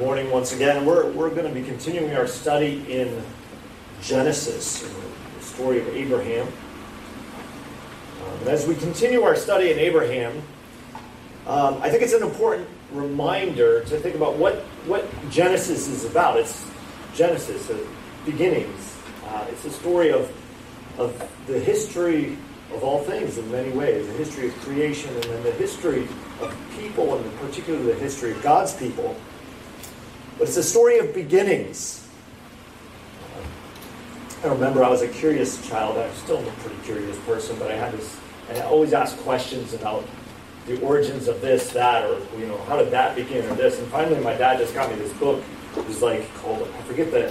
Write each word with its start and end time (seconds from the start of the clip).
morning 0.00 0.30
once 0.30 0.54
again. 0.54 0.86
We're, 0.86 1.10
we're 1.12 1.28
going 1.28 1.46
to 1.46 1.52
be 1.52 1.62
continuing 1.62 2.16
our 2.16 2.26
study 2.26 2.90
in 2.90 3.22
Genesis, 4.00 4.80
the 4.80 5.44
story 5.44 5.78
of 5.78 5.88
Abraham. 5.88 6.46
Um, 8.24 8.48
as 8.48 8.66
we 8.66 8.76
continue 8.76 9.20
our 9.20 9.36
study 9.36 9.70
in 9.70 9.78
Abraham, 9.78 10.42
um, 11.46 11.82
I 11.82 11.90
think 11.90 12.02
it's 12.02 12.14
an 12.14 12.22
important 12.22 12.66
reminder 12.92 13.84
to 13.84 13.98
think 13.98 14.14
about 14.14 14.36
what, 14.36 14.60
what 14.86 15.06
Genesis 15.30 15.86
is 15.86 16.06
about. 16.06 16.38
It's 16.38 16.64
Genesis, 17.14 17.66
the 17.66 17.86
beginnings. 18.24 18.96
Uh, 19.26 19.44
it's 19.50 19.66
a 19.66 19.70
story 19.70 20.12
of, 20.12 20.32
of 20.96 21.30
the 21.46 21.58
history 21.58 22.38
of 22.72 22.82
all 22.82 23.02
things 23.02 23.36
in 23.36 23.50
many 23.52 23.70
ways 23.72 24.06
the 24.06 24.12
history 24.14 24.48
of 24.48 24.54
creation 24.60 25.12
and 25.12 25.24
then 25.24 25.42
the 25.42 25.52
history 25.52 26.08
of 26.40 26.56
people 26.78 27.18
and 27.18 27.38
particularly 27.40 27.92
the 27.92 27.98
history 27.98 28.30
of 28.30 28.42
God's 28.42 28.72
people. 28.74 29.14
But 30.40 30.48
it's 30.48 30.56
a 30.56 30.62
story 30.62 30.98
of 30.98 31.12
beginnings. 31.12 32.08
I 34.42 34.46
remember 34.46 34.82
I 34.82 34.88
was 34.88 35.02
a 35.02 35.08
curious 35.08 35.68
child. 35.68 35.98
I'm 35.98 36.14
still 36.14 36.38
a 36.38 36.50
pretty 36.52 36.80
curious 36.82 37.18
person, 37.26 37.58
but 37.58 37.70
I 37.70 37.74
had 37.74 37.92
this, 37.92 38.18
and 38.48 38.56
I 38.56 38.62
always 38.62 38.94
asked 38.94 39.18
questions 39.18 39.74
about 39.74 40.02
the 40.66 40.80
origins 40.80 41.28
of 41.28 41.42
this, 41.42 41.68
that, 41.72 42.06
or 42.06 42.22
you 42.38 42.46
know, 42.46 42.56
how 42.62 42.78
did 42.78 42.90
that 42.90 43.16
begin, 43.16 43.44
or 43.50 43.54
this. 43.54 43.78
And 43.78 43.86
finally, 43.88 44.18
my 44.20 44.32
dad 44.32 44.58
just 44.58 44.72
got 44.72 44.90
me 44.90 44.96
this 44.96 45.12
book. 45.18 45.44
It 45.76 45.86
was 45.86 46.00
like 46.00 46.26
called, 46.36 46.66
I 46.66 46.82
forget 46.84 47.10
the 47.10 47.30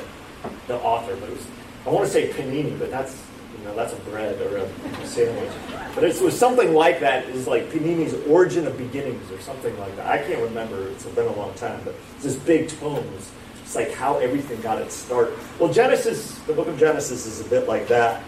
the 0.68 0.76
author, 0.76 1.16
but 1.16 1.30
it 1.30 1.34
was, 1.34 1.48
I 1.88 1.90
want 1.90 2.06
to 2.06 2.12
say 2.12 2.30
panini, 2.30 2.78
but 2.78 2.92
that's 2.92 3.20
you 3.60 3.66
know, 3.66 3.76
that's 3.76 3.94
a 3.94 3.98
bread 3.98 4.40
or 4.42 4.58
a 4.58 5.06
sandwich. 5.06 5.52
But 5.94 6.04
it 6.04 6.22
was 6.22 6.38
something 6.38 6.74
like 6.74 7.00
that. 7.02 7.26
Is 7.26 7.48
like 7.48 7.70
Panini's 7.70 8.14
Origin 8.28 8.66
of 8.68 8.78
Beginnings 8.78 9.30
or 9.32 9.40
something 9.42 9.78
like 9.80 9.96
that. 9.98 10.08
I 10.08 10.18
can't 10.20 10.42
remember. 10.42 10.88
It's 10.90 11.06
been 11.06 11.28
a 11.28 11.36
long 11.36 11.54
time, 11.56 11.82
but 11.84 11.96
it's 12.16 12.24
this 12.24 12.36
big 12.36 12.70
tome. 12.70 13.06
It's, 13.16 13.32
it's 13.62 13.76
like 13.76 13.92
how 13.94 14.18
everything 14.18 14.62
got 14.62 14.82
its 14.82 14.96
start. 14.96 15.34
Well, 15.60 15.72
Genesis, 15.72 16.40
the 16.40 16.54
book 16.54 16.68
of 16.68 16.80
Genesis, 16.80 17.26
is 17.26 17.46
a 17.46 17.50
bit 17.50 17.68
like 17.68 17.88
that. 17.90 18.24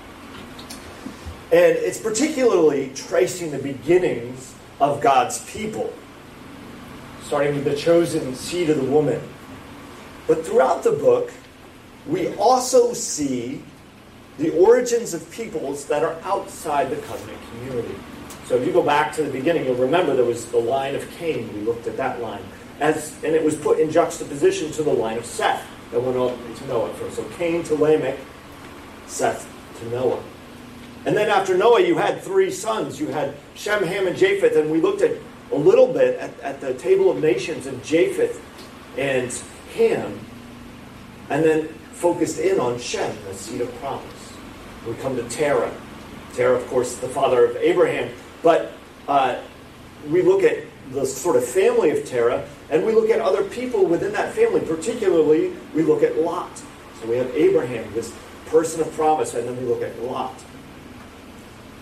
And 1.52 1.76
it's 1.78 2.00
particularly 2.00 2.92
tracing 2.94 3.52
the 3.52 3.60
beginnings 3.60 4.54
of 4.80 5.02
God's 5.02 5.44
people, 5.50 5.94
starting 7.24 7.56
with 7.56 7.66
the 7.66 7.76
chosen 7.76 8.36
seed 8.36 8.70
of 8.70 8.78
the 8.78 8.86
woman. 8.86 9.22
But 10.28 10.46
throughout 10.46 10.84
the 10.84 10.92
book, 10.92 11.32
we 12.08 12.34
also 12.36 12.94
see 12.94 13.64
the 14.42 14.50
origins 14.58 15.14
of 15.14 15.30
peoples 15.32 15.86
that 15.86 16.04
are 16.04 16.18
outside 16.24 16.90
the 16.90 16.96
covenant 16.98 17.38
community. 17.52 17.96
So 18.46 18.58
if 18.58 18.66
you 18.66 18.74
go 18.74 18.82
back 18.82 19.14
to 19.14 19.24
the 19.24 19.30
beginning, 19.30 19.66
you'll 19.66 19.76
remember 19.76 20.16
there 20.16 20.26
was 20.26 20.48
the 20.48 20.58
line 20.58 20.96
of 20.96 21.10
Cain. 21.12 21.54
We 21.54 21.62
looked 21.62 21.86
at 21.88 21.96
that 21.98 22.22
line. 22.22 22.42
As, 22.80 23.14
and 23.24 23.36
it 23.36 23.44
was 23.44 23.56
put 23.56 23.80
in 23.80 23.92
juxtaposition 23.92 24.72
to 24.72 24.84
the 24.84 24.92
line 24.92 25.18
of 25.18 25.26
Seth 25.26 25.64
that 25.92 26.02
went 26.02 26.18
on 26.18 26.36
to 26.56 26.68
Noah 26.68 26.92
first. 26.96 27.18
So 27.18 27.24
Cain 27.38 27.64
to 27.66 27.76
Lamech, 27.76 28.18
Seth 29.06 29.48
to 29.80 29.90
Noah. 29.90 30.22
And 31.06 31.16
then 31.16 31.30
after 31.30 31.56
Noah, 31.56 31.82
you 31.82 31.98
had 31.98 32.22
three 32.22 32.50
sons. 32.50 33.00
You 33.00 33.08
had 33.08 33.36
Shem, 33.54 33.84
Ham, 33.84 34.08
and 34.08 34.18
Japheth. 34.18 34.56
And 34.56 34.72
we 34.72 34.82
looked 34.82 35.02
at 35.02 35.18
a 35.52 35.56
little 35.56 35.88
bit 35.88 36.18
at, 36.18 36.40
at 36.40 36.62
the 36.62 36.74
table 36.74 37.12
of 37.12 37.22
nations 37.22 37.68
of 37.68 37.84
Japheth 37.84 38.42
and 38.98 39.32
Ham. 39.76 40.20
And 41.30 41.44
then 41.44 41.68
focused 41.94 42.40
in 42.40 42.60
on 42.60 42.80
Shem, 42.80 43.16
the 43.28 43.36
seed 43.36 43.62
of 43.62 43.74
promise. 43.76 44.21
We 44.88 44.94
come 44.96 45.16
to 45.16 45.28
Terah. 45.30 45.72
Terah, 46.34 46.56
of 46.56 46.68
course, 46.68 46.96
the 46.96 47.08
father 47.08 47.46
of 47.46 47.56
Abraham. 47.58 48.12
But 48.42 48.74
uh, 49.08 49.40
we 50.10 50.22
look 50.22 50.44
at 50.44 50.66
the 50.92 51.06
sort 51.06 51.36
of 51.36 51.46
family 51.46 51.92
of 51.92 52.06
Terah, 52.06 52.48
and 52.70 52.86
we 52.86 52.94
look 52.94 53.10
at 53.10 53.20
other 53.22 53.44
people 53.44 53.86
within 53.86 54.12
that 54.14 54.34
family. 54.34 54.62
Particularly, 54.62 55.54
we 55.76 55.84
look 55.84 56.04
at 56.04 56.18
Lot. 56.18 56.58
So 57.00 57.08
we 57.08 57.18
have 57.18 57.30
Abraham, 57.36 57.92
this 57.94 58.14
person 58.48 58.82
of 58.82 58.92
promise, 58.94 59.34
and 59.36 59.48
then 59.48 59.58
we 59.58 59.66
look 59.66 59.82
at 59.82 60.02
Lot. 60.02 60.34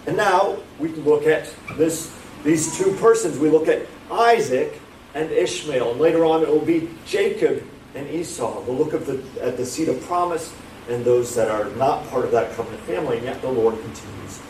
And 0.05 0.17
now 0.17 0.57
we 0.79 0.91
can 0.91 1.03
look 1.03 1.25
at 1.27 1.53
this, 1.77 2.13
these 2.43 2.77
two 2.77 2.93
persons. 2.95 3.38
We 3.38 3.49
look 3.49 3.67
at 3.67 3.85
Isaac 4.11 4.79
and 5.13 5.31
Ishmael, 5.31 5.91
and 5.91 5.99
later 5.99 6.25
on 6.25 6.41
it 6.41 6.47
will 6.47 6.65
be 6.65 6.89
Jacob 7.05 7.63
and 7.95 8.09
Esau. 8.09 8.61
We'll 8.61 8.77
look 8.77 8.93
at 8.93 9.05
the, 9.05 9.23
at 9.41 9.57
the 9.57 9.65
seed 9.65 9.89
of 9.89 10.01
promise 10.01 10.53
and 10.89 11.05
those 11.05 11.35
that 11.35 11.50
are 11.50 11.69
not 11.75 12.07
part 12.09 12.25
of 12.25 12.31
that 12.31 12.55
covenant 12.55 12.81
family, 12.83 13.17
and 13.17 13.25
yet 13.25 13.41
the 13.41 13.50
Lord 13.50 13.75
continues 13.75 14.41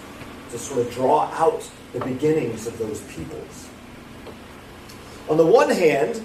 to 0.52 0.58
sort 0.58 0.80
of 0.80 0.92
draw 0.94 1.26
out 1.34 1.70
the 1.94 2.00
beginnings 2.00 2.66
of 2.66 2.78
those 2.78 3.02
peoples. 3.02 3.68
On 5.30 5.38
the 5.38 5.46
one 5.46 5.70
hand, 5.70 6.24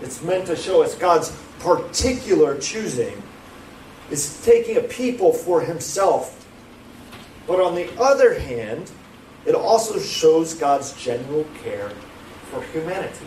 it's 0.00 0.22
meant 0.22 0.46
to 0.46 0.56
show 0.56 0.82
us 0.82 0.94
God's 0.94 1.30
particular 1.58 2.56
choosing 2.58 3.22
is 4.10 4.42
taking 4.42 4.76
a 4.76 4.80
people 4.80 5.32
for 5.32 5.60
himself. 5.60 6.46
But 7.46 7.60
on 7.60 7.74
the 7.74 7.90
other 8.00 8.38
hand, 8.38 8.90
it 9.44 9.54
also 9.54 9.98
shows 9.98 10.54
God's 10.54 10.92
general 10.92 11.44
care 11.62 11.90
for 12.50 12.62
humanity. 12.62 13.26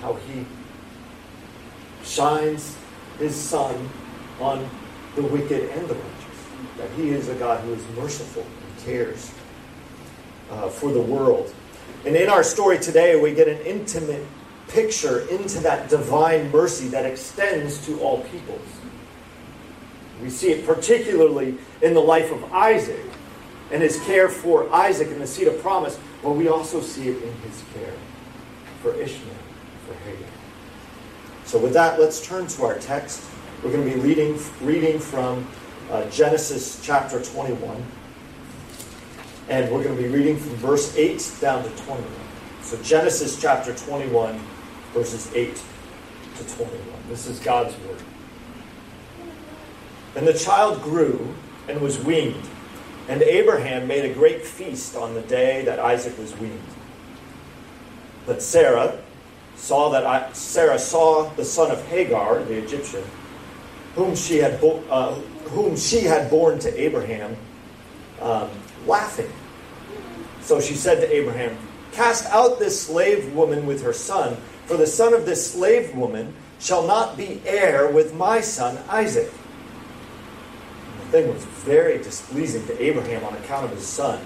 How 0.00 0.14
he 0.14 0.44
shines 2.02 2.76
his 3.18 3.36
sun 3.36 3.88
on 4.40 4.68
the 5.14 5.22
wicked 5.22 5.70
and 5.70 5.88
the 5.88 5.94
righteous. 5.94 6.78
That 6.78 6.90
He 6.92 7.10
is 7.10 7.28
a 7.28 7.34
God 7.34 7.60
who 7.64 7.74
is 7.74 7.84
merciful 7.96 8.42
and 8.42 8.84
cares 8.84 9.32
uh, 10.50 10.68
for 10.68 10.92
the 10.92 11.00
world. 11.00 11.52
And 12.04 12.16
in 12.16 12.28
our 12.28 12.42
story 12.42 12.78
today, 12.78 13.16
we 13.16 13.32
get 13.32 13.48
an 13.48 13.60
intimate 13.60 14.24
picture 14.68 15.20
into 15.28 15.60
that 15.60 15.88
divine 15.88 16.50
mercy 16.50 16.88
that 16.88 17.04
extends 17.04 17.84
to 17.86 18.00
all 18.00 18.22
peoples. 18.22 18.68
We 20.22 20.30
see 20.30 20.52
it 20.52 20.66
particularly 20.66 21.58
in 21.82 21.94
the 21.94 22.00
life 22.00 22.30
of 22.30 22.52
Isaac 22.52 23.04
and 23.72 23.82
his 23.82 23.98
care 24.04 24.28
for 24.28 24.72
Isaac 24.72 25.08
and 25.08 25.20
the 25.20 25.26
seed 25.26 25.48
of 25.48 25.60
promise, 25.60 25.98
but 26.22 26.32
we 26.32 26.48
also 26.48 26.80
see 26.80 27.08
it 27.08 27.22
in 27.22 27.32
his 27.42 27.62
care 27.74 27.94
for 28.82 28.94
Ishmael, 28.94 29.34
for 29.86 29.94
Hagar. 30.04 30.28
So, 31.44 31.58
with 31.58 31.72
that, 31.72 31.98
let's 31.98 32.24
turn 32.24 32.46
to 32.46 32.64
our 32.64 32.78
text. 32.78 33.22
We're 33.62 33.70
going 33.70 33.88
to 33.88 33.94
be 33.94 34.00
reading, 34.00 34.36
reading 34.60 34.98
from 34.98 35.46
uh, 35.88 36.10
Genesis 36.10 36.80
chapter 36.82 37.22
21. 37.22 37.80
And 39.48 39.70
we're 39.70 39.84
going 39.84 39.96
to 39.96 40.02
be 40.02 40.08
reading 40.08 40.36
from 40.36 40.50
verse 40.56 40.96
8 40.96 41.36
down 41.40 41.62
to 41.62 41.70
21. 41.84 42.04
So, 42.62 42.82
Genesis 42.82 43.40
chapter 43.40 43.72
21, 43.72 44.40
verses 44.92 45.32
8 45.32 45.62
to 46.38 46.56
21. 46.56 46.80
This 47.08 47.28
is 47.28 47.38
God's 47.38 47.76
word. 47.86 48.02
And 50.16 50.26
the 50.26 50.34
child 50.34 50.82
grew 50.82 51.32
and 51.68 51.80
was 51.80 52.00
weaned. 52.00 52.42
And 53.08 53.22
Abraham 53.22 53.86
made 53.86 54.10
a 54.10 54.12
great 54.12 54.44
feast 54.44 54.96
on 54.96 55.14
the 55.14 55.22
day 55.22 55.64
that 55.66 55.78
Isaac 55.78 56.18
was 56.18 56.36
weaned. 56.38 56.58
But 58.26 58.42
Sarah 58.42 58.98
saw 59.54 59.90
that 59.90 60.04
I, 60.04 60.32
Sarah 60.32 60.80
saw 60.80 61.30
the 61.34 61.44
son 61.44 61.70
of 61.70 61.86
Hagar, 61.86 62.42
the 62.42 62.54
Egyptian, 62.54 63.04
whom 63.94 64.14
she 64.16 64.38
had, 64.38 64.60
bo- 64.60 64.82
uh, 64.90 65.14
whom 65.50 65.76
she 65.76 66.00
had 66.00 66.30
born 66.30 66.58
to 66.60 66.80
Abraham, 66.80 67.36
um, 68.20 68.50
laughing. 68.86 69.30
So 70.40 70.60
she 70.60 70.74
said 70.74 71.00
to 71.00 71.12
Abraham, 71.12 71.56
Cast 71.92 72.26
out 72.26 72.58
this 72.58 72.80
slave 72.80 73.32
woman 73.34 73.66
with 73.66 73.82
her 73.82 73.92
son, 73.92 74.36
for 74.66 74.76
the 74.76 74.86
son 74.86 75.12
of 75.12 75.26
this 75.26 75.52
slave 75.52 75.94
woman 75.94 76.34
shall 76.58 76.86
not 76.86 77.16
be 77.16 77.42
heir 77.44 77.90
with 77.90 78.14
my 78.14 78.40
son 78.40 78.78
Isaac. 78.88 79.30
And 80.86 81.00
the 81.00 81.06
thing 81.06 81.32
was 81.32 81.44
very 81.44 81.98
displeasing 81.98 82.66
to 82.66 82.82
Abraham 82.82 83.24
on 83.24 83.34
account 83.34 83.66
of 83.66 83.72
his 83.72 83.86
son. 83.86 84.24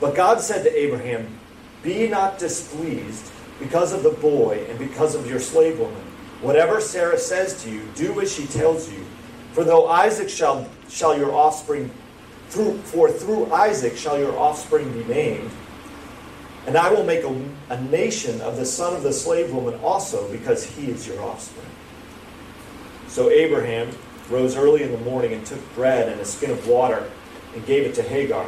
But 0.00 0.14
God 0.14 0.40
said 0.40 0.64
to 0.64 0.78
Abraham, 0.78 1.38
Be 1.82 2.08
not 2.08 2.38
displeased 2.38 3.30
because 3.58 3.92
of 3.92 4.02
the 4.02 4.10
boy 4.10 4.66
and 4.68 4.78
because 4.78 5.14
of 5.14 5.26
your 5.26 5.38
slave 5.38 5.78
woman. 5.78 6.02
Whatever 6.42 6.80
Sarah 6.80 7.18
says 7.18 7.62
to 7.62 7.70
you, 7.70 7.88
do 7.94 8.20
as 8.20 8.32
she 8.32 8.46
tells 8.46 8.92
you. 8.92 9.06
For 9.52 9.64
though 9.64 9.86
Isaac 9.86 10.28
shall, 10.28 10.68
shall 10.88 11.16
your 11.16 11.32
offspring, 11.32 11.90
through, 12.48 12.78
for 12.78 13.10
through 13.10 13.52
Isaac 13.52 13.96
shall 13.96 14.18
your 14.18 14.36
offspring 14.36 14.92
be 14.92 15.04
named. 15.04 15.50
And 16.66 16.76
I 16.76 16.90
will 16.92 17.04
make 17.04 17.22
a, 17.22 17.44
a 17.70 17.80
nation 17.82 18.40
of 18.40 18.56
the 18.56 18.66
son 18.66 18.94
of 18.94 19.02
the 19.02 19.12
slave 19.12 19.52
woman 19.52 19.78
also, 19.80 20.30
because 20.32 20.64
he 20.64 20.90
is 20.90 21.06
your 21.06 21.22
offspring. 21.22 21.66
So 23.06 23.30
Abraham 23.30 23.90
rose 24.28 24.56
early 24.56 24.82
in 24.82 24.90
the 24.90 24.98
morning 24.98 25.32
and 25.32 25.46
took 25.46 25.74
bread 25.74 26.08
and 26.08 26.20
a 26.20 26.24
skin 26.24 26.50
of 26.50 26.66
water 26.66 27.08
and 27.54 27.64
gave 27.66 27.84
it 27.84 27.94
to 27.96 28.02
Hagar, 28.02 28.46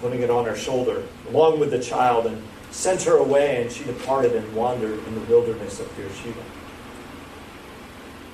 putting 0.00 0.22
it 0.22 0.30
on 0.30 0.46
her 0.46 0.56
shoulder, 0.56 1.02
along 1.28 1.58
with 1.60 1.70
the 1.70 1.80
child, 1.82 2.26
and 2.26 2.42
sent 2.70 3.02
her 3.02 3.16
away, 3.16 3.62
and 3.62 3.72
she 3.72 3.84
departed 3.84 4.34
and 4.34 4.54
wandered 4.54 5.04
in 5.06 5.14
the 5.14 5.20
wilderness 5.22 5.80
of 5.80 5.96
Beersheba. 5.96 6.40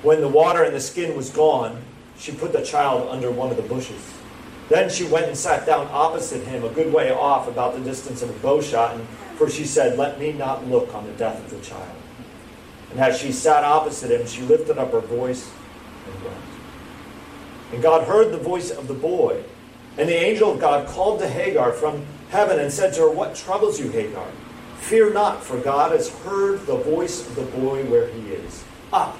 When 0.03 0.21
the 0.21 0.27
water 0.27 0.63
and 0.63 0.75
the 0.75 0.81
skin 0.81 1.15
was 1.15 1.29
gone, 1.29 1.81
she 2.17 2.33
put 2.33 2.53
the 2.53 2.61
child 2.61 3.09
under 3.09 3.31
one 3.31 3.49
of 3.49 3.57
the 3.57 3.63
bushes. 3.63 4.13
Then 4.69 4.89
she 4.89 5.05
went 5.05 5.27
and 5.27 5.37
sat 5.37 5.65
down 5.65 5.87
opposite 5.91 6.43
him, 6.43 6.63
a 6.63 6.69
good 6.69 6.93
way 6.93 7.11
off, 7.11 7.47
about 7.47 7.73
the 7.73 7.79
distance 7.79 8.21
of 8.21 8.29
a 8.29 8.39
bow 8.39 8.61
shot, 8.61 8.95
and, 8.95 9.07
for 9.37 9.49
she 9.49 9.65
said, 9.65 9.97
Let 9.97 10.19
me 10.19 10.33
not 10.33 10.67
look 10.67 10.93
on 10.93 11.05
the 11.05 11.13
death 11.13 11.39
of 11.39 11.49
the 11.49 11.65
child. 11.65 11.95
And 12.91 12.99
as 12.99 13.17
she 13.17 13.31
sat 13.31 13.63
opposite 13.63 14.11
him, 14.11 14.27
she 14.27 14.41
lifted 14.41 14.77
up 14.77 14.91
her 14.91 14.99
voice 14.99 15.49
and 16.05 16.23
wept. 16.23 16.37
And 17.71 17.81
God 17.81 18.07
heard 18.07 18.31
the 18.31 18.37
voice 18.37 18.71
of 18.71 18.87
the 18.87 18.93
boy. 18.93 19.43
And 19.97 20.09
the 20.09 20.15
angel 20.15 20.51
of 20.51 20.59
God 20.59 20.87
called 20.87 21.19
to 21.19 21.29
Hagar 21.29 21.71
from 21.71 22.05
heaven 22.29 22.59
and 22.59 22.71
said 22.71 22.93
to 22.95 23.01
her, 23.01 23.09
What 23.09 23.35
troubles 23.35 23.79
you, 23.79 23.89
Hagar? 23.89 24.27
Fear 24.79 25.13
not, 25.13 25.43
for 25.43 25.57
God 25.57 25.91
has 25.91 26.09
heard 26.19 26.65
the 26.65 26.75
voice 26.75 27.25
of 27.25 27.35
the 27.35 27.43
boy 27.43 27.83
where 27.85 28.07
he 28.07 28.31
is. 28.31 28.63
Up, 28.91 29.17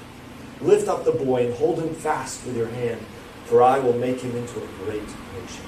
lift 0.64 0.88
up 0.88 1.04
the 1.04 1.12
boy 1.12 1.46
and 1.46 1.54
hold 1.54 1.78
him 1.78 1.94
fast 1.94 2.44
with 2.46 2.56
your 2.56 2.68
hand, 2.68 3.00
for 3.44 3.62
I 3.62 3.78
will 3.78 3.94
make 3.94 4.20
him 4.20 4.36
into 4.36 4.62
a 4.62 4.66
great 4.84 5.02
nation. 5.02 5.64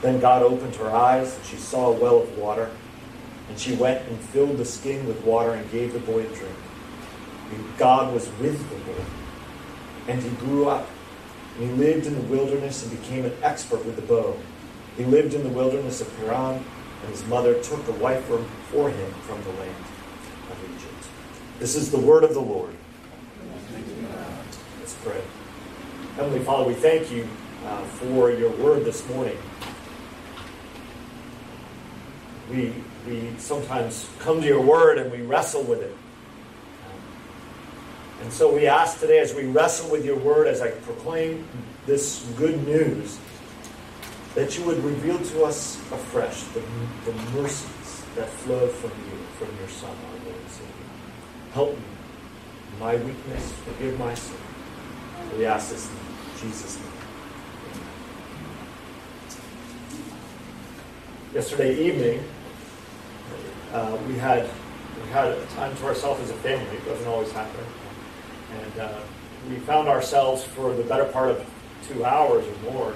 Then 0.00 0.20
God 0.20 0.42
opened 0.42 0.74
her 0.76 0.90
eyes, 0.90 1.36
and 1.36 1.44
she 1.44 1.56
saw 1.56 1.92
a 1.92 1.92
well 1.92 2.22
of 2.22 2.38
water. 2.38 2.70
And 3.48 3.58
she 3.58 3.74
went 3.74 4.06
and 4.08 4.18
filled 4.18 4.56
the 4.56 4.64
skin 4.64 5.06
with 5.06 5.22
water 5.24 5.52
and 5.52 5.70
gave 5.70 5.92
the 5.92 5.98
boy 5.98 6.20
a 6.20 6.28
drink. 6.28 6.56
And 7.50 7.76
God 7.76 8.14
was 8.14 8.28
with 8.40 8.58
the 8.70 8.92
boy, 8.92 9.04
and 10.08 10.22
he 10.22 10.30
grew 10.30 10.68
up 10.68 10.88
and 11.56 11.70
he 11.70 11.76
lived 11.76 12.06
in 12.06 12.14
the 12.14 12.34
wilderness 12.34 12.82
and 12.82 12.98
became 12.98 13.24
an 13.24 13.34
expert 13.42 13.84
with 13.84 13.96
the 13.96 14.02
bow. 14.02 14.36
He 14.96 15.04
lived 15.04 15.34
in 15.34 15.42
the 15.42 15.50
wilderness 15.50 16.00
of 16.00 16.16
Paran, 16.18 16.64
and 17.02 17.10
his 17.10 17.24
mother 17.26 17.60
took 17.62 17.86
a 17.88 17.92
wife 17.92 18.24
for 18.24 18.90
him 18.90 19.12
from 19.22 19.42
the 19.42 19.50
land 19.50 19.84
of 20.50 20.58
Egypt. 20.64 21.08
This 21.58 21.76
is 21.76 21.90
the 21.90 21.98
word 21.98 22.24
of 22.24 22.34
the 22.34 22.40
Lord. 22.40 22.74
Let's 24.80 24.94
pray. 25.02 25.22
Heavenly 26.16 26.40
Father, 26.40 26.64
we 26.68 26.74
thank 26.74 27.10
you 27.10 27.28
uh, 27.66 27.82
for 27.84 28.30
your 28.30 28.50
word 28.50 28.84
this 28.84 29.08
morning. 29.08 29.38
We, 32.50 32.74
we 33.06 33.32
sometimes 33.38 34.08
come 34.18 34.40
to 34.40 34.46
your 34.46 34.60
word 34.60 34.98
and 34.98 35.10
we 35.10 35.22
wrestle 35.22 35.62
with 35.62 35.80
it. 35.80 35.96
And 38.22 38.32
so 38.32 38.54
we 38.54 38.66
ask 38.66 39.00
today, 39.00 39.18
as 39.20 39.34
we 39.34 39.46
wrestle 39.46 39.90
with 39.90 40.04
your 40.04 40.18
word, 40.18 40.46
as 40.46 40.60
I 40.60 40.70
proclaim 40.70 41.48
this 41.86 42.24
good 42.36 42.66
news, 42.66 43.18
that 44.34 44.56
you 44.56 44.64
would 44.64 44.82
reveal 44.84 45.18
to 45.18 45.44
us 45.44 45.76
afresh 45.90 46.42
the, 46.54 46.62
the 47.04 47.12
mercies 47.32 48.02
that 48.16 48.28
flow 48.28 48.68
from 48.68 48.90
you, 48.90 49.18
from 49.38 49.56
your 49.58 49.68
Son, 49.68 49.90
our 49.90 50.24
Lord 50.24 50.40
and 50.40 50.50
Savior. 50.50 50.72
Help 51.52 51.76
me 51.76 51.84
my 52.82 52.96
weakness, 52.96 53.52
forgive 53.64 53.96
my 53.96 54.12
sin. 54.12 54.36
We 55.38 55.46
ask 55.46 55.70
this 55.70 55.88
in 55.88 56.48
Jesus' 56.48 56.80
name. 56.80 56.88
Yesterday 61.32 61.80
evening, 61.80 62.24
uh, 63.72 63.96
we 64.08 64.14
had 64.14 64.50
we 65.00 65.08
had 65.10 65.28
a 65.28 65.46
time 65.54 65.76
to 65.76 65.84
ourselves 65.86 66.20
as 66.22 66.30
a 66.30 66.34
family. 66.34 66.76
It 66.76 66.84
doesn't 66.84 67.06
always 67.06 67.30
happen. 67.30 67.64
And 68.60 68.80
uh, 68.80 68.98
we 69.48 69.56
found 69.60 69.86
ourselves 69.86 70.42
for 70.42 70.74
the 70.74 70.82
better 70.82 71.04
part 71.04 71.30
of 71.30 71.46
two 71.88 72.04
hours 72.04 72.44
or 72.44 72.72
more 72.72 72.94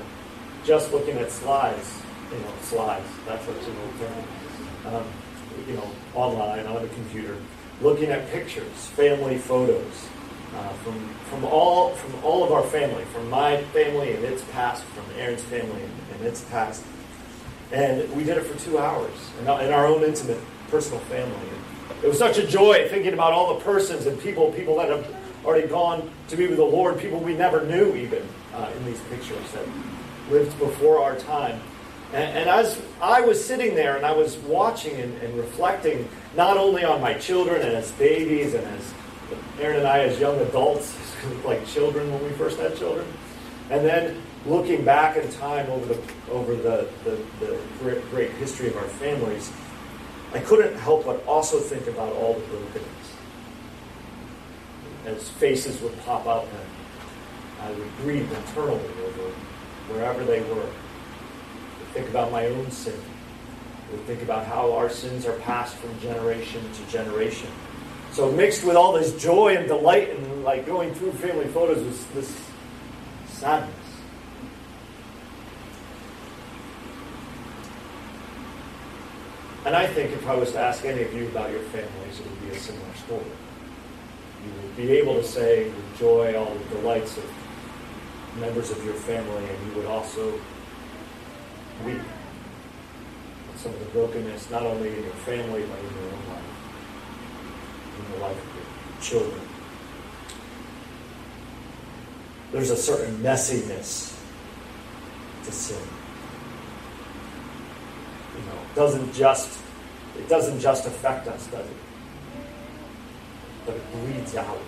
just 0.64 0.90
looking 0.90 1.16
at 1.16 1.30
slides, 1.30 2.02
you 2.32 2.38
know, 2.38 2.52
slides. 2.62 3.06
That's 3.24 3.46
what 3.46 3.56
you 3.62 3.72
know, 3.72 4.98
um, 4.98 5.04
you 5.68 5.74
know, 5.74 5.88
online 6.16 6.66
on 6.66 6.82
the 6.82 6.88
computer, 6.88 7.36
looking 7.80 8.10
at 8.10 8.28
pictures, 8.30 8.86
family 8.94 9.38
photos 9.38 10.08
uh, 10.54 10.72
from 10.84 11.08
from 11.30 11.44
all 11.44 11.90
from 11.90 12.24
all 12.24 12.44
of 12.44 12.52
our 12.52 12.62
family, 12.62 13.04
from 13.06 13.28
my 13.28 13.62
family 13.64 14.12
and 14.12 14.24
its 14.24 14.42
past, 14.52 14.82
from 14.84 15.04
Aaron's 15.18 15.42
family 15.42 15.82
and, 15.82 15.92
and 16.14 16.26
its 16.26 16.42
past, 16.44 16.82
and 17.72 18.10
we 18.16 18.24
did 18.24 18.38
it 18.38 18.44
for 18.44 18.58
two 18.58 18.78
hours 18.78 19.12
in 19.40 19.44
in 19.44 19.72
our 19.72 19.86
own 19.86 20.02
intimate, 20.02 20.40
personal 20.68 21.00
family. 21.00 21.48
And 21.48 22.04
it 22.04 22.08
was 22.08 22.18
such 22.18 22.38
a 22.38 22.46
joy 22.46 22.88
thinking 22.88 23.12
about 23.12 23.32
all 23.32 23.54
the 23.54 23.60
persons 23.64 24.06
and 24.06 24.20
people, 24.20 24.52
people 24.52 24.76
that 24.76 24.88
have 24.88 25.06
already 25.44 25.66
gone 25.68 26.10
to 26.28 26.36
be 26.36 26.46
with 26.46 26.56
the 26.56 26.64
Lord, 26.64 26.98
people 26.98 27.20
we 27.20 27.34
never 27.34 27.64
knew 27.64 27.94
even 27.94 28.26
uh, 28.54 28.70
in 28.76 28.84
these 28.84 29.00
pictures 29.10 29.52
that 29.52 29.66
lived 30.30 30.58
before 30.58 31.02
our 31.02 31.16
time. 31.16 31.60
And, 32.12 32.38
and, 32.38 32.48
as 32.48 32.80
I 33.00 33.20
was 33.20 33.42
sitting 33.44 33.74
there 33.74 33.96
and 33.96 34.06
I 34.06 34.12
was 34.12 34.36
watching 34.38 34.94
and, 35.00 35.12
and, 35.22 35.36
reflecting 35.36 36.08
not 36.36 36.56
only 36.56 36.84
on 36.84 37.00
my 37.00 37.14
children 37.14 37.60
and 37.62 37.72
as 37.72 37.90
babies 37.92 38.54
and 38.54 38.64
as 38.64 38.94
Aaron 39.60 39.78
and 39.78 39.88
I 39.88 40.00
as 40.00 40.20
young 40.20 40.38
adults, 40.40 40.96
like 41.44 41.66
children 41.66 42.12
when 42.12 42.22
we 42.22 42.30
first 42.30 42.60
had 42.60 42.76
children, 42.76 43.06
and 43.70 43.84
then 43.84 44.22
looking 44.46 44.84
back 44.84 45.16
in 45.16 45.28
time 45.32 45.68
over 45.70 45.86
the 45.86 46.00
over 46.30 46.54
the, 46.54 46.88
the, 47.02 47.18
the 47.40 47.58
great, 47.80 48.08
great 48.10 48.30
history 48.32 48.68
of 48.68 48.76
our 48.76 48.88
families, 48.88 49.50
I 50.32 50.38
couldn't 50.38 50.78
help 50.78 51.04
but 51.04 51.26
also 51.26 51.58
think 51.58 51.88
about 51.88 52.12
all 52.12 52.34
the 52.34 52.46
brokenness 52.46 53.06
as 55.06 55.28
faces 55.28 55.80
would 55.80 55.96
pop 56.04 56.26
up 56.26 56.44
and 56.44 57.62
I 57.62 57.70
would 57.70 57.96
grieve 57.98 58.30
internally 58.30 58.84
over 59.04 59.30
wherever 59.88 60.24
they 60.24 60.40
were. 60.42 60.68
Think 61.96 62.10
about 62.10 62.30
my 62.30 62.46
own 62.46 62.70
sin. 62.70 63.00
We 63.90 63.98
think 64.00 64.20
about 64.20 64.44
how 64.44 64.72
our 64.72 64.90
sins 64.90 65.24
are 65.24 65.38
passed 65.38 65.74
from 65.76 65.98
generation 66.00 66.62
to 66.70 66.92
generation. 66.92 67.48
So 68.12 68.30
mixed 68.30 68.64
with 68.64 68.76
all 68.76 68.92
this 68.92 69.20
joy 69.20 69.56
and 69.56 69.66
delight 69.66 70.10
and 70.10 70.44
like 70.44 70.66
going 70.66 70.92
through 70.94 71.12
family 71.12 71.46
photos 71.46 71.82
was 71.82 72.06
this 72.08 72.38
sadness. 73.28 73.74
And 79.64 79.74
I 79.74 79.86
think 79.86 80.12
if 80.12 80.26
I 80.26 80.34
was 80.34 80.52
to 80.52 80.60
ask 80.60 80.84
any 80.84 81.02
of 81.02 81.14
you 81.14 81.26
about 81.28 81.50
your 81.50 81.62
families, 81.62 82.20
it 82.20 82.28
would 82.28 82.42
be 82.42 82.54
a 82.54 82.58
similar 82.58 82.94
story 83.06 83.24
you 84.46 84.52
would 84.62 84.76
be 84.76 84.92
able 84.92 85.14
to 85.14 85.24
say 85.24 85.72
joy 85.98 86.34
all 86.36 86.54
the 86.54 86.76
delights 86.76 87.16
of 87.16 87.24
members 88.38 88.70
of 88.70 88.84
your 88.84 88.94
family, 88.94 89.44
and 89.44 89.66
you 89.66 89.78
would 89.78 89.86
also 89.86 90.38
weep 91.84 92.00
some 93.56 93.72
of 93.72 93.80
the 93.80 93.86
brokenness, 93.86 94.50
not 94.50 94.62
only 94.62 94.88
in 94.88 95.02
your 95.02 95.12
family, 95.24 95.62
but 95.62 95.78
in 95.78 95.94
your 95.94 96.12
own 96.12 96.28
life, 96.28 96.44
in 97.98 98.12
the 98.12 98.18
life 98.18 98.36
of 98.36 98.54
your 98.54 99.02
children. 99.02 99.40
There's 102.52 102.70
a 102.70 102.76
certain 102.76 103.16
messiness 103.18 104.16
to 105.44 105.52
sin. 105.52 105.82
You 108.36 108.42
know, 108.46 108.58
it 108.60 108.74
doesn't 108.74 109.14
just 109.14 109.58
it 110.18 110.28
doesn't 110.28 110.60
just 110.60 110.86
affect 110.86 111.26
us, 111.28 111.46
does 111.48 111.66
it? 111.66 111.76
but 113.66 113.74
it 113.74 113.92
bleeds 113.92 114.36
out. 114.36 114.58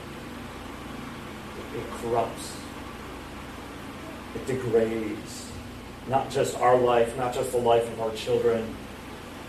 It, 1.56 1.78
it 1.78 1.90
corrupts. 2.00 2.56
It 4.34 4.46
degrades 4.46 5.47
not 6.08 6.30
just 6.30 6.56
our 6.58 6.76
life, 6.76 7.16
not 7.16 7.34
just 7.34 7.52
the 7.52 7.58
life 7.58 7.86
of 7.92 8.00
our 8.00 8.12
children, 8.14 8.74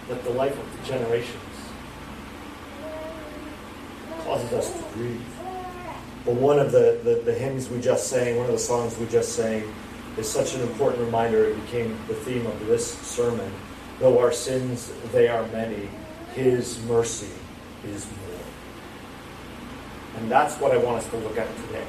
but 0.08 0.24
the 0.24 0.30
life 0.32 0.58
of 0.60 0.78
the 0.78 0.88
generations. 0.88 1.36
It 4.12 4.24
causes 4.24 4.52
us 4.54 4.74
to 4.74 4.84
grieve. 4.94 5.26
But 6.26 6.36
one 6.36 6.60
of 6.60 6.72
the, 6.72 7.00
the, 7.04 7.22
the 7.24 7.34
hymns 7.34 7.70
we 7.70 7.80
just 7.80 8.08
sang, 8.08 8.36
one 8.36 8.46
of 8.46 8.52
the 8.52 8.60
songs 8.60 8.98
we 8.98 9.08
just 9.08 9.34
sang, 9.34 9.74
is 10.18 10.30
such 10.30 10.54
an 10.56 10.62
important 10.62 11.06
reminder. 11.06 11.46
It 11.46 11.62
became 11.66 11.98
the 12.08 12.16
theme 12.16 12.46
of 12.46 12.68
this 12.68 12.94
sermon. 13.00 13.52
Though 14.00 14.20
our 14.20 14.32
sins, 14.32 14.92
they 15.12 15.28
are 15.28 15.48
many, 15.48 15.90
His 16.34 16.82
mercy 16.84 17.30
is 17.86 18.06
more. 18.06 18.40
And 20.18 20.30
that's 20.30 20.56
what 20.56 20.72
I 20.72 20.78
want 20.78 20.98
us 20.98 21.10
to 21.12 21.18
look 21.18 21.38
at 21.38 21.48
today, 21.68 21.88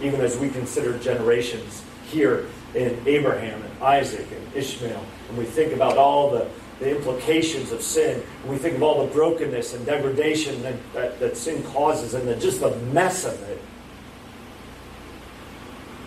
even 0.00 0.20
as 0.20 0.38
we 0.38 0.48
consider 0.50 0.96
generations 0.98 1.82
here 2.06 2.46
in 2.76 3.00
Abraham 3.06 3.62
and 3.62 3.82
Isaac 3.82 4.26
and 4.30 4.54
Ishmael, 4.54 5.04
and 5.28 5.38
we 5.38 5.44
think 5.44 5.72
about 5.72 5.96
all 5.96 6.30
the, 6.30 6.48
the 6.78 6.94
implications 6.94 7.72
of 7.72 7.82
sin, 7.82 8.22
and 8.42 8.50
we 8.50 8.58
think 8.58 8.76
of 8.76 8.82
all 8.82 9.06
the 9.06 9.12
brokenness 9.12 9.74
and 9.74 9.84
degradation 9.86 10.62
that, 10.62 10.74
that, 10.92 11.18
that 11.18 11.36
sin 11.36 11.62
causes, 11.64 12.14
and 12.14 12.28
then 12.28 12.38
just 12.38 12.60
the 12.60 12.76
mess 12.92 13.24
of 13.24 13.40
it. 13.44 13.60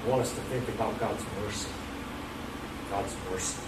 I 0.06 0.10
want 0.10 0.22
us 0.22 0.34
to 0.34 0.42
think 0.42 0.68
about 0.70 0.98
God's 1.00 1.24
mercy. 1.42 1.70
God's 2.90 3.16
mercy, 3.30 3.62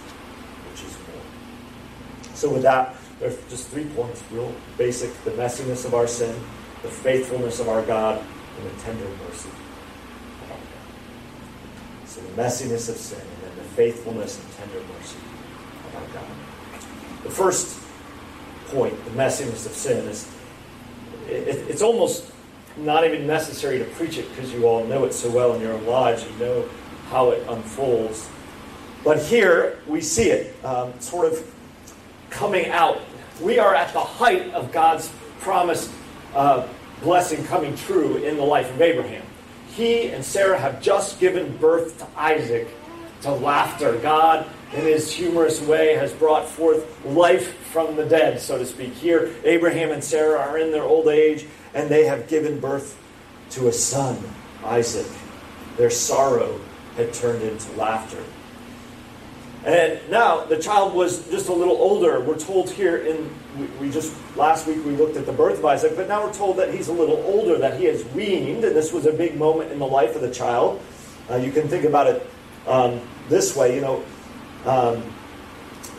which 0.70 0.82
is 0.82 0.96
more. 0.98 2.34
So, 2.34 2.50
with 2.50 2.62
that, 2.62 2.96
there's 3.20 3.36
just 3.50 3.68
three 3.68 3.84
points, 3.84 4.22
real 4.32 4.54
basic 4.78 5.12
the 5.24 5.32
messiness 5.32 5.84
of 5.84 5.94
our 5.94 6.06
sin 6.06 6.34
the 6.82 6.88
faithfulness 6.88 7.60
of 7.60 7.68
our 7.68 7.82
God, 7.82 8.22
and 8.58 8.66
the 8.70 8.82
tender 8.82 9.06
mercy 9.24 9.48
So 12.12 12.20
the 12.20 12.42
messiness 12.42 12.90
of 12.90 12.96
sin, 12.98 13.18
and 13.20 13.42
then 13.42 13.56
the 13.56 13.70
faithfulness 13.70 14.38
and 14.38 14.52
tender 14.52 14.86
mercy 14.98 15.16
of 15.86 15.96
our 15.96 16.06
God. 16.12 16.26
The 17.22 17.30
first 17.30 17.80
point, 18.66 19.02
the 19.06 19.12
messiness 19.12 19.64
of 19.64 19.72
sin, 19.72 20.06
is 20.06 20.30
it, 21.26 21.56
it's 21.70 21.80
almost 21.80 22.30
not 22.76 23.06
even 23.06 23.26
necessary 23.26 23.78
to 23.78 23.86
preach 23.86 24.18
it 24.18 24.28
because 24.28 24.52
you 24.52 24.66
all 24.66 24.84
know 24.84 25.04
it 25.06 25.14
so 25.14 25.30
well 25.30 25.54
in 25.54 25.62
your 25.62 25.72
own 25.72 25.86
lives. 25.86 26.22
You 26.22 26.38
know 26.38 26.68
how 27.08 27.30
it 27.30 27.46
unfolds. 27.48 28.28
But 29.04 29.22
here 29.22 29.80
we 29.86 30.02
see 30.02 30.28
it 30.28 30.62
um, 30.66 30.92
sort 31.00 31.32
of 31.32 31.50
coming 32.28 32.68
out. 32.68 33.00
We 33.40 33.58
are 33.58 33.74
at 33.74 33.90
the 33.94 34.00
height 34.00 34.52
of 34.52 34.70
God's 34.70 35.10
promised 35.40 35.90
uh, 36.34 36.68
blessing 37.02 37.42
coming 37.46 37.74
true 37.74 38.18
in 38.18 38.36
the 38.36 38.44
life 38.44 38.70
of 38.70 38.82
Abraham. 38.82 39.24
He 39.74 40.08
and 40.08 40.24
Sarah 40.24 40.58
have 40.58 40.82
just 40.82 41.18
given 41.18 41.56
birth 41.56 41.98
to 41.98 42.06
Isaac 42.16 42.68
to 43.22 43.32
laughter. 43.32 43.96
God, 43.98 44.46
in 44.72 44.80
his 44.80 45.12
humorous 45.12 45.60
way, 45.62 45.94
has 45.94 46.12
brought 46.12 46.48
forth 46.48 46.86
life 47.04 47.56
from 47.68 47.96
the 47.96 48.04
dead, 48.04 48.40
so 48.40 48.58
to 48.58 48.66
speak. 48.66 48.92
Here, 48.92 49.34
Abraham 49.44 49.90
and 49.90 50.04
Sarah 50.04 50.40
are 50.40 50.58
in 50.58 50.72
their 50.72 50.82
old 50.82 51.08
age, 51.08 51.46
and 51.72 51.88
they 51.88 52.04
have 52.04 52.28
given 52.28 52.60
birth 52.60 52.98
to 53.50 53.68
a 53.68 53.72
son, 53.72 54.18
Isaac. 54.64 55.10
Their 55.76 55.90
sorrow 55.90 56.60
had 56.96 57.14
turned 57.14 57.42
into 57.42 57.72
laughter. 57.72 58.22
And 59.64 60.00
now 60.10 60.44
the 60.44 60.58
child 60.58 60.92
was 60.92 61.28
just 61.28 61.48
a 61.48 61.52
little 61.52 61.76
older. 61.76 62.20
We're 62.20 62.38
told 62.38 62.68
here 62.68 62.96
in, 62.98 63.30
we 63.80 63.90
just, 63.90 64.12
last 64.36 64.66
week 64.66 64.84
we 64.84 64.96
looked 64.96 65.16
at 65.16 65.24
the 65.24 65.32
birth 65.32 65.58
of 65.58 65.64
Isaac, 65.64 65.94
but 65.94 66.08
now 66.08 66.26
we're 66.26 66.34
told 66.34 66.56
that 66.56 66.74
he's 66.74 66.88
a 66.88 66.92
little 66.92 67.18
older, 67.18 67.58
that 67.58 67.78
he 67.78 67.84
has 67.84 68.04
weaned, 68.06 68.64
and 68.64 68.74
this 68.74 68.92
was 68.92 69.06
a 69.06 69.12
big 69.12 69.36
moment 69.36 69.70
in 69.70 69.78
the 69.78 69.86
life 69.86 70.16
of 70.16 70.22
the 70.22 70.32
child. 70.32 70.82
Uh, 71.30 71.36
you 71.36 71.52
can 71.52 71.68
think 71.68 71.84
about 71.84 72.08
it 72.08 72.28
um, 72.66 73.00
this 73.28 73.54
way, 73.56 73.76
you 73.76 73.80
know, 73.80 74.04
um, 74.66 75.02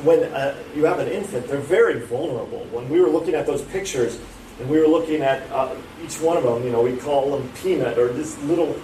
when 0.04 0.24
uh, 0.34 0.56
you 0.76 0.84
have 0.84 1.00
an 1.00 1.08
infant, 1.08 1.48
they're 1.48 1.60
very 1.60 2.00
vulnerable. 2.02 2.66
When 2.72 2.90
we 2.90 3.00
were 3.00 3.10
looking 3.10 3.36
at 3.36 3.46
those 3.46 3.62
pictures, 3.62 4.20
and 4.60 4.70
we 4.70 4.80
were 4.80 4.88
looking 4.88 5.22
at 5.22 5.50
uh, 5.52 5.76
each 6.04 6.20
one 6.20 6.38
of 6.38 6.44
them, 6.44 6.64
you 6.64 6.72
know, 6.72 6.82
we 6.82 6.98
call 6.98 7.32
them 7.32 7.50
peanut 7.62 7.98
or 7.98 8.14
just 8.14 8.42
little 8.44 8.76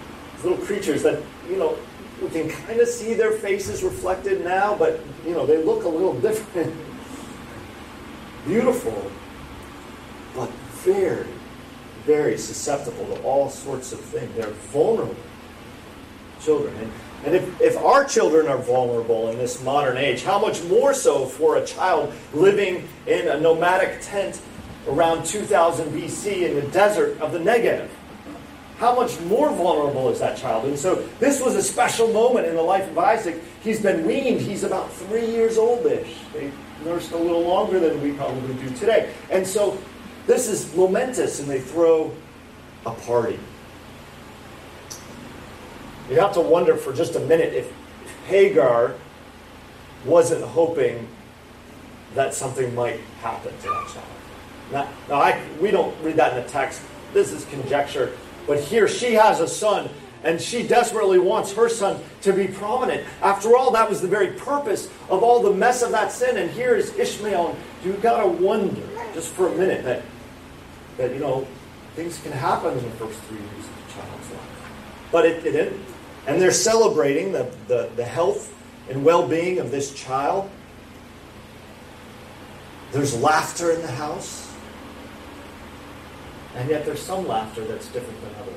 little 0.43 0.57
creatures 0.57 1.03
that, 1.03 1.21
you 1.50 1.57
know, 1.57 1.77
we 2.21 2.29
can 2.29 2.49
kind 2.49 2.79
of 2.79 2.88
see 2.88 3.13
their 3.13 3.31
faces 3.31 3.83
reflected 3.83 4.43
now, 4.43 4.75
but 4.75 4.99
you 5.25 5.31
know 5.31 5.45
they 5.45 5.63
look 5.63 5.83
a 5.83 5.89
little 5.89 6.13
different. 6.21 6.75
Beautiful, 8.45 9.11
but 10.35 10.49
very, 10.83 11.27
very 12.05 12.38
susceptible 12.38 13.05
to 13.05 13.21
all 13.23 13.49
sorts 13.49 13.91
of 13.91 13.99
things. 13.99 14.33
They're 14.35 14.47
vulnerable 14.71 15.15
children. 16.41 16.73
And, 16.75 16.91
and 17.25 17.35
if, 17.35 17.61
if 17.61 17.77
our 17.77 18.05
children 18.05 18.47
are 18.47 18.57
vulnerable 18.57 19.29
in 19.29 19.38
this 19.38 19.61
modern 19.63 19.97
age, 19.97 20.23
how 20.23 20.39
much 20.39 20.63
more 20.63 20.93
so 20.93 21.25
for 21.25 21.57
a 21.57 21.65
child 21.65 22.13
living 22.33 22.88
in 23.07 23.27
a 23.27 23.39
nomadic 23.39 23.99
tent 24.01 24.41
around 24.88 25.25
2000 25.25 25.91
BC 25.91 26.49
in 26.49 26.55
the 26.55 26.71
desert 26.71 27.19
of 27.19 27.33
the 27.33 27.39
Negev? 27.39 27.89
How 28.79 28.95
much 28.95 29.19
more 29.21 29.51
vulnerable 29.51 30.09
is 30.09 30.19
that 30.19 30.38
child? 30.38 30.65
And 30.65 30.79
so 30.79 30.95
this 31.19 31.41
was 31.41 31.55
a 31.55 31.62
special 31.62 32.07
moment 32.13 32.48
in 32.48 32.55
the 32.55 32.62
life 32.62 32.89
of 32.89 32.98
Isaac. 32.98 33.41
He's 33.62 33.81
been 33.81 34.05
weaned. 34.05 34.39
He's 34.39 34.63
about 34.63 34.91
three 34.91 35.25
years 35.25 35.57
oldish. 35.57 36.15
They 36.33 36.50
nursed 36.86 37.12
a 37.12 37.17
little 37.17 37.41
longer 37.41 37.79
than 37.81 38.01
we 38.01 38.13
probably 38.13 38.53
do 38.55 38.74
today. 38.77 39.13
And 39.29 39.45
so 39.45 39.77
this 40.27 40.48
is 40.48 40.74
momentous, 40.75 41.41
and 41.41 41.50
they 41.50 41.59
throw 41.59 42.15
a 42.86 42.91
party. 42.91 43.38
You 46.09 46.21
have 46.21 46.33
to 46.36 46.41
wonder 46.41 46.77
for 46.77 46.93
just 46.93 47.15
a 47.15 47.19
minute 47.19 47.53
if 47.53 47.69
Hagar 48.27 48.95
wasn't 50.05 50.43
hoping 50.43 51.05
that 52.15 52.33
something 52.33 52.74
might 52.74 53.01
happen 53.21 53.51
to 53.57 53.63
that 53.63 53.88
child. 53.93 54.07
Now, 54.71 54.89
now 55.09 55.15
I, 55.15 55.41
we 55.59 55.69
don't 55.69 55.95
read 56.01 56.15
that 56.15 56.38
in 56.38 56.43
the 56.43 56.50
text. 56.50 56.81
This 57.13 57.33
is 57.33 57.43
conjecture. 57.45 58.13
But 58.48 58.60
here 58.60 58.88
she 58.88 59.13
has 59.13 59.39
a 59.39 59.48
son, 59.48 59.89
and 60.24 60.41
she 60.41 60.67
desperately 60.67 61.19
wants 61.19 61.53
her 61.53 61.69
son 61.69 62.01
to 62.22 62.34
be 62.34 62.48
prominent. 62.48 63.05
After 63.22 63.55
all, 63.55 63.72
that 63.72 63.89
was 63.89 64.01
the 64.01 64.08
very 64.08 64.31
purpose 64.34 64.88
of 65.10 65.24
all 65.24 65.41
the 65.41 65.53
mess 65.53 65.81
of 65.81 65.91
that 65.91 66.12
sin. 66.12 66.38
And 66.38 66.50
here 66.51 66.75
is 66.75 66.93
Ishmael. 66.98 67.50
And 67.50 67.58
you've 67.86 68.01
got 68.01 68.22
to 68.22 68.27
wonder, 68.27 68.81
just 69.13 69.29
for 69.29 69.48
a 69.48 69.55
minute, 69.55 69.84
that, 69.84 70.01
that, 70.98 71.13
you 71.13 71.19
know, 71.19 71.48
things 71.96 72.22
can 72.22 72.31
happen 72.31 72.77
in 72.77 72.84
the 72.84 72.91
first 72.91 73.19
three 73.22 73.38
years 73.39 73.65
of 73.65 73.89
a 73.89 73.93
child's 73.93 74.31
life. 74.31 74.72
But 75.12 75.25
it 75.25 75.43
didn't. 75.43 75.79
And 76.27 76.41
they're 76.41 76.51
celebrating 76.51 77.31
the, 77.31 77.51
the, 77.67 77.89
the 77.96 78.05
health 78.05 78.53
and 78.89 79.03
well 79.03 79.27
being 79.27 79.60
of 79.60 79.72
this 79.72 79.93
child. 79.93 80.50
There's 82.91 83.15
laughter 83.19 83.72
in 83.72 83.81
the 83.81 83.91
house. 83.91 84.48
And 86.55 86.69
yet 86.69 86.85
there's 86.85 87.01
some 87.01 87.27
laughter 87.27 87.63
that's 87.65 87.87
different 87.87 88.19
than 88.21 88.31
other 88.35 88.51
laughter. 88.51 88.55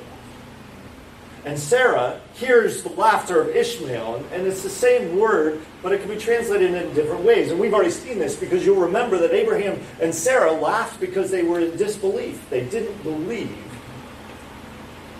And 1.45 1.59
Sarah 1.59 2.21
hears 2.35 2.83
the 2.83 2.89
laughter 2.89 3.41
of 3.41 3.49
Ishmael, 3.49 4.25
and 4.31 4.47
it's 4.47 4.63
the 4.63 4.69
same 4.69 5.19
word, 5.19 5.61
but 5.81 5.91
it 5.91 5.99
can 5.99 6.09
be 6.09 6.17
translated 6.17 6.73
in 6.73 6.93
different 6.93 7.23
ways. 7.23 7.51
And 7.51 7.59
we've 7.59 7.73
already 7.73 7.91
seen 7.91 8.17
this 8.17 8.35
because 8.35 8.65
you'll 8.65 8.79
remember 8.79 9.17
that 9.19 9.33
Abraham 9.33 9.79
and 10.01 10.15
Sarah 10.15 10.53
laughed 10.53 10.99
because 10.99 11.29
they 11.31 11.43
were 11.43 11.59
in 11.59 11.75
disbelief. 11.75 12.49
They 12.49 12.65
didn't 12.65 13.01
believe 13.03 13.57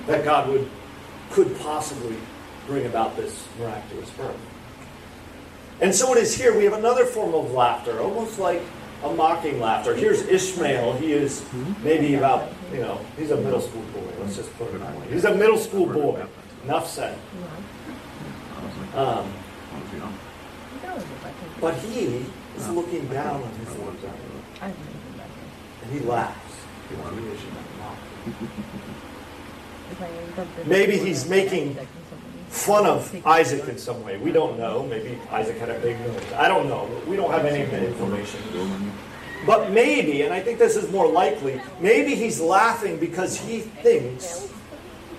that 0.07 0.23
God 0.23 0.49
would 0.49 0.69
could 1.33 1.57
possibly 1.59 2.15
bring 2.67 2.85
about 2.85 3.17
this 3.17 3.45
miraculous 3.59 4.09
birth. 4.11 4.37
And 5.81 5.93
so 5.93 6.13
it 6.13 6.19
is 6.21 6.35
here. 6.35 6.55
We 6.55 6.63
have 6.65 6.73
another 6.73 7.05
form 7.05 7.33
of 7.33 7.51
laughter, 7.51 7.99
almost 7.99 8.39
like 8.39 8.61
a 9.03 9.13
mocking 9.13 9.59
laughter. 9.59 9.95
Here's 9.95 10.21
Ishmael. 10.21 10.93
He 10.93 11.11
is 11.11 11.43
maybe 11.83 12.13
about, 12.13 12.49
you 12.73 12.81
know, 12.81 12.99
he's 13.17 13.31
a 13.31 13.37
middle 13.37 13.61
school 13.61 13.83
boy. 13.93 14.11
Let's 14.19 14.35
just 14.35 14.57
put 14.57 14.73
it 14.73 14.79
that 14.79 14.99
way. 14.99 15.07
He's 15.11 15.25
a 15.25 15.35
middle 15.35 15.57
school 15.57 15.85
boy. 15.85 16.25
Enough 16.63 16.89
said. 16.89 17.17
Um, 18.95 19.31
but 21.61 21.75
he 21.75 22.25
is 22.57 22.69
looking 22.69 23.07
down 23.07 23.43
on 23.43 23.49
his 23.51 23.69
little. 23.69 23.95
And 24.61 25.91
he 25.91 25.99
laughs. 25.99 26.39
Maybe 30.65 30.97
he's 30.97 31.27
making 31.29 31.77
fun 32.49 32.85
of 32.85 33.25
Isaac 33.25 33.67
in 33.67 33.77
some 33.77 34.03
way. 34.03 34.17
We 34.17 34.31
don't 34.31 34.57
know. 34.57 34.85
Maybe 34.85 35.19
Isaac 35.31 35.57
had 35.57 35.69
a 35.69 35.79
big 35.79 35.99
nose. 35.99 36.21
I 36.35 36.47
don't 36.47 36.67
know. 36.67 36.89
We 37.07 37.15
don't 37.15 37.31
have 37.31 37.45
any 37.45 37.63
information. 37.85 38.39
But 39.45 39.71
maybe, 39.71 40.21
and 40.21 40.33
I 40.33 40.39
think 40.39 40.57
this 40.57 40.75
is 40.75 40.89
more 40.91 41.07
likely, 41.07 41.59
maybe 41.79 42.15
he's 42.15 42.39
laughing 42.39 42.97
because 42.97 43.37
he 43.37 43.59
thinks 43.59 44.49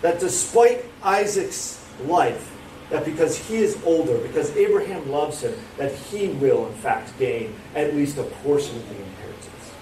that 0.01 0.19
despite 0.19 0.85
Isaac's 1.03 1.85
life, 2.07 2.51
that 2.91 3.05
because 3.05 3.37
he 3.37 3.57
is 3.57 3.79
older, 3.85 4.19
because 4.19 4.55
Abraham 4.57 5.11
loves 5.11 5.41
him, 5.41 5.55
that 5.79 5.93
he 5.93 6.29
will 6.29 6.67
in 6.67 6.75
fact 6.75 7.19
gain 7.19 7.55
at 7.75 7.95
least 7.95 8.19
a 8.19 8.23
portion 8.23 8.77
of 8.77 8.89
the 8.89 8.95
inheritance. 8.95 9.73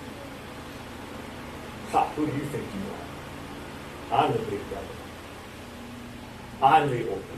Ha, 1.91 2.09
who 2.17 2.27
do 2.27 2.33
you 2.33 2.45
think 2.47 2.65
you 2.75 4.15
are? 4.15 4.25
I'm 4.25 4.33
the 4.33 4.39
big 4.39 4.61
brother. 4.71 4.87
I'm 6.63 6.91
the 6.91 7.09
oldest. 7.09 7.29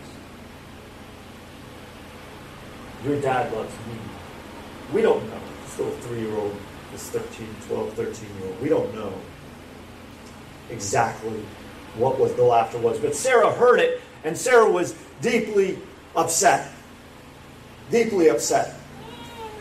Your 3.04 3.20
dad 3.20 3.52
loves 3.52 3.72
me. 3.86 3.94
We 4.92 5.02
don't 5.02 5.24
know. 5.28 5.40
This 5.64 5.78
little 5.78 5.94
three 5.98 6.20
year 6.20 6.34
old, 6.36 6.56
this 6.94 7.10
13, 7.10 7.46
12, 7.66 7.92
13 7.94 8.28
year 8.38 8.48
old, 8.48 8.62
we 8.62 8.68
don't 8.68 8.94
know 8.94 9.12
exactly 10.70 11.42
what 11.96 12.18
was 12.20 12.32
the 12.34 12.42
laughter 12.42 12.78
was. 12.78 12.98
But 12.98 13.16
Sarah 13.16 13.52
heard 13.52 13.80
it, 13.80 14.00
and 14.22 14.38
Sarah 14.38 14.70
was 14.70 14.94
deeply 15.20 15.78
upset. 16.14 16.70
Deeply 17.90 18.28
upset. 18.28 18.76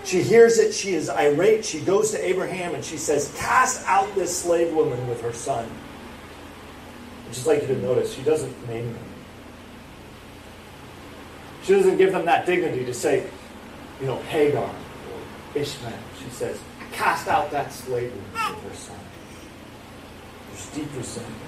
She 0.06 0.22
hears 0.22 0.60
it, 0.60 0.74
she 0.74 0.94
is 0.94 1.10
irate. 1.10 1.66
She 1.66 1.80
goes 1.80 2.12
to 2.12 2.24
Abraham 2.24 2.76
and 2.76 2.86
she 2.86 2.98
says, 2.98 3.34
Cast 3.38 3.88
out 3.88 4.14
this 4.16 4.38
slave 4.38 4.74
woman 4.74 5.08
with 5.08 5.22
her 5.22 5.34
son. 5.34 5.68
I'd 7.26 7.34
just 7.34 7.48
like 7.48 7.62
you 7.62 7.68
to 7.70 7.78
notice, 7.78 8.14
she 8.14 8.22
doesn't 8.22 8.68
name 8.68 8.94
them. 8.94 9.04
She 11.64 11.74
doesn't 11.74 11.98
give 11.98 12.12
them 12.12 12.26
that 12.26 12.46
dignity 12.46 12.86
to 12.86 12.94
say, 12.94 13.26
you 14.02 14.06
know, 14.06 14.18
Hagar 14.24 14.66
or 14.66 15.60
Ishmael. 15.60 15.94
She 16.22 16.30
says, 16.30 16.60
cast 16.94 17.28
out 17.28 17.52
that 17.52 17.72
slave 17.72 18.12
woman 18.12 18.56
with 18.56 18.72
her 18.72 18.76
son. 18.76 19.00
There's 20.50 20.68
deep 20.68 20.96
resentment, 20.96 21.42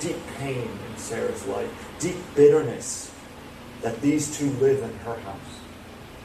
deep 0.00 0.16
pain 0.38 0.68
in 0.90 0.96
Sarah's 0.96 1.46
life, 1.46 1.70
deep 1.98 2.16
bitterness 2.34 3.12
that 3.82 4.00
these 4.00 4.36
two 4.36 4.50
live 4.52 4.82
in 4.82 4.94
her 5.00 5.16
house 5.20 5.38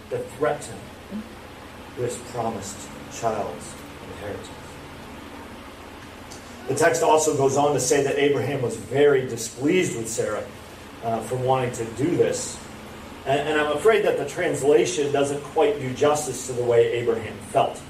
that 0.09 0.25
threaten 0.31 0.75
this 1.97 2.17
promised 2.31 2.77
child's 3.13 3.73
inheritance. 4.13 4.49
The 6.69 6.75
text 6.75 7.03
also 7.03 7.35
goes 7.35 7.57
on 7.57 7.73
to 7.73 7.79
say 7.79 8.03
that 8.03 8.17
Abraham 8.17 8.61
was 8.61 8.75
very 8.75 9.27
displeased 9.27 9.97
with 9.97 10.07
Sarah 10.07 10.45
uh, 11.03 11.19
for 11.21 11.35
wanting 11.35 11.71
to 11.73 11.85
do 11.93 12.15
this. 12.15 12.59
And, 13.25 13.59
I'm 13.59 13.75
afraid 13.75 14.05
that 14.05 14.17
the 14.17 14.27
translation 14.27 15.11
doesn't 15.11 15.43
quite 15.43 15.79
do 15.79 15.93
justice 15.93 16.47
to 16.47 16.53
the 16.53 16.63
way 16.63 16.91
Abraham 16.93 17.37
felt. 17.51 17.81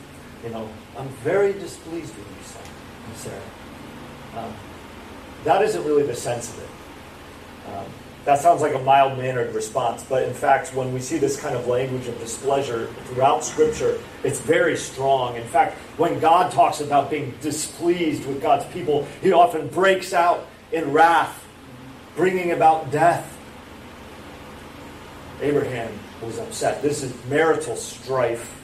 You 0.43 0.49
know, 0.49 0.69
I'm 0.97 1.09
very 1.23 1.53
displeased 1.53 2.15
with 2.15 2.27
you, 2.27 3.15
Sarah. 3.15 3.41
Um, 4.37 4.53
that 5.43 5.61
isn't 5.61 5.83
really 5.83 6.03
the 6.03 6.15
sense 6.15 6.49
of 6.49 6.59
it. 6.59 6.69
Um, 7.69 7.85
that 8.25 8.39
sounds 8.39 8.61
like 8.61 8.75
a 8.75 8.79
mild 8.79 9.17
mannered 9.17 9.55
response, 9.55 10.03
but 10.03 10.23
in 10.23 10.33
fact, 10.33 10.73
when 10.75 10.93
we 10.93 10.99
see 10.99 11.17
this 11.17 11.39
kind 11.39 11.55
of 11.55 11.67
language 11.67 12.07
of 12.07 12.19
displeasure 12.19 12.87
throughout 13.05 13.43
Scripture, 13.43 13.97
it's 14.23 14.39
very 14.39 14.75
strong. 14.75 15.35
In 15.35 15.45
fact, 15.45 15.77
when 15.97 16.19
God 16.19 16.51
talks 16.51 16.81
about 16.81 17.09
being 17.09 17.33
displeased 17.41 18.25
with 18.25 18.41
God's 18.41 18.65
people, 18.73 19.07
he 19.21 19.31
often 19.31 19.67
breaks 19.69 20.13
out 20.13 20.45
in 20.71 20.91
wrath, 20.91 21.47
bringing 22.15 22.51
about 22.51 22.91
death. 22.91 23.37
Abraham 25.41 25.91
was 26.21 26.37
upset. 26.37 26.81
This 26.81 27.01
is 27.01 27.13
marital 27.25 27.77
strife. 27.77 28.58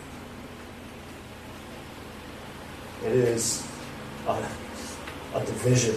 It 3.06 3.14
is 3.14 3.68
a, 4.28 4.44
a 5.36 5.46
division. 5.46 5.96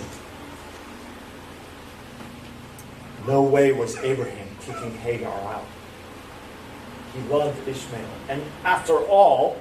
No 3.27 3.43
way 3.43 3.73
was 3.73 3.97
Abraham 3.99 4.47
kicking 4.61 4.95
Hagar 4.99 5.33
out. 5.33 5.65
He 7.15 7.23
loved 7.29 7.67
Ishmael. 7.67 8.05
And 8.29 8.43
after 8.63 8.99
all, 8.99 9.59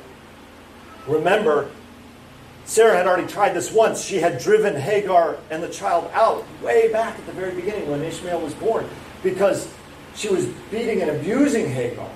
remember, 1.07 1.69
Sarah 2.65 2.97
had 2.97 3.07
already 3.07 3.27
tried 3.27 3.53
this 3.53 3.71
once. 3.71 4.03
She 4.03 4.17
had 4.17 4.39
driven 4.39 4.75
Hagar 4.75 5.37
and 5.49 5.63
the 5.63 5.69
child 5.69 6.11
out 6.13 6.45
way 6.61 6.91
back 6.91 7.17
at 7.17 7.25
the 7.25 7.31
very 7.31 7.55
beginning 7.55 7.89
when 7.89 8.03
Ishmael 8.03 8.41
was 8.41 8.53
born 8.55 8.85
because 9.23 9.73
she 10.15 10.27
was 10.27 10.47
beating 10.69 11.01
and 11.01 11.11
abusing 11.11 11.69
Hagar. 11.69 12.09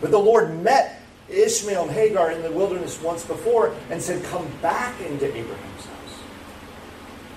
But 0.00 0.10
the 0.10 0.18
Lord 0.18 0.60
met 0.60 0.93
Ishmael 1.28 1.84
and 1.84 1.90
Hagar 1.90 2.30
in 2.32 2.42
the 2.42 2.50
wilderness 2.50 3.00
once 3.00 3.24
before 3.24 3.74
and 3.90 4.00
said, 4.00 4.22
Come 4.24 4.46
back 4.60 5.00
into 5.00 5.26
Abraham's 5.26 5.84
house. 5.84 6.20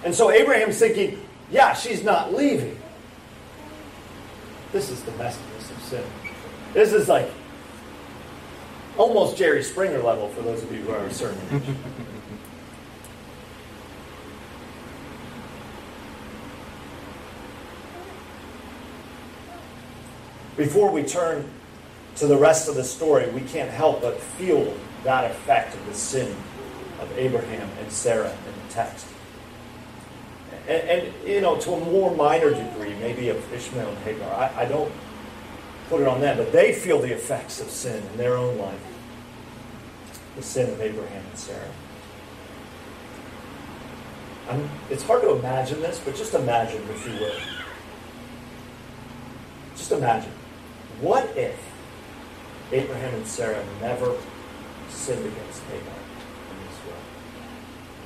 And 0.04 0.14
so 0.14 0.32
Abraham's 0.32 0.78
thinking, 0.78 1.22
Yeah, 1.50 1.74
she's 1.74 2.04
not 2.04 2.34
leaving. 2.34 2.78
This 4.72 4.90
is 4.90 5.02
the 5.04 5.12
messiness 5.12 5.72
of 5.72 5.82
sin. 5.84 6.04
This 6.74 6.92
is 6.94 7.08
like 7.08 7.30
almost 8.98 9.38
Jerry 9.38 9.64
Springer 9.64 10.00
level 10.00 10.28
for 10.30 10.42
those 10.42 10.62
of 10.64 10.72
you 10.72 10.82
who 10.82 10.92
are 10.92 11.06
a 11.06 11.14
certain 11.14 11.40
age. 11.52 11.64
Before 20.58 20.92
we 20.92 21.04
turn 21.04 21.48
to 22.18 22.28
the 22.28 22.38
rest 22.38 22.68
of 22.68 22.76
the 22.76 22.84
story, 22.84 23.30
we 23.30 23.42
can't 23.42 23.70
help 23.70 24.02
but 24.02 24.20
feel 24.20 24.76
that 25.04 25.30
effect 25.30 25.76
of 25.76 25.86
the 25.86 25.94
sin 25.94 26.36
of 27.00 27.12
Abraham 27.18 27.70
and 27.80 27.92
Sarah 27.92 28.32
in 28.32 28.68
the 28.68 28.74
text. 28.74 29.06
And, 30.68 30.90
and, 30.90 31.14
you 31.26 31.42
know, 31.42 31.58
to 31.60 31.74
a 31.74 31.80
more 31.80 32.14
minor 32.16 32.50
degree, 32.50 32.94
maybe 32.96 33.30
of 33.30 33.54
Ishmael 33.54 33.88
and 33.88 33.98
Hagar. 34.00 34.34
I, 34.34 34.64
I 34.64 34.66
don't 34.66 34.92
put 35.90 36.02
it 36.02 36.08
on 36.08 36.20
them, 36.20 36.38
but 36.38 36.52
they 36.52 36.74
feel 36.74 37.00
the 37.00 37.14
effects 37.14 37.62
of 37.62 37.70
sin 37.70 38.04
in 38.12 38.18
their 38.18 38.36
own 38.36 38.58
life. 38.58 38.80
The 40.36 40.44
sin 40.44 40.70
of 40.70 40.82
Abraham 40.82 41.24
and 41.30 41.38
Sarah. 41.38 41.72
I'm, 44.50 44.70
it's 44.90 45.04
hard 45.04 45.22
to 45.22 45.32
imagine 45.32 45.82
this, 45.82 46.00
but 46.04 46.16
just 46.16 46.34
imagine, 46.34 46.82
if 46.90 47.06
you 47.06 47.14
will. 47.14 47.36
Just 49.76 49.92
imagine. 49.92 50.32
What 51.00 51.26
if 51.38 51.58
Abraham 52.72 53.14
and 53.14 53.28
Sarah 53.28 53.64
never 53.82 54.16
sinned 54.90 55.26
against 55.26 55.64
Hagar 55.64 55.80
in 55.80 56.68
this? 56.68 56.78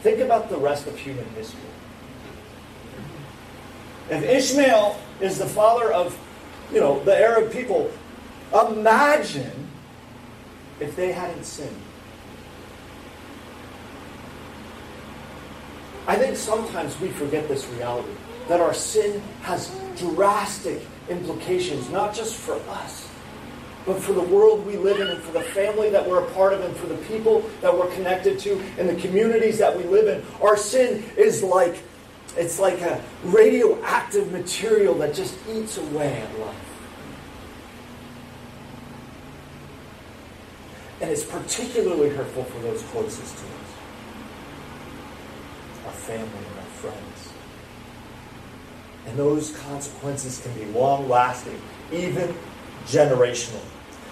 Think 0.02 0.20
about 0.20 0.50
the 0.50 0.58
rest 0.58 0.88
of 0.88 0.98
human 0.98 1.28
history. 1.30 1.60
If 4.10 4.24
Ishmael 4.24 5.00
is 5.20 5.38
the 5.38 5.46
father 5.46 5.92
of, 5.92 6.18
you 6.72 6.80
know, 6.80 7.04
the 7.04 7.18
Arab 7.18 7.52
people, 7.52 7.92
imagine 8.54 9.70
if 10.80 10.96
they 10.96 11.12
hadn't 11.12 11.46
sinned. 11.46 11.82
I 16.08 16.16
think 16.16 16.36
sometimes 16.36 17.00
we 17.00 17.10
forget 17.10 17.48
this 17.48 17.66
reality 17.68 18.12
that 18.48 18.60
our 18.60 18.74
sin 18.74 19.22
has 19.44 19.74
drastic 19.98 20.82
implications, 21.10 21.90
not 21.90 22.14
just 22.14 22.36
for 22.36 22.56
us, 22.70 23.08
but 23.86 24.00
for 24.00 24.14
the 24.14 24.22
world 24.22 24.66
we 24.66 24.78
live 24.78 25.00
in 25.00 25.08
and 25.08 25.22
for 25.22 25.32
the 25.32 25.42
family 25.42 25.90
that 25.90 26.08
we're 26.08 26.24
a 26.24 26.32
part 26.32 26.54
of 26.54 26.62
and 26.62 26.76
for 26.78 26.88
the 26.88 26.98
people 27.06 27.42
that 27.62 27.76
we're 27.76 27.92
connected 27.94 28.40
to 28.40 28.60
and 28.78 28.88
the 28.88 28.96
communities 28.96 29.58
that 29.58 29.76
we 29.76 29.84
live 29.84 30.08
in. 30.08 30.24
Our 30.42 30.58
sin 30.58 31.04
is 31.18 31.44
like 31.44 31.82
it's 32.38 32.60
like 32.60 32.80
a 32.82 33.04
radioactive 33.26 34.32
material 34.32 34.94
that 34.96 35.14
just 35.14 35.36
eats 35.50 35.78
away 35.78 36.14
at 36.22 36.40
life. 36.40 36.56
And 41.02 41.10
it's 41.10 41.24
particularly 41.24 42.10
hurtful 42.10 42.44
for 42.46 42.60
those 42.60 42.82
closest 42.84 43.38
to 43.38 43.44
us 43.44 43.72
our 45.86 45.92
family 45.92 46.26
and 46.26 46.60
our 46.60 46.66
friends. 46.66 47.30
And 49.08 49.18
those 49.18 49.58
consequences 49.58 50.40
can 50.42 50.54
be 50.54 50.66
long 50.78 51.10
lasting, 51.10 51.60
even 51.92 52.36
generational. 52.86 53.62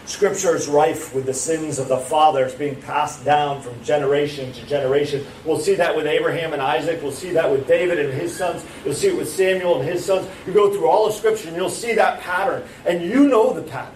Scripture 0.09 0.55
is 0.55 0.67
rife 0.67 1.13
with 1.13 1.27
the 1.27 1.33
sins 1.35 1.77
of 1.77 1.87
the 1.87 1.97
fathers 1.97 2.55
being 2.55 2.75
passed 2.81 3.23
down 3.23 3.61
from 3.61 3.81
generation 3.83 4.51
to 4.53 4.65
generation. 4.65 5.23
We'll 5.45 5.59
see 5.59 5.75
that 5.75 5.95
with 5.95 6.07
Abraham 6.07 6.51
and 6.51 6.63
Isaac. 6.63 6.99
We'll 7.03 7.11
see 7.11 7.29
that 7.33 7.51
with 7.51 7.67
David 7.67 7.99
and 7.99 8.11
his 8.11 8.35
sons. 8.35 8.65
You'll 8.83 8.95
see 8.95 9.09
it 9.09 9.15
with 9.15 9.29
Samuel 9.29 9.79
and 9.79 9.87
his 9.87 10.03
sons. 10.03 10.27
You 10.47 10.53
go 10.53 10.73
through 10.73 10.87
all 10.87 11.05
of 11.05 11.13
Scripture 11.13 11.49
and 11.49 11.55
you'll 11.55 11.69
see 11.69 11.93
that 11.93 12.21
pattern. 12.21 12.67
And 12.87 13.03
you 13.03 13.27
know 13.27 13.53
the 13.53 13.61
pattern 13.61 13.93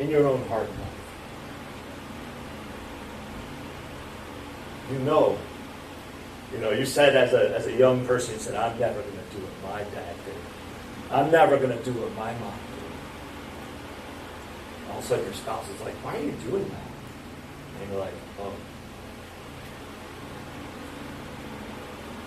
in 0.00 0.10
your 0.10 0.26
own 0.26 0.46
heart 0.48 0.68
and 0.68 0.78
life. 0.78 0.88
You 4.92 4.98
know. 4.98 5.38
You 6.52 6.58
know, 6.58 6.70
you 6.72 6.84
said 6.84 7.16
as 7.16 7.32
a, 7.32 7.56
as 7.56 7.66
a 7.68 7.72
young 7.72 8.06
person, 8.06 8.34
you 8.34 8.40
said, 8.40 8.54
I'm 8.54 8.78
never 8.78 9.00
going 9.00 9.12
to 9.12 9.36
do 9.36 9.42
what 9.42 9.72
my 9.72 9.78
dad 9.80 10.14
did. 10.26 10.34
I'm 11.10 11.30
never 11.30 11.56
going 11.56 11.76
to 11.76 11.84
do 11.84 11.92
what 11.92 12.14
my 12.14 12.32
mom 12.34 12.52
all 14.90 14.98
of 14.98 15.04
a 15.04 15.06
sudden 15.06 15.24
your 15.24 15.34
spouse 15.34 15.68
is 15.68 15.80
like, 15.80 15.94
why 16.04 16.16
are 16.16 16.22
you 16.22 16.32
doing 16.48 16.68
that? 16.68 17.80
And 17.80 17.90
you're 17.90 18.00
like, 18.00 18.14
oh. 18.40 18.52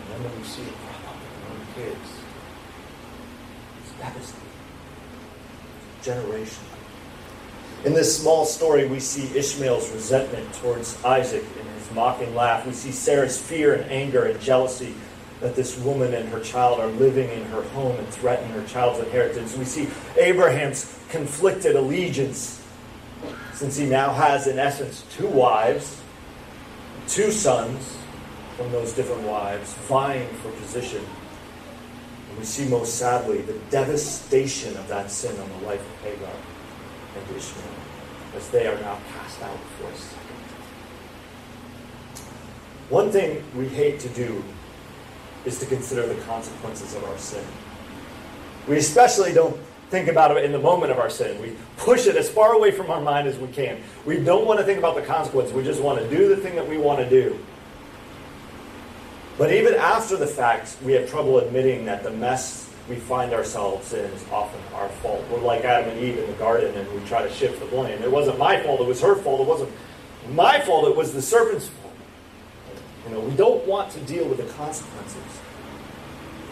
And 0.02 0.14
then 0.14 0.32
when 0.32 0.40
you 0.40 0.46
see 0.46 0.62
it 0.64 0.74
crop 0.86 1.16
up 1.16 1.22
in 1.22 1.30
your 1.42 1.52
own 1.52 1.66
kids, 1.76 2.10
it's 3.82 3.92
devastating. 4.00 4.48
Generation. 6.04 6.64
In 7.84 7.94
this 7.94 8.16
small 8.20 8.46
story, 8.46 8.88
we 8.88 9.00
see 9.00 9.36
Ishmael's 9.38 9.92
resentment 9.92 10.54
towards 10.56 11.04
Isaac 11.04 11.44
in 11.60 11.66
his 11.66 11.92
mocking 11.94 12.36
laugh. 12.36 12.66
We 12.66 12.74
see 12.74 12.92
Sarah's 12.92 13.40
fear 13.42 13.74
and 13.74 13.90
anger 13.92 14.26
and 14.26 14.40
jealousy 14.40 14.94
that 15.42 15.56
this 15.56 15.78
woman 15.80 16.14
and 16.14 16.30
her 16.30 16.40
child 16.40 16.80
are 16.80 16.88
living 16.88 17.30
in 17.30 17.44
her 17.46 17.64
home 17.64 17.98
and 17.98 18.08
threaten 18.08 18.48
her 18.52 18.64
child's 18.68 19.00
inheritance. 19.00 19.58
We 19.58 19.66
see 19.66 19.90
Abraham's 20.18 20.98
conflicted 21.10 21.76
allegiance, 21.76 22.64
since 23.54 23.76
he 23.76 23.86
now 23.86 24.14
has, 24.14 24.48
in 24.48 24.60
essence, 24.60 25.04
two 25.12 25.28
wives, 25.28 26.00
two 27.08 27.32
sons 27.32 27.98
from 28.56 28.72
those 28.72 28.94
different 28.94 29.24
wives, 29.24 29.74
vying 29.90 30.28
for 30.38 30.52
position. 30.52 31.04
And 32.30 32.38
we 32.38 32.46
see 32.46 32.66
most 32.70 32.96
sadly 32.96 33.42
the 33.42 33.58
devastation 33.72 34.78
of 34.78 34.88
that 34.88 35.12
sin 35.12 35.38
on 35.40 35.50
the 35.50 35.68
life 35.68 35.82
of 35.82 36.02
Hagar 36.04 36.32
and 37.18 37.36
Ishmael 37.36 37.66
as 38.36 38.48
they 38.50 38.68
are 38.68 38.80
now 38.80 38.98
cast 39.14 39.42
out 39.42 39.60
for 39.78 39.88
a. 39.88 39.92
One 42.90 43.12
thing 43.12 43.44
we 43.56 43.68
hate 43.68 44.00
to 44.02 44.10
do 44.10 44.44
is 45.46 45.60
to 45.60 45.66
consider 45.66 46.06
the 46.06 46.20
consequences 46.24 46.96
of 46.96 47.04
our 47.06 47.18
sin. 47.18 47.46
We 48.68 48.78
especially 48.78 49.34
don't 49.34 49.60
think 49.90 50.08
about 50.08 50.36
it 50.36 50.46
in 50.46 50.52
the 50.52 50.60
moment 50.60 50.92
of 50.92 51.00
our 51.00 51.10
sin. 51.10 51.42
We 51.42 51.56
push 51.78 52.08
it 52.08 52.16
as 52.16 52.30
far 52.30 52.54
away 52.54 52.72
from 52.72 52.90
our 52.90 53.02
mind 53.02 53.28
as 53.28 53.38
we 53.38 53.48
can. 53.50 53.82
We 54.06 54.18
don't 54.18 54.46
want 54.46 54.60
to 54.60 54.66
think 54.66 54.80
about 54.80 54.96
the 54.96 55.02
consequences. 55.02 55.54
We 55.54 55.64
just 55.64 55.82
want 55.82 56.00
to 56.00 56.10
do 56.10 56.30
the 56.34 56.38
thing 56.38 56.56
that 56.56 56.68
we 56.68 56.78
want 56.78 57.00
to 57.00 57.10
do. 57.10 57.38
But 59.38 59.52
even 59.52 59.74
after 59.74 60.18
the 60.18 60.28
fact, 60.28 60.78
we 60.84 60.94
have 60.94 61.10
trouble 61.10 61.40
admitting 61.40 61.86
that 61.86 62.04
the 62.04 62.12
mess 62.12 62.70
we 62.88 62.96
find 62.96 63.34
ourselves 63.34 63.94
in 63.94 64.06
is 64.06 64.24
often 64.32 64.60
our 64.74 64.90
fault. 64.90 65.24
We're 65.30 65.40
like 65.40 65.64
Adam 65.64 65.90
and 65.92 66.00
Eve 66.00 66.18
in 66.18 66.28
the 66.28 66.38
garden 66.38 66.76
and 66.76 66.92
we 66.94 67.08
try 67.08 67.22
to 67.22 67.34
shift 67.34 67.60
the 67.60 67.66
blame. 67.66 68.02
It 68.02 68.12
wasn't 68.12 68.38
my 68.38 68.62
fault, 68.62 68.82
it 68.82 68.88
was 68.88 69.02
her 69.02 69.16
fault. 69.16 69.42
It 69.42 69.48
wasn't 69.48 69.72
my 70.30 70.60
fault, 70.62 70.88
it 70.88 70.96
was 70.96 71.14
the 71.14 71.22
serpent's. 71.22 71.70
You 73.06 73.16
know, 73.16 73.20
we 73.20 73.36
don't 73.36 73.66
want 73.66 73.92
to 73.94 74.00
deal 74.02 74.28
with 74.28 74.38
the 74.38 74.54
consequences. 74.54 75.22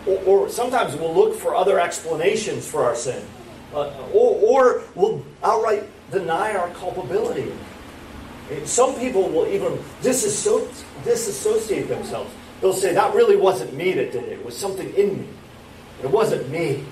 Or, 0.07 0.17
or 0.25 0.49
sometimes 0.49 0.95
we'll 0.95 1.13
look 1.13 1.35
for 1.35 1.55
other 1.55 1.79
explanations 1.79 2.67
for 2.67 2.83
our 2.83 2.95
sin. 2.95 3.23
Uh, 3.73 3.91
or, 4.13 4.35
or 4.41 4.83
we'll 4.95 5.23
outright 5.43 5.83
deny 6.11 6.55
our 6.55 6.69
culpability. 6.71 7.51
Some 8.65 8.95
people 8.95 9.29
will 9.29 9.47
even 9.47 9.77
disassociate, 10.01 10.85
disassociate 11.03 11.87
themselves. 11.87 12.31
They'll 12.61 12.73
say, 12.73 12.93
That 12.93 13.13
really 13.13 13.35
wasn't 13.35 13.73
me 13.73 13.93
that 13.93 14.11
did 14.11 14.23
it. 14.23 14.39
It 14.39 14.45
was 14.45 14.57
something 14.57 14.91
in 14.95 15.19
me. 15.19 15.27
It 16.01 16.09
wasn't 16.09 16.49
me. 16.49 16.83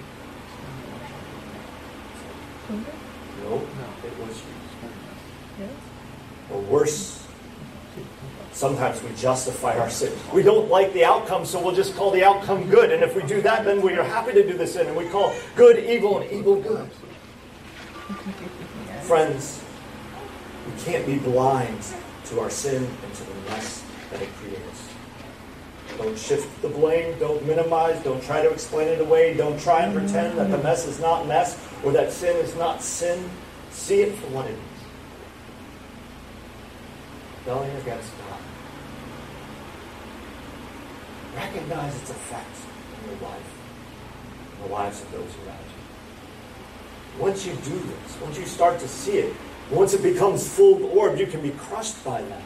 No, 2.69 3.55
it 3.55 4.19
was 4.19 4.41
you. 5.59 5.67
Or 6.51 6.61
worse, 6.61 7.26
sometimes 8.57 9.01
we 9.03 9.13
justify 9.15 9.77
our 9.77 9.89
sin. 9.89 10.11
We 10.33 10.41
don't 10.41 10.67
like 10.67 10.91
the 10.93 11.05
outcome, 11.05 11.45
so 11.45 11.63
we'll 11.63 11.75
just 11.75 11.95
call 11.95 12.09
the 12.09 12.23
outcome 12.23 12.69
good. 12.69 12.91
And 12.91 13.03
if 13.03 13.15
we 13.15 13.21
do 13.23 13.39
that, 13.43 13.63
then 13.65 13.81
we 13.81 13.93
are 13.93 14.03
happy 14.03 14.33
to 14.33 14.45
do 14.45 14.57
the 14.57 14.65
sin, 14.65 14.87
and 14.87 14.97
we 14.97 15.07
call 15.09 15.33
good 15.55 15.77
evil 15.77 16.19
and 16.19 16.31
evil 16.31 16.59
good. 16.59 16.89
Friends, 19.01 19.63
we 20.65 20.81
can't 20.81 21.05
be 21.05 21.19
blind 21.19 21.79
to 22.25 22.39
our 22.39 22.49
sin 22.49 22.83
and 22.83 23.13
to 23.13 23.23
the 23.23 23.35
mess 23.49 23.83
that 24.11 24.21
it 24.21 24.29
creates. 24.41 24.89
Don't 25.97 26.17
shift 26.17 26.61
the 26.61 26.69
blame. 26.69 27.17
Don't 27.19 27.45
minimize. 27.45 28.03
Don't 28.03 28.21
try 28.23 28.41
to 28.41 28.49
explain 28.49 28.87
it 28.87 29.01
away. 29.01 29.35
Don't 29.35 29.59
try 29.59 29.81
and 29.81 29.93
pretend 29.93 30.37
that 30.37 30.49
the 30.51 30.57
mess 30.59 30.85
is 30.85 30.99
not 30.99 31.27
mess 31.27 31.63
or 31.83 31.91
that 31.91 32.11
sin 32.11 32.35
is 32.37 32.55
not 32.55 32.81
sin. 32.81 33.29
See 33.71 34.01
it 34.01 34.15
for 34.15 34.27
what 34.27 34.45
it 34.45 34.51
is. 34.51 34.59
Rebellion 37.45 37.77
against 37.77 38.11
God. 38.17 38.39
Recognize 41.37 41.95
its 42.01 42.09
effects 42.09 42.61
in 42.99 43.11
your 43.11 43.29
life, 43.29 43.53
in 44.55 44.67
the 44.67 44.73
lives 44.73 45.01
of 45.01 45.11
those 45.11 45.21
around 45.45 45.59
you. 45.59 47.21
Once 47.23 47.45
you 47.45 47.53
do 47.53 47.79
this, 47.79 48.17
once 48.21 48.37
you 48.37 48.45
start 48.45 48.79
to 48.79 48.87
see 48.87 49.19
it, 49.19 49.33
once 49.71 49.93
it 49.93 50.03
becomes 50.03 50.47
full 50.47 50.83
orbed, 50.97 51.19
you 51.19 51.27
can 51.27 51.41
be 51.41 51.51
crushed 51.51 52.03
by 52.03 52.21
that 52.21 52.41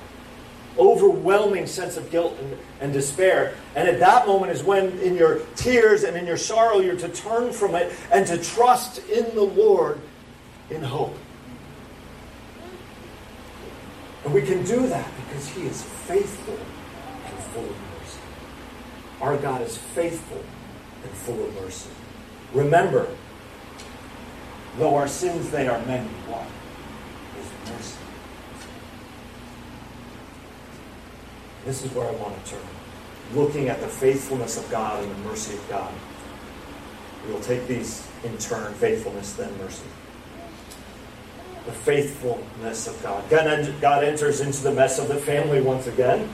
overwhelming 0.78 1.68
sense 1.68 1.98
of 1.98 2.10
guilt 2.12 2.38
and, 2.40 2.58
and, 2.80 2.94
despair. 2.94 3.56
And 3.76 3.88
at 3.88 4.00
that 4.00 4.28
moment 4.28 4.52
is 4.52 4.64
when, 4.64 4.98
in 5.00 5.16
your 5.16 5.40
tears 5.56 6.04
and 6.04 6.16
in 6.16 6.26
your 6.26 6.38
sorrow, 6.38 6.80
you're 6.80 6.96
to 6.98 7.10
turn 7.10 7.52
from 7.52 7.76
it 7.76 7.94
and 8.12 8.26
to 8.28 8.38
trust 8.38 9.00
in 9.10 9.36
the 9.36 9.44
Lord 9.44 10.00
in 10.70 10.82
hope. 10.82 11.18
And 14.24 14.34
we 14.34 14.42
can 14.42 14.64
do 14.64 14.88
that 14.88 15.10
because 15.26 15.48
He 15.50 15.64
is 15.64 15.82
faithful 15.82 16.58
and 17.26 17.38
full. 17.54 17.91
Our 19.22 19.38
God 19.38 19.62
is 19.62 19.78
faithful 19.78 20.44
and 21.04 21.12
full 21.12 21.44
of 21.46 21.54
mercy. 21.62 21.90
Remember, 22.54 23.08
though 24.78 24.96
our 24.96 25.08
sins 25.08 25.50
they 25.52 25.68
are 25.68 25.80
many, 25.86 26.08
what? 26.28 26.48
Is 27.40 27.72
mercy. 27.72 27.98
This 31.66 31.86
is 31.86 31.92
where 31.94 32.08
I 32.08 32.12
want 32.14 32.44
to 32.44 32.52
turn. 32.52 32.62
Looking 33.36 33.70
at 33.70 33.80
the 33.80 33.88
faithfulness 33.88 34.58
of 34.58 34.70
God 34.72 35.04
and 35.04 35.12
the 35.12 35.30
mercy 35.30 35.54
of 35.54 35.70
God. 35.70 35.94
We 37.26 37.34
will 37.34 37.42
take 37.42 37.68
these 37.68 38.08
in 38.24 38.36
turn 38.40 38.74
faithfulness, 38.74 39.34
then 39.34 39.56
mercy. 39.60 39.84
The 41.68 41.72
faithfulness 41.72 42.88
of 42.88 43.02
God. 43.04 43.30
God 43.30 44.04
enters 44.04 44.42
into 44.42 44.64
the 44.64 44.72
mess 44.72 44.98
of 44.98 45.08
the 45.08 45.18
family 45.18 45.62
once 45.62 45.86
again. 45.86 46.28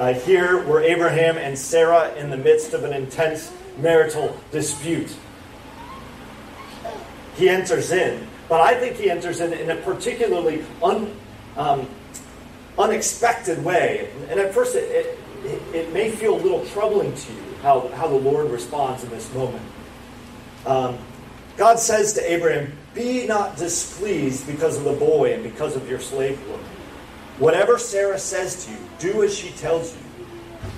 Uh, 0.00 0.14
here 0.14 0.64
were 0.64 0.80
Abraham 0.80 1.36
and 1.36 1.58
Sarah 1.58 2.14
in 2.14 2.30
the 2.30 2.36
midst 2.38 2.72
of 2.72 2.84
an 2.84 2.94
intense 2.94 3.52
marital 3.76 4.34
dispute. 4.50 5.14
He 7.36 7.50
enters 7.50 7.92
in, 7.92 8.26
but 8.48 8.62
I 8.62 8.80
think 8.80 8.96
he 8.96 9.10
enters 9.10 9.42
in 9.42 9.52
in 9.52 9.68
a 9.68 9.76
particularly 9.76 10.64
un, 10.82 11.14
um, 11.54 11.86
unexpected 12.78 13.62
way. 13.62 14.10
And 14.30 14.40
at 14.40 14.54
first, 14.54 14.74
it, 14.74 15.18
it, 15.44 15.62
it, 15.74 15.92
may 15.92 16.10
feel 16.10 16.34
a 16.34 16.40
little 16.40 16.64
troubling 16.68 17.14
to 17.14 17.32
you 17.34 17.42
how, 17.60 17.88
how 17.88 18.08
the 18.08 18.14
Lord 18.14 18.50
responds 18.50 19.04
in 19.04 19.10
this 19.10 19.30
moment. 19.34 19.62
Um, 20.64 20.96
God 21.58 21.78
says 21.78 22.14
to 22.14 22.32
Abraham, 22.32 22.72
Be 22.94 23.26
not 23.26 23.58
displeased 23.58 24.46
because 24.46 24.78
of 24.78 24.84
the 24.84 24.94
boy 24.94 25.34
and 25.34 25.42
because 25.42 25.76
of 25.76 25.90
your 25.90 26.00
slave 26.00 26.40
woman. 26.48 26.64
Whatever 27.40 27.78
Sarah 27.78 28.18
says 28.18 28.66
to 28.66 28.70
you, 28.70 28.76
do 28.98 29.22
as 29.22 29.36
she 29.36 29.50
tells 29.52 29.94
you. 29.94 30.02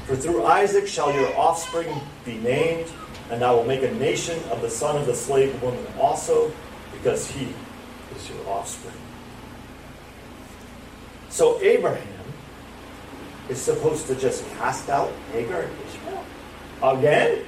For 0.07 0.14
through 0.14 0.44
Isaac 0.44 0.87
shall 0.87 1.12
your 1.12 1.37
offspring 1.37 1.92
be 2.25 2.38
named, 2.38 2.90
and 3.31 3.42
I 3.42 3.51
will 3.51 3.64
make 3.64 3.83
a 3.83 3.92
nation 3.96 4.38
of 4.48 4.62
the 4.62 4.70
son 4.70 4.96
of 4.96 5.07
the 5.07 5.14
slave 5.14 5.61
woman 5.61 5.85
also, 5.98 6.53
because 6.92 7.29
he 7.29 7.48
is 8.16 8.31
your 8.31 8.48
offspring. 8.48 8.94
So 11.31 11.61
Abraham 11.61 12.07
is 13.48 13.61
supposed 13.61 14.07
to 14.07 14.14
just 14.14 14.48
cast 14.51 14.88
out 14.88 15.11
Hagar 15.33 15.62
and 15.62 15.77
Ishmael 15.88 16.25
again? 16.83 17.44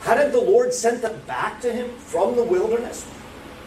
Hadn't 0.00 0.30
the 0.30 0.40
Lord 0.40 0.72
sent 0.72 1.02
them 1.02 1.20
back 1.26 1.60
to 1.62 1.72
him 1.72 1.90
from 1.98 2.36
the 2.36 2.44
wilderness? 2.44 3.04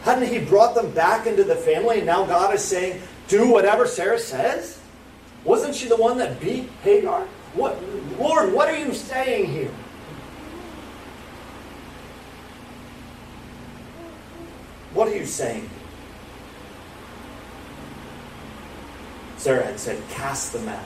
Hadn't 0.04 0.28
he 0.28 0.40
brought 0.40 0.76
them 0.76 0.92
back 0.92 1.28
into 1.28 1.44
the 1.44 1.56
family? 1.56 1.98
And 1.98 2.06
now 2.06 2.26
God 2.26 2.54
is 2.54 2.64
saying, 2.64 3.02
do 3.28 3.50
whatever 3.50 3.88
Sarah 3.88 4.20
says? 4.20 4.80
Wasn't 5.46 5.76
she 5.76 5.88
the 5.88 5.96
one 5.96 6.18
that 6.18 6.40
beat 6.40 6.70
Hagar? 6.84 7.26
What, 7.54 7.82
Lord, 8.20 8.54
what 8.54 8.70
are 8.70 8.78
you 8.78 8.94
saying 8.94 9.46
here? 9.46 9.72
What 14.94 15.08
are 15.08 15.16
you 15.16 15.26
saying? 15.26 15.70
Sarah 19.38 19.66
had 19.66 19.80
said, 19.80 20.02
Cast 20.10 20.54
them 20.54 20.70
out. 20.70 20.86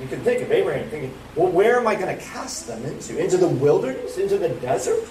You 0.00 0.06
can 0.06 0.20
think 0.20 0.42
of 0.42 0.50
Abraham 0.50 0.88
thinking, 0.88 1.12
Well, 1.34 1.50
where 1.50 1.78
am 1.78 1.86
I 1.86 1.94
going 1.94 2.16
to 2.16 2.22
cast 2.22 2.66
them 2.66 2.84
into? 2.84 3.18
Into 3.18 3.36
the 3.36 3.48
wilderness? 3.48 4.16
Into 4.16 4.38
the 4.38 4.48
desert? 4.48 5.04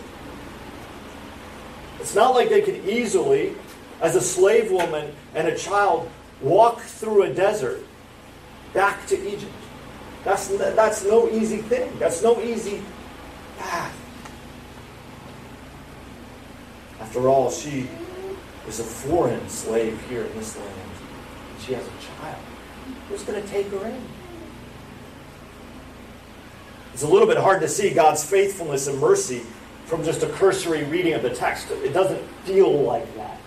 It's 2.00 2.16
not 2.16 2.34
like 2.34 2.50
they 2.50 2.62
could 2.62 2.88
easily, 2.88 3.56
as 4.02 4.16
a 4.16 4.22
slave 4.22 4.72
woman 4.72 5.14
and 5.36 5.48
a 5.48 5.58
child, 5.58 6.10
walk 6.42 6.80
through 6.82 7.24
a 7.24 7.34
desert 7.34 7.84
back 8.74 9.06
to 9.08 9.28
Egypt. 9.28 9.52
That's, 10.24 10.48
that's 10.48 11.04
no 11.04 11.30
easy 11.30 11.58
thing. 11.58 11.92
That's 12.00 12.22
no 12.22 12.42
easy 12.42 12.82
path. 13.58 13.96
After 17.00 17.28
all, 17.28 17.50
she 17.50 17.90
is 18.68 18.80
a 18.80 18.84
foreign 18.84 19.48
slave 19.50 20.00
here 20.10 20.24
in 20.24 20.36
this 20.38 20.58
land. 20.58 20.72
She 21.66 21.74
has 21.74 21.86
a 21.86 22.22
child. 22.22 22.44
Who's 23.08 23.24
going 23.24 23.42
to 23.42 23.48
take 23.48 23.68
her 23.72 23.88
in? 23.88 24.02
It's 26.94 27.04
a 27.04 27.08
little 27.08 27.28
bit 27.28 27.38
hard 27.38 27.62
to 27.62 27.68
see 27.68 27.92
God's 27.92 28.24
faithfulness 28.24 28.88
and 28.88 29.00
mercy 29.00 29.44
from 29.90 30.04
just 30.04 30.22
a 30.22 30.30
cursory 30.30 30.84
reading 30.84 31.16
of 31.16 31.24
the 31.24 31.32
text. 31.32 31.72
It 31.72 31.94
doesn't 31.94 32.24
feel 32.46 32.72
like 32.84 33.14
that. 33.16 33.40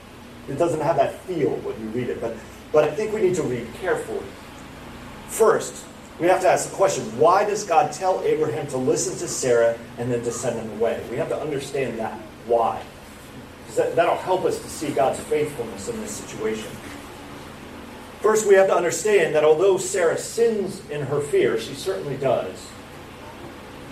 It 0.48 0.59
doesn't 0.59 0.81
have 0.81 0.96
that 0.96 1.20
feel 1.20 1.50
when 1.50 1.81
you 1.81 1.87
read 1.90 2.09
it. 2.09 2.20
But, 2.20 2.37
but 2.72 2.83
I 2.83 2.90
think 2.90 3.14
we 3.14 3.22
need 3.22 3.37
to 3.37 3.44
read 3.44 3.72
carefully. 3.74 4.26
First, 5.28 5.85
we 6.18 6.26
have 6.26 6.40
to 6.40 6.48
ask 6.48 6.68
the 6.68 6.74
question 6.74 7.05
why 7.16 7.44
does 7.44 7.62
God 7.62 7.92
tell 7.92 8.20
Abraham 8.22 8.66
to 8.68 8.76
listen 8.76 9.16
to 9.18 9.28
Sarah 9.28 9.78
and 9.98 10.11
then 10.11 10.24
to 10.24 10.33
send 10.33 10.59
him 10.59 10.68
away? 10.72 11.00
We 11.11 11.16
have 11.16 11.28
to 11.28 11.40
understand 11.40 12.00
that. 12.00 12.18
Why? 12.46 12.83
Because 13.61 13.76
that, 13.76 13.94
that'll 13.94 14.16
help 14.16 14.44
us 14.44 14.61
to 14.61 14.68
see 14.68 14.90
God's 14.90 15.20
faithfulness 15.20 15.88
in 15.88 16.00
this 16.00 16.11
situation. 16.11 16.70
First, 18.20 18.48
we 18.48 18.55
have 18.55 18.66
to 18.66 18.74
understand 18.74 19.33
that 19.37 19.44
although 19.44 19.78
Sarah 19.78 20.18
sins 20.18 20.83
in 20.90 21.02
her 21.02 21.20
fear, 21.20 21.59
she 21.59 21.74
certainly 21.74 22.16
does, 22.16 22.66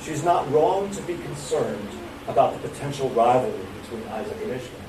she's 0.02 0.24
not 0.24 0.50
wrong 0.52 0.90
to 0.90 1.02
be 1.02 1.16
concerned 1.18 1.88
about 2.28 2.60
the 2.60 2.68
potential 2.68 3.08
rivalry 3.10 3.66
between 3.82 4.06
Isaac 4.08 4.36
and 4.42 4.52
Ishmael. 4.52 4.80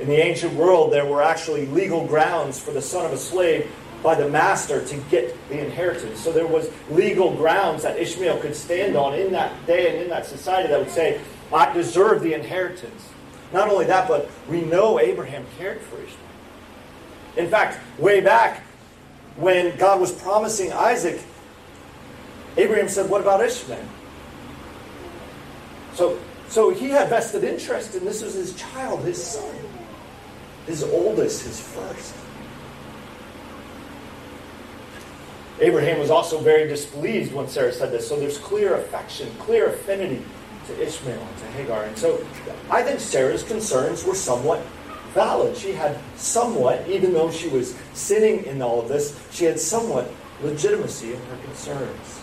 In 0.00 0.08
the 0.08 0.16
ancient 0.16 0.54
world, 0.54 0.92
there 0.92 1.06
were 1.06 1.22
actually 1.22 1.66
legal 1.66 2.06
grounds 2.06 2.58
for 2.58 2.70
the 2.70 2.82
son 2.82 3.04
of 3.04 3.12
a 3.12 3.16
slave 3.16 3.70
by 4.02 4.14
the 4.14 4.28
master 4.28 4.84
to 4.84 4.96
get 5.10 5.36
the 5.48 5.64
inheritance. 5.64 6.20
So 6.20 6.30
there 6.30 6.46
was 6.46 6.70
legal 6.90 7.34
grounds 7.34 7.82
that 7.82 7.98
Ishmael 7.98 8.38
could 8.38 8.54
stand 8.54 8.96
on 8.96 9.14
in 9.14 9.32
that 9.32 9.66
day 9.66 9.90
and 9.90 10.02
in 10.02 10.08
that 10.10 10.26
society 10.26 10.68
that 10.68 10.78
would 10.78 10.90
say, 10.90 11.20
I 11.52 11.72
deserve 11.72 12.22
the 12.22 12.34
inheritance. 12.34 13.08
Not 13.52 13.68
only 13.68 13.86
that, 13.86 14.06
but 14.06 14.30
we 14.48 14.60
know 14.60 15.00
Abraham 15.00 15.44
cared 15.58 15.80
for 15.80 15.96
Ishmael. 15.96 16.16
In 17.36 17.48
fact, 17.48 17.80
way 17.98 18.20
back 18.20 18.62
when 19.36 19.76
God 19.78 20.00
was 20.00 20.12
promising 20.12 20.72
Isaac, 20.72 21.20
Abraham 22.56 22.88
said, 22.88 23.08
What 23.08 23.20
about 23.20 23.44
Ishmael? 23.44 23.78
So, 25.98 26.16
so 26.46 26.70
he 26.70 26.90
had 26.90 27.08
vested 27.08 27.42
interest, 27.42 27.96
and 27.96 28.06
this 28.06 28.22
was 28.22 28.34
his 28.34 28.54
child, 28.54 29.04
his 29.04 29.20
son, 29.20 29.52
his 30.64 30.84
oldest, 30.84 31.44
his 31.44 31.58
first. 31.58 32.14
Abraham 35.60 35.98
was 35.98 36.08
also 36.08 36.38
very 36.38 36.68
displeased 36.68 37.32
when 37.32 37.48
Sarah 37.48 37.72
said 37.72 37.90
this. 37.90 38.06
So 38.08 38.14
there's 38.14 38.38
clear 38.38 38.76
affection, 38.76 39.28
clear 39.40 39.70
affinity 39.70 40.22
to 40.68 40.80
Ishmael 40.80 41.20
and 41.20 41.38
to 41.38 41.46
Hagar. 41.46 41.82
And 41.82 41.98
so 41.98 42.24
I 42.70 42.84
think 42.84 43.00
Sarah's 43.00 43.42
concerns 43.42 44.04
were 44.04 44.14
somewhat 44.14 44.62
valid. 45.14 45.56
She 45.56 45.72
had 45.72 45.98
somewhat, 46.14 46.88
even 46.88 47.12
though 47.12 47.32
she 47.32 47.48
was 47.48 47.74
sitting 47.94 48.44
in 48.44 48.62
all 48.62 48.80
of 48.80 48.86
this, 48.86 49.18
she 49.32 49.46
had 49.46 49.58
somewhat 49.58 50.08
legitimacy 50.44 51.14
in 51.14 51.20
her 51.22 51.38
concerns. 51.42 52.20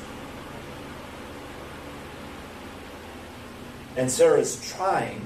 And 3.97 4.12
Sarah's 4.12 4.60
trying 4.73 5.25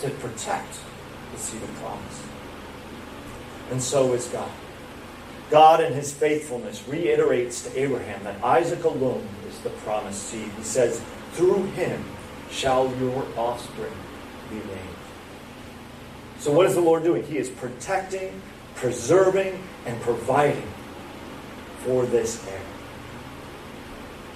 to 0.00 0.10
protect 0.10 0.78
the 1.32 1.38
seed 1.38 1.62
of 1.62 1.74
promise. 1.76 2.22
And 3.70 3.82
so 3.82 4.12
is 4.14 4.26
God. 4.28 4.50
God, 5.50 5.80
in 5.80 5.92
his 5.92 6.12
faithfulness, 6.12 6.86
reiterates 6.86 7.64
to 7.64 7.78
Abraham 7.78 8.22
that 8.24 8.42
Isaac 8.44 8.84
alone 8.84 9.26
is 9.48 9.58
the 9.60 9.70
promised 9.70 10.22
seed. 10.24 10.50
He 10.56 10.62
says, 10.62 11.02
Through 11.32 11.64
him 11.68 12.04
shall 12.50 12.94
your 12.98 13.26
offspring 13.36 13.92
be 14.50 14.56
named. 14.56 14.98
So, 16.38 16.52
what 16.52 16.66
is 16.66 16.74
the 16.74 16.80
Lord 16.80 17.02
doing? 17.02 17.24
He 17.24 17.38
is 17.38 17.48
protecting, 17.48 18.40
preserving, 18.74 19.62
and 19.86 20.00
providing 20.02 20.70
for 21.78 22.06
this 22.06 22.46
heir 22.46 22.60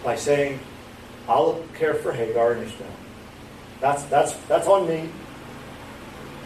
by 0.03 0.17
saying, 0.17 0.59
I'll 1.29 1.63
care 1.75 1.95
for 1.95 2.13
Hagar 2.13 2.53
and 2.53 2.67
Ishmael. 2.67 2.89
That's, 3.81 4.05
that's, 4.05 4.33
that's 4.49 4.67
on 4.67 4.89
me. 4.89 5.09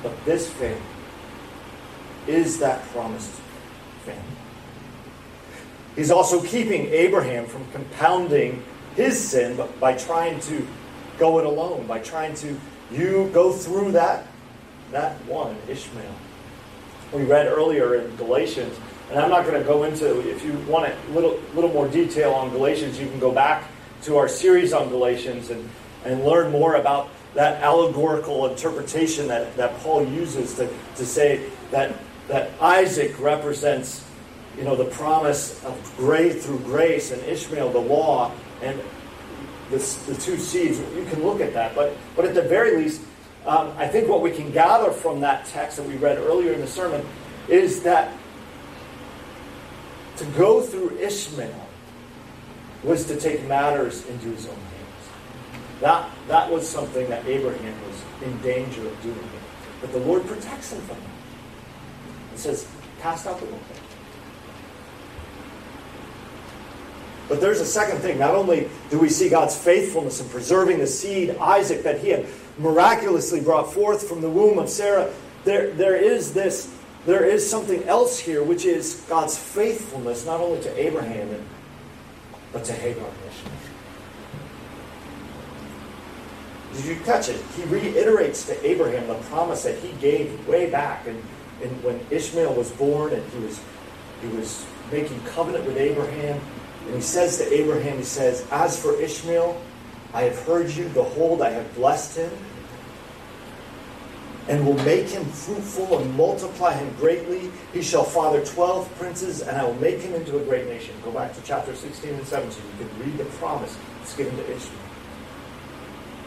But 0.02 0.24
this 0.24 0.50
family 0.50 0.80
is 2.26 2.58
that 2.58 2.82
promised 2.88 3.30
family. 4.04 4.22
He's 5.94 6.10
also 6.10 6.42
keeping 6.42 6.86
Abraham 6.86 7.46
from 7.46 7.70
compounding 7.72 8.62
his 8.94 9.18
sin 9.18 9.60
by 9.80 9.94
trying 9.96 10.40
to 10.40 10.66
go 11.18 11.38
it 11.38 11.46
alone, 11.46 11.86
by 11.86 11.98
trying 12.00 12.34
to 12.36 12.58
you 12.90 13.30
go 13.32 13.52
through 13.52 13.92
that 13.92 14.26
that 14.92 15.12
one, 15.24 15.56
Ishmael. 15.68 16.14
We 17.12 17.24
read 17.24 17.46
earlier 17.46 17.96
in 17.96 18.14
Galatians, 18.16 18.78
and 19.10 19.18
I'm 19.18 19.30
not 19.30 19.44
going 19.44 19.58
to 19.60 19.66
go 19.66 19.84
into 19.84 20.28
if 20.28 20.44
you 20.44 20.52
want 20.68 20.86
a 20.92 21.12
little 21.12 21.40
little 21.54 21.70
more 21.70 21.88
detail 21.88 22.32
on 22.32 22.50
Galatians, 22.50 22.98
you 22.98 23.08
can 23.08 23.18
go 23.18 23.32
back 23.32 23.64
to 24.06 24.16
our 24.18 24.28
series 24.28 24.72
on 24.72 24.88
Galatians 24.88 25.50
and, 25.50 25.68
and 26.04 26.24
learn 26.24 26.52
more 26.52 26.76
about 26.76 27.10
that 27.34 27.60
allegorical 27.60 28.46
interpretation 28.46 29.26
that, 29.26 29.54
that 29.56 29.76
Paul 29.80 30.06
uses 30.06 30.54
to, 30.54 30.72
to 30.94 31.04
say 31.04 31.50
that, 31.72 31.92
that 32.28 32.50
Isaac 32.60 33.18
represents 33.18 34.04
you 34.56 34.62
know, 34.62 34.76
the 34.76 34.84
promise 34.84 35.62
of 35.64 35.94
grace 35.96 36.46
through 36.46 36.60
grace 36.60 37.10
and 37.10 37.20
Ishmael, 37.24 37.72
the 37.72 37.80
law, 37.80 38.32
and 38.62 38.80
the, 39.70 39.78
the 40.06 40.14
two 40.14 40.38
seeds. 40.38 40.78
You 40.78 41.04
can 41.10 41.24
look 41.24 41.40
at 41.40 41.52
that. 41.54 41.74
But, 41.74 41.96
but 42.14 42.24
at 42.24 42.34
the 42.34 42.42
very 42.42 42.76
least, 42.76 43.02
um, 43.44 43.72
I 43.76 43.88
think 43.88 44.08
what 44.08 44.22
we 44.22 44.30
can 44.30 44.52
gather 44.52 44.92
from 44.92 45.20
that 45.20 45.46
text 45.46 45.78
that 45.78 45.86
we 45.86 45.96
read 45.96 46.16
earlier 46.16 46.52
in 46.52 46.60
the 46.60 46.66
sermon 46.68 47.04
is 47.48 47.82
that 47.82 48.16
to 50.18 50.24
go 50.26 50.62
through 50.62 50.96
Ishmael 50.98 51.65
was 52.86 53.04
to 53.06 53.16
take 53.16 53.44
matters 53.48 54.06
into 54.06 54.28
his 54.28 54.46
own 54.46 54.54
hands. 54.54 55.80
That, 55.80 56.08
that 56.28 56.50
was 56.50 56.66
something 56.66 57.08
that 57.10 57.26
Abraham 57.26 57.74
was 57.88 58.02
in 58.22 58.38
danger 58.40 58.86
of 58.86 59.02
doing. 59.02 59.28
But 59.80 59.92
the 59.92 59.98
Lord 59.98 60.24
protects 60.24 60.72
him 60.72 60.80
from 60.82 60.96
that. 60.96 61.10
He 62.32 62.38
says, 62.38 62.66
cast 63.00 63.26
out 63.26 63.40
the 63.40 63.46
book. 63.46 63.60
But 67.28 67.40
there's 67.40 67.60
a 67.60 67.66
second 67.66 67.98
thing. 67.98 68.20
Not 68.20 68.36
only 68.36 68.70
do 68.88 69.00
we 69.00 69.08
see 69.08 69.28
God's 69.28 69.56
faithfulness 69.56 70.20
in 70.20 70.28
preserving 70.28 70.78
the 70.78 70.86
seed, 70.86 71.36
Isaac, 71.40 71.82
that 71.82 71.98
he 71.98 72.10
had 72.10 72.26
miraculously 72.56 73.40
brought 73.40 73.72
forth 73.72 74.08
from 74.08 74.20
the 74.20 74.30
womb 74.30 74.60
of 74.60 74.70
Sarah, 74.70 75.12
there, 75.44 75.72
there 75.72 75.96
is 75.96 76.32
this, 76.32 76.72
there 77.04 77.24
is 77.24 77.48
something 77.48 77.82
else 77.84 78.16
here, 78.16 78.44
which 78.44 78.64
is 78.64 79.04
God's 79.08 79.36
faithfulness, 79.36 80.24
not 80.24 80.40
only 80.40 80.60
to 80.62 80.80
Abraham, 80.80 81.44
but 82.56 82.64
to 82.64 82.72
Hagar 82.72 83.04
Ishmael. 83.28 83.52
Did 86.72 86.84
you 86.86 87.04
catch 87.04 87.28
it? 87.28 87.38
He 87.54 87.64
reiterates 87.64 88.46
to 88.46 88.66
Abraham 88.66 89.08
the 89.08 89.14
promise 89.28 89.64
that 89.64 89.78
he 89.80 89.92
gave 90.00 90.48
way 90.48 90.70
back 90.70 91.06
and, 91.06 91.22
and 91.62 91.84
when 91.84 92.00
Ishmael 92.10 92.54
was 92.54 92.70
born 92.72 93.12
and 93.12 93.22
he 93.30 93.40
was 93.40 93.60
he 94.22 94.28
was 94.28 94.64
making 94.90 95.20
covenant 95.24 95.66
with 95.66 95.76
Abraham 95.76 96.40
and 96.86 96.94
he 96.94 97.02
says 97.02 97.36
to 97.36 97.52
Abraham, 97.52 97.98
he 97.98 98.04
says, 98.04 98.46
As 98.50 98.80
for 98.80 98.98
Ishmael, 98.98 99.60
I 100.14 100.22
have 100.22 100.38
heard 100.44 100.70
you. 100.70 100.88
Behold, 100.88 101.42
I 101.42 101.50
have 101.50 101.74
blessed 101.74 102.16
him 102.16 102.30
and 104.48 104.64
will 104.64 104.78
make 104.84 105.08
him 105.08 105.24
fruitful 105.24 105.98
and 105.98 106.16
multiply 106.16 106.72
him 106.72 106.94
greatly. 106.98 107.50
He 107.72 107.82
shall 107.82 108.04
father 108.04 108.44
12 108.44 108.94
princes, 108.96 109.42
and 109.42 109.56
I 109.56 109.64
will 109.64 109.74
make 109.74 110.00
him 110.00 110.14
into 110.14 110.38
a 110.38 110.44
great 110.44 110.66
nation. 110.68 110.94
Go 111.04 111.10
back 111.10 111.34
to 111.34 111.42
chapter 111.42 111.74
16 111.74 112.14
and 112.14 112.26
17. 112.26 112.62
You 112.78 112.86
can 112.86 112.98
read 113.00 113.18
the 113.18 113.24
promise 113.36 113.76
that's 113.98 114.16
given 114.16 114.36
to 114.36 114.42
Ishmael. 114.42 114.80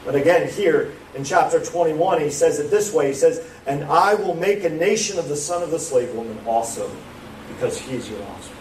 But 0.06 0.16
again, 0.16 0.50
here 0.50 0.94
in 1.16 1.24
chapter 1.24 1.64
21, 1.64 2.22
he 2.22 2.30
says 2.30 2.60
it 2.60 2.72
this 2.72 2.94
way 2.94 3.08
He 3.08 3.14
says, 3.14 3.50
And 3.66 3.84
I 3.86 4.16
will 4.16 4.36
make 4.36 4.64
a 4.64 4.70
nation 4.70 5.18
of 5.18 5.30
the 5.30 5.36
son 5.36 5.64
of 5.64 5.72
the 5.72 5.80
slave 5.80 6.14
woman 6.14 6.38
also, 6.46 6.92
because 7.50 7.80
he 7.80 7.96
is 7.96 8.10
your 8.10 8.22
offspring. 8.24 8.58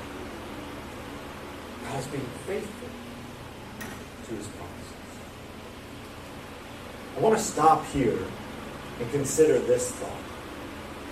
God 1.85 1.99
is 2.01 2.07
being 2.07 2.29
faithful 2.47 2.88
to 4.29 4.35
his 4.35 4.47
promises. 4.47 4.92
I 7.16 7.21
want 7.21 7.37
to 7.37 7.42
stop 7.42 7.85
here 7.87 8.18
and 9.00 9.11
consider 9.11 9.58
this 9.61 9.90
thought, 9.92 10.11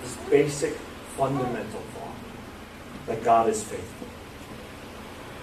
this 0.01 0.15
basic, 0.29 0.73
fundamental 1.15 1.79
thought 1.79 2.15
that 3.07 3.23
God 3.23 3.49
is 3.49 3.63
faithful. 3.63 4.07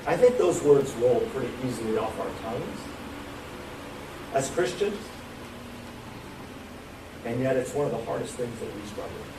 I 0.07 0.17
think 0.17 0.37
those 0.37 0.63
words 0.63 0.93
roll 0.95 1.21
pretty 1.33 1.53
easily 1.67 1.97
off 1.97 2.19
our 2.21 2.31
tongues 2.43 2.79
as 4.35 4.51
Christians, 4.51 4.99
and 7.25 7.41
yet 7.41 7.57
it's 7.57 7.73
one 7.73 7.87
of 7.87 7.93
the 7.93 8.05
hardest 8.05 8.35
things 8.35 8.59
that 8.61 8.75
we 8.75 8.83
struggle 8.87 9.13
with. 9.13 9.31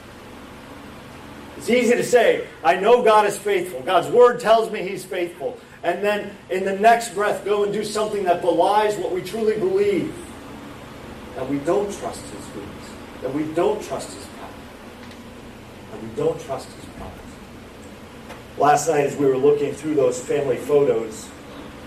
It's 1.57 1.69
easy 1.69 1.95
to 1.95 2.03
say, 2.03 2.47
I 2.63 2.75
know 2.75 3.03
God 3.03 3.25
is 3.25 3.37
faithful. 3.37 3.81
God's 3.81 4.09
word 4.09 4.39
tells 4.39 4.71
me 4.71 4.81
he's 4.81 5.05
faithful 5.05 5.57
and 5.85 6.03
then 6.03 6.35
in 6.49 6.65
the 6.65 6.73
next 6.73 7.13
breath 7.13 7.45
go 7.45 7.63
and 7.63 7.71
do 7.71 7.83
something 7.83 8.23
that 8.23 8.41
belies 8.41 8.95
what 8.97 9.11
we 9.11 9.21
truly 9.21 9.55
believe. 9.57 10.13
That 11.35 11.47
we 11.47 11.59
don't 11.59 11.93
trust 11.99 12.21
His 12.21 12.45
goodness, 12.47 12.84
that 13.25 13.33
we 13.33 13.43
don't 13.53 13.81
trust 13.81 14.13
His 14.13 14.23
power, 14.39 14.49
that 15.91 16.03
we 16.03 16.09
don't 16.09 16.39
trust 16.41 16.67
His 16.69 16.85
promise. 16.93 17.17
Last 18.59 18.87
night, 18.87 19.07
as 19.07 19.15
we 19.15 19.25
were 19.25 19.35
looking 19.35 19.73
through 19.73 19.95
those 19.95 20.21
family 20.21 20.57
photos, 20.57 21.27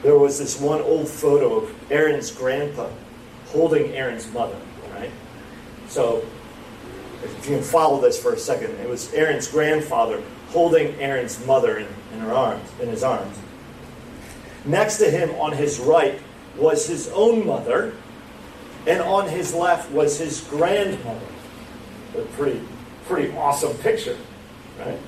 there 0.03 0.19
was 0.19 0.37
this 0.41 0.61
one 0.61 0.81
old 0.81 1.07
photo 1.07 1.61
of 1.61 1.93
Aaron's 1.93 2.33
grandpa 2.33 2.89
holding 3.47 3.93
Aaron's 3.93 4.29
mother, 4.33 4.57
right? 4.95 5.13
So, 5.87 6.27
if 7.23 7.49
you 7.49 7.55
can 7.55 7.63
follow 7.63 8.01
this 8.01 8.21
for 8.21 8.33
a 8.33 8.39
second, 8.39 8.73
it 8.81 8.89
was 8.89 9.15
Aaron's 9.15 9.47
grandfather 9.47 10.21
holding 10.49 10.93
Aaron's 10.97 11.47
mother 11.47 11.79
in, 11.79 11.87
in 12.15 12.19
her 12.19 12.33
arms, 12.33 12.69
in 12.83 12.89
his 12.89 13.05
arms. 13.05 13.39
Next 14.65 14.99
to 14.99 15.09
him 15.09 15.31
on 15.37 15.53
his 15.53 15.79
right 15.79 16.21
was 16.57 16.89
his 16.89 17.09
own 17.11 17.47
mother, 17.47 17.95
and 18.89 19.01
on 19.03 19.29
his 19.29 19.55
left 19.55 19.91
was 19.93 20.19
his 20.19 20.41
grandmother. 20.43 21.27
A 22.17 22.23
pretty, 22.23 22.61
pretty 23.07 23.37
awesome 23.37 23.77
picture, 23.79 24.17
right? 24.79 24.99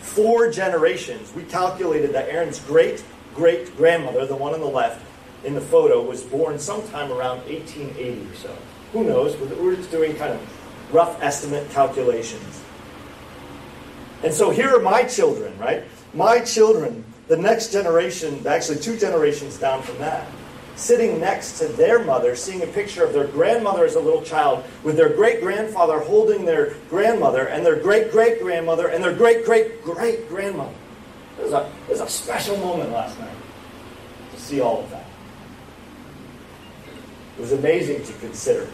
Four 0.00 0.50
generations. 0.50 1.32
We 1.34 1.44
calculated 1.44 2.12
that 2.14 2.28
Aaron's 2.28 2.60
great 2.60 3.04
great 3.34 3.76
grandmother, 3.76 4.24
the 4.24 4.34
one 4.34 4.54
on 4.54 4.60
the 4.60 4.66
left 4.66 5.04
in 5.44 5.54
the 5.54 5.60
photo, 5.60 6.02
was 6.02 6.22
born 6.22 6.58
sometime 6.58 7.12
around 7.12 7.38
1880 7.40 8.26
or 8.26 8.34
so. 8.34 8.56
Who 8.94 9.04
knows? 9.04 9.36
We're 9.36 9.76
just 9.76 9.90
doing 9.90 10.16
kind 10.16 10.32
of 10.32 10.94
rough 10.94 11.22
estimate 11.22 11.68
calculations. 11.70 12.62
And 14.22 14.32
so 14.32 14.48
here 14.48 14.74
are 14.74 14.80
my 14.80 15.02
children, 15.04 15.56
right? 15.58 15.84
My 16.14 16.40
children 16.40 17.04
the 17.28 17.36
next 17.36 17.72
generation, 17.72 18.46
actually 18.46 18.78
two 18.78 18.96
generations 18.96 19.58
down 19.58 19.82
from 19.82 19.98
that, 19.98 20.26
sitting 20.76 21.18
next 21.18 21.58
to 21.58 21.66
their 21.68 21.98
mother, 22.04 22.36
seeing 22.36 22.62
a 22.62 22.66
picture 22.66 23.04
of 23.04 23.12
their 23.12 23.26
grandmother 23.26 23.84
as 23.84 23.94
a 23.94 24.00
little 24.00 24.22
child, 24.22 24.64
with 24.82 24.96
their 24.96 25.08
great 25.08 25.40
grandfather 25.40 25.98
holding 25.98 26.44
their 26.44 26.74
grandmother, 26.88 27.46
and 27.46 27.64
their 27.64 27.76
great 27.76 28.12
great 28.12 28.40
grandmother, 28.40 28.88
and 28.88 29.02
their 29.02 29.14
great 29.14 29.44
great 29.44 29.82
great 29.82 30.28
grandmother. 30.28 30.74
It 31.38 31.44
was, 31.44 31.52
a, 31.52 31.70
it 31.88 31.90
was 31.90 32.00
a 32.00 32.08
special 32.08 32.56
moment 32.58 32.92
last 32.92 33.18
night 33.18 33.36
to 34.34 34.40
see 34.40 34.60
all 34.60 34.80
of 34.84 34.90
that. 34.90 35.04
It 37.36 37.40
was 37.40 37.52
amazing 37.52 38.04
to 38.04 38.12
consider. 38.14 38.66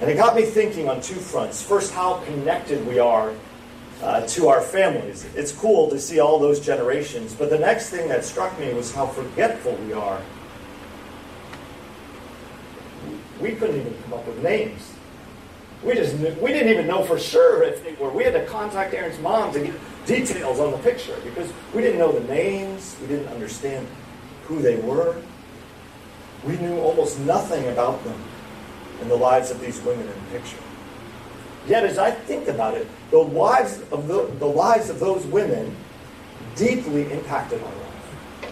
And 0.00 0.10
it 0.10 0.16
got 0.16 0.36
me 0.36 0.42
thinking 0.42 0.88
on 0.88 1.00
two 1.00 1.14
fronts. 1.14 1.62
First, 1.62 1.92
how 1.92 2.18
connected 2.18 2.86
we 2.86 2.98
are 2.98 3.32
uh, 4.02 4.26
to 4.26 4.48
our 4.48 4.60
families. 4.60 5.26
It's 5.34 5.52
cool 5.52 5.88
to 5.90 5.98
see 5.98 6.20
all 6.20 6.38
those 6.38 6.60
generations. 6.60 7.34
But 7.34 7.50
the 7.50 7.58
next 7.58 7.88
thing 7.88 8.08
that 8.08 8.24
struck 8.24 8.58
me 8.60 8.72
was 8.74 8.94
how 8.94 9.06
forgetful 9.06 9.74
we 9.86 9.94
are. 9.94 10.20
We 13.40 13.52
couldn't 13.52 13.76
even 13.76 13.94
come 14.02 14.14
up 14.14 14.26
with 14.26 14.42
names. 14.42 14.92
We 15.82 15.94
just 15.94 16.14
we 16.16 16.52
didn't 16.52 16.72
even 16.72 16.86
know 16.86 17.04
for 17.04 17.18
sure 17.18 17.62
if 17.62 17.84
they 17.84 17.92
were. 17.94 18.10
We 18.10 18.24
had 18.24 18.32
to 18.32 18.46
contact 18.46 18.94
Aaron's 18.94 19.18
mom 19.20 19.52
to 19.52 19.60
get 19.60 19.74
details 20.06 20.58
on 20.58 20.70
the 20.70 20.78
picture 20.78 21.16
because 21.22 21.52
we 21.74 21.82
didn't 21.82 21.98
know 21.98 22.12
the 22.12 22.26
names. 22.32 22.96
We 23.00 23.08
didn't 23.08 23.28
understand 23.28 23.86
who 24.44 24.60
they 24.60 24.76
were. 24.76 25.16
We 26.44 26.56
knew 26.56 26.78
almost 26.78 27.18
nothing 27.20 27.68
about 27.68 28.02
them 28.04 28.20
and 29.00 29.10
the 29.10 29.16
lives 29.16 29.50
of 29.50 29.60
these 29.60 29.80
women 29.82 30.06
in 30.06 30.14
the 30.14 30.38
picture. 30.38 30.58
Yet, 31.66 31.84
as 31.84 31.98
I 31.98 32.12
think 32.12 32.48
about 32.48 32.74
it, 32.74 32.86
the 33.10 33.18
lives 33.18 33.82
of 33.90 34.06
the, 34.06 34.26
the 34.38 34.46
lives 34.46 34.88
of 34.88 35.00
those 35.00 35.26
women 35.26 35.76
deeply 36.54 37.10
impacted 37.12 37.60
our 37.60 37.68
life. 37.68 38.46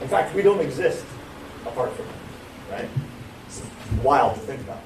In 0.00 0.08
fact, 0.08 0.34
we 0.34 0.42
don't 0.42 0.60
exist 0.60 1.04
apart 1.64 1.92
from 1.92 2.06
them, 2.06 2.16
right? 2.70 2.88
Wild 4.02 4.34
to 4.34 4.40
think 4.40 4.60
about. 4.62 4.82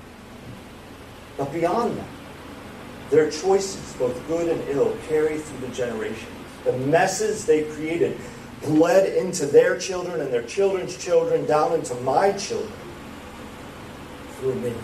But 1.36 1.52
beyond 1.52 1.98
that, 1.98 2.06
their 3.10 3.30
choices, 3.30 3.94
both 3.98 4.26
good 4.26 4.48
and 4.48 4.68
ill, 4.68 4.96
carry 5.08 5.38
through 5.38 5.68
the 5.68 5.74
generations. 5.74 6.32
The 6.64 6.76
messes 6.78 7.44
they 7.46 7.64
created 7.64 8.18
bled 8.62 9.14
into 9.14 9.46
their 9.46 9.78
children 9.78 10.20
and 10.20 10.32
their 10.32 10.42
children's 10.42 10.96
children, 10.96 11.46
down 11.46 11.74
into 11.74 11.94
my 11.96 12.32
children 12.32 12.72
through 14.38 14.54
me. 14.56 14.74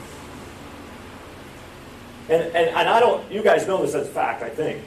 And, 2.29 2.43
and, 2.43 2.69
and 2.69 2.89
I 2.89 3.01
don't, 3.01 3.31
you 3.31 3.43
guys 3.43 3.67
know 3.67 3.83
this 3.85 3.95
as 3.95 4.07
a 4.07 4.11
fact, 4.11 4.43
I 4.43 4.49
think. 4.49 4.83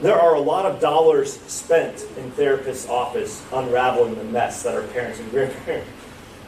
There 0.00 0.18
are 0.18 0.34
a 0.34 0.40
lot 0.40 0.64
of 0.64 0.80
dollars 0.80 1.38
spent 1.42 2.06
in 2.16 2.30
therapist's 2.30 2.88
office 2.88 3.44
unraveling 3.52 4.14
the 4.14 4.24
mess 4.24 4.62
that 4.62 4.74
our 4.74 4.82
parents 4.88 5.18
and 5.18 5.30
grandparents 5.30 5.90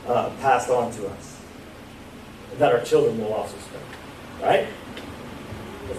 uh, 0.06 0.30
passed 0.40 0.70
on 0.70 0.90
to 0.92 1.08
us, 1.08 1.31
that 2.58 2.72
our 2.72 2.82
children 2.82 3.18
will 3.18 3.32
also 3.32 3.56
spend, 3.58 3.84
right? 4.42 4.66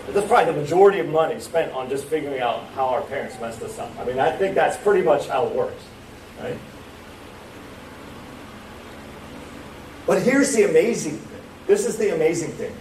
That's 0.10 0.28
probably 0.28 0.54
the 0.54 0.60
majority 0.60 1.00
of 1.00 1.10
money 1.10 1.40
spent 1.40 1.72
on 1.74 1.90
just 1.90 2.06
figuring 2.06 2.40
out 2.40 2.66
how 2.76 2.86
our 2.88 3.02
parents 3.02 3.40
messed 3.40 3.62
us 3.62 3.78
up. 3.80 3.92
I 4.00 4.06
mean, 4.06 4.20
I 4.20 4.32
think 4.32 4.56
that's 4.56 4.78
pretty 4.78 5.04
much 5.04 5.28
how 5.28 5.48
it 5.48 5.56
works, 5.56 5.84
right? 6.42 6.58
But 10.06 10.22
here's 10.22 10.54
the 10.54 10.70
amazing 10.70 11.18
thing. 11.18 11.42
This 11.68 11.86
is 11.86 11.98
the 11.98 12.14
amazing 12.14 12.52
thing. 12.52 12.76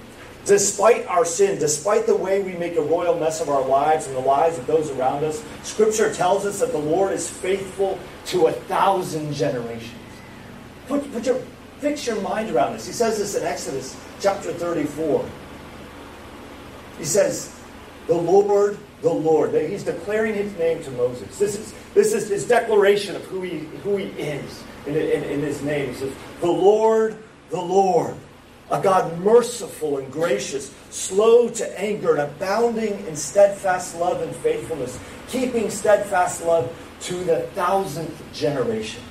Despite 0.45 1.07
our 1.07 1.25
sin, 1.25 1.59
despite 1.59 2.07
the 2.07 2.17
way 2.17 2.43
we 2.43 2.55
make 2.55 2.77
a 2.77 2.83
royal 2.83 3.17
mess 3.17 3.41
of 3.41 3.49
our 3.49 3.65
lives 3.65 4.09
and 4.09 4.17
the 4.17 4.21
lives 4.21 4.59
of 4.59 4.67
those 4.67 4.91
around 4.91 5.23
us, 5.23 5.45
Scripture 5.63 6.13
tells 6.13 6.45
us 6.45 6.59
that 6.59 6.73
the 6.73 6.79
Lord 6.79 7.13
is 7.13 7.31
faithful 7.31 7.99
to 8.27 8.49
a 8.49 8.53
thousand 8.53 9.33
generations. 9.35 9.93
Put, 10.89 11.13
put 11.13 11.25
your, 11.27 11.41
fix 11.83 12.07
your 12.07 12.21
mind 12.23 12.51
around 12.51 12.75
this. 12.75 12.87
He 12.87 12.93
says 12.93 13.19
this 13.19 13.35
in 13.35 13.43
Exodus 13.43 13.97
chapter 14.21 14.53
34. 14.53 15.29
He 16.99 17.05
says, 17.05 17.55
The 18.07 18.15
Lord, 18.15 18.79
the 19.03 19.13
Lord. 19.13 19.53
He's 19.55 19.83
declaring 19.83 20.35
his 20.35 20.57
name 20.57 20.83
to 20.85 20.91
Moses. 20.93 21.39
This 21.39 21.59
is, 21.59 21.75
this 21.93 22.15
is 22.15 22.29
his 22.29 22.47
declaration 22.47 23.17
of 23.17 23.23
who 23.25 23.43
he, 23.43 23.59
who 23.83 23.97
he 23.97 24.07
is 24.07 24.63
in, 24.87 24.95
in, 24.95 25.25
in 25.25 25.41
his 25.41 25.61
name. 25.63 25.89
He 25.89 25.95
says, 25.95 26.15
The 26.41 26.51
Lord, 26.51 27.19
the 27.51 27.61
Lord 27.61 28.17
a 28.73 28.81
God 28.81 29.19
merciful 29.21 29.99
and 29.99 30.11
gracious, 30.11 30.75
slow 30.89 31.51
to 31.51 31.81
anger, 31.81 32.13
and 32.13 32.21
abounding 32.21 33.07
in 33.07 33.15
steadfast 33.15 33.97
love 33.99 34.23
and 34.23 34.35
faithfulness, 34.37 34.99
keeping 35.29 35.69
steadfast 35.69 36.43
love 36.43 36.75
to 37.01 37.15
the 37.25 37.43
thousandth 37.55 38.33
generation, 38.33 39.03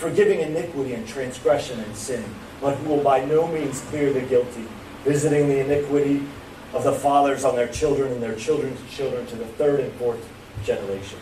forgiving 0.00 0.40
iniquity 0.40 0.94
and 0.94 1.06
transgression 1.06 1.78
and 1.78 1.94
sin, 1.94 2.24
but 2.60 2.74
who 2.76 2.88
will 2.88 3.02
by 3.02 3.22
no 3.24 3.46
means 3.46 3.80
clear 3.82 4.12
the 4.12 4.22
guilty, 4.22 4.66
visiting 5.04 5.46
the 5.46 5.60
iniquity 5.60 6.24
of 6.72 6.84
the 6.84 6.92
fathers 6.92 7.44
on 7.44 7.54
their 7.54 7.68
children 7.68 8.10
and 8.12 8.22
their 8.22 8.34
children's 8.34 8.80
children 8.90 9.26
to 9.26 9.36
the 9.36 9.44
third 9.44 9.80
and 9.80 9.92
fourth 9.94 10.26
generation. 10.64 11.18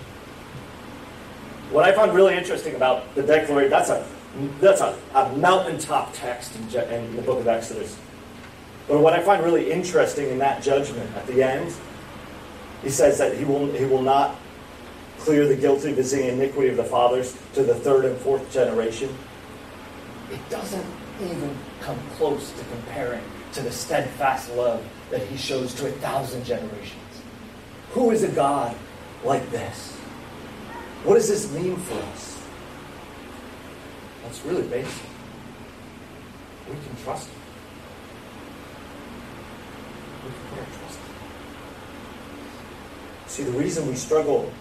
What 1.73 1.85
I 1.85 1.93
find 1.93 2.15
really 2.15 2.37
interesting 2.37 2.77
about 2.77 3.15
the 3.17 3.23
declaration, 3.23 3.71
that's 3.71 3.91
a 3.91 4.07
that's 4.61 4.81
a, 4.81 4.97
a 5.15 5.37
mountaintop 5.37 6.13
text 6.13 6.55
in, 6.55 6.63
in 6.93 7.17
the 7.17 7.23
book 7.23 7.41
of 7.41 7.49
Exodus. 7.49 7.99
But 8.87 9.01
what 9.01 9.13
I 9.13 9.21
find 9.21 9.43
really 9.43 9.73
interesting 9.73 10.29
in 10.31 10.39
that 10.39 10.63
judgment 10.63 11.11
at 11.17 11.27
the 11.27 11.43
end, 11.43 11.75
he 12.83 12.91
says 12.91 13.19
that 13.19 13.37
he 13.37 13.45
will, 13.45 13.71
he 13.73 13.85
will 13.85 14.03
not 14.03 14.37
clear 15.19 15.47
the 15.47 15.57
guilty, 15.57 15.93
visiting 15.93 16.29
iniquity 16.29 16.69
of 16.69 16.77
the 16.77 16.85
fathers 16.85 17.37
to 17.55 17.63
the 17.63 17.75
third 17.75 18.05
and 18.05 18.17
fourth 18.19 18.51
generation. 18.53 19.15
It 20.31 20.41
doesn't 20.51 20.87
even 21.23 21.57
come 21.81 21.99
close 22.17 22.53
to 22.53 22.65
comparing 22.65 23.23
to 23.53 23.63
the 23.63 23.73
steadfast 23.73 24.53
love 24.55 24.85
that 25.11 25.23
he 25.23 25.37
shows 25.37 25.75
to 25.75 25.89
a 25.89 25.91
thousand 25.93 26.45
generations. 26.45 27.03
Who 27.93 28.11
is 28.11 28.23
a 28.23 28.29
God 28.29 28.77
like 29.25 29.51
this? 29.51 29.95
What 31.05 31.15
does 31.15 31.29
this 31.29 31.51
mean 31.53 31.77
for 31.77 31.95
us? 31.95 32.39
That's 34.23 34.45
really 34.45 34.67
basic. 34.69 35.07
We 36.69 36.75
can 36.75 37.03
trust 37.03 37.29
Him. 37.31 37.41
We 40.25 40.31
can 40.31 40.41
put 40.51 40.59
our 40.59 40.67
trust 40.67 40.99
in 40.99 41.05
him. 41.07 41.15
See, 43.27 43.43
the 43.45 43.53
reason 43.53 43.89
we 43.89 43.95
struggle 43.95 44.53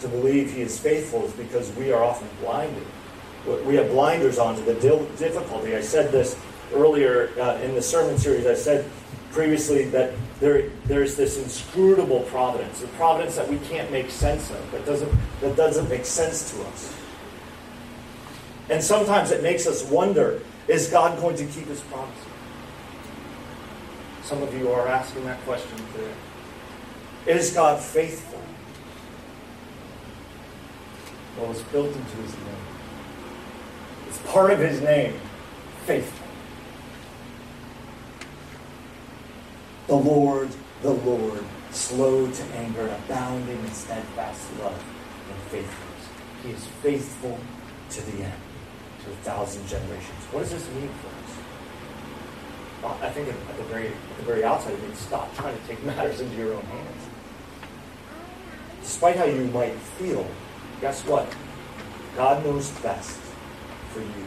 to 0.00 0.08
believe 0.08 0.52
He 0.52 0.62
is 0.62 0.78
faithful 0.78 1.24
is 1.24 1.32
because 1.32 1.70
we 1.76 1.92
are 1.92 2.02
often 2.02 2.28
blinded. 2.40 2.86
We 3.66 3.74
have 3.76 3.90
blinders 3.90 4.38
on 4.38 4.56
to 4.56 4.62
the 4.62 4.74
difficulty. 4.74 5.76
I 5.76 5.82
said 5.82 6.10
this 6.10 6.38
earlier 6.72 7.30
uh, 7.38 7.58
in 7.62 7.74
the 7.74 7.82
sermon 7.82 8.16
series. 8.16 8.46
I 8.46 8.54
said 8.54 8.90
previously 9.32 9.84
that 9.86 10.14
there, 10.40 10.70
there's 10.86 11.16
this 11.16 11.38
inscrutable 11.38 12.20
providence, 12.22 12.82
a 12.82 12.86
providence 12.88 13.36
that 13.36 13.48
we 13.48 13.58
can't 13.58 13.90
make 13.90 14.10
sense 14.10 14.50
of, 14.50 14.70
that 14.72 14.86
doesn't, 14.86 15.12
that 15.40 15.56
doesn't 15.56 15.88
make 15.88 16.04
sense 16.04 16.50
to 16.52 16.62
us. 16.68 16.94
And 18.70 18.82
sometimes 18.82 19.30
it 19.30 19.42
makes 19.42 19.66
us 19.66 19.84
wonder 19.84 20.40
is 20.66 20.88
God 20.88 21.20
going 21.20 21.36
to 21.36 21.44
keep 21.44 21.66
his 21.66 21.80
promise? 21.82 22.16
Some 24.22 24.42
of 24.42 24.54
you 24.58 24.70
are 24.70 24.88
asking 24.88 25.26
that 25.26 25.38
question 25.44 25.76
today. 25.92 26.14
Is 27.26 27.52
God 27.52 27.78
faithful? 27.82 28.40
Well, 31.38 31.50
it's 31.50 31.62
built 31.62 31.88
into 31.88 32.16
his 32.16 32.32
name. 32.32 32.64
It's 34.08 34.18
part 34.18 34.52
of 34.52 34.60
his 34.60 34.80
name, 34.80 35.14
faithful. 35.84 36.26
The 39.86 39.96
Lord, 39.96 40.48
the 40.82 40.92
Lord, 40.92 41.44
slow 41.70 42.30
to 42.30 42.42
anger, 42.54 42.88
abounding 43.04 43.58
in 43.58 43.72
steadfast 43.72 44.48
love 44.60 44.82
and 45.30 45.38
faithfulness. 45.50 46.08
He 46.44 46.50
is 46.50 46.64
faithful 46.82 47.38
to 47.90 48.00
the 48.02 48.22
end 48.24 48.32
to 49.04 49.10
a 49.10 49.14
thousand 49.16 49.66
generations. 49.68 50.24
What 50.30 50.40
does 50.40 50.50
this 50.50 50.68
mean 50.74 50.88
for 50.88 51.08
us? 51.08 51.36
Well, 52.82 52.98
I 53.02 53.10
think 53.10 53.28
at 53.28 53.56
the 53.56 53.62
very 53.64 53.88
at 53.88 54.16
the 54.18 54.22
very 54.24 54.44
outset, 54.44 54.74
it 54.74 54.82
means 54.82 54.98
stop 54.98 55.34
trying 55.36 55.58
to 55.58 55.66
take 55.66 55.82
matters 55.84 56.20
into 56.20 56.36
your 56.36 56.54
own 56.54 56.62
hands. 56.62 57.02
Despite 58.82 59.16
how 59.16 59.24
you 59.24 59.44
might 59.46 59.74
feel, 59.74 60.26
guess 60.80 61.02
what? 61.02 61.26
God 62.16 62.44
knows 62.44 62.70
best 62.80 63.18
for 63.92 64.00
you. 64.00 64.26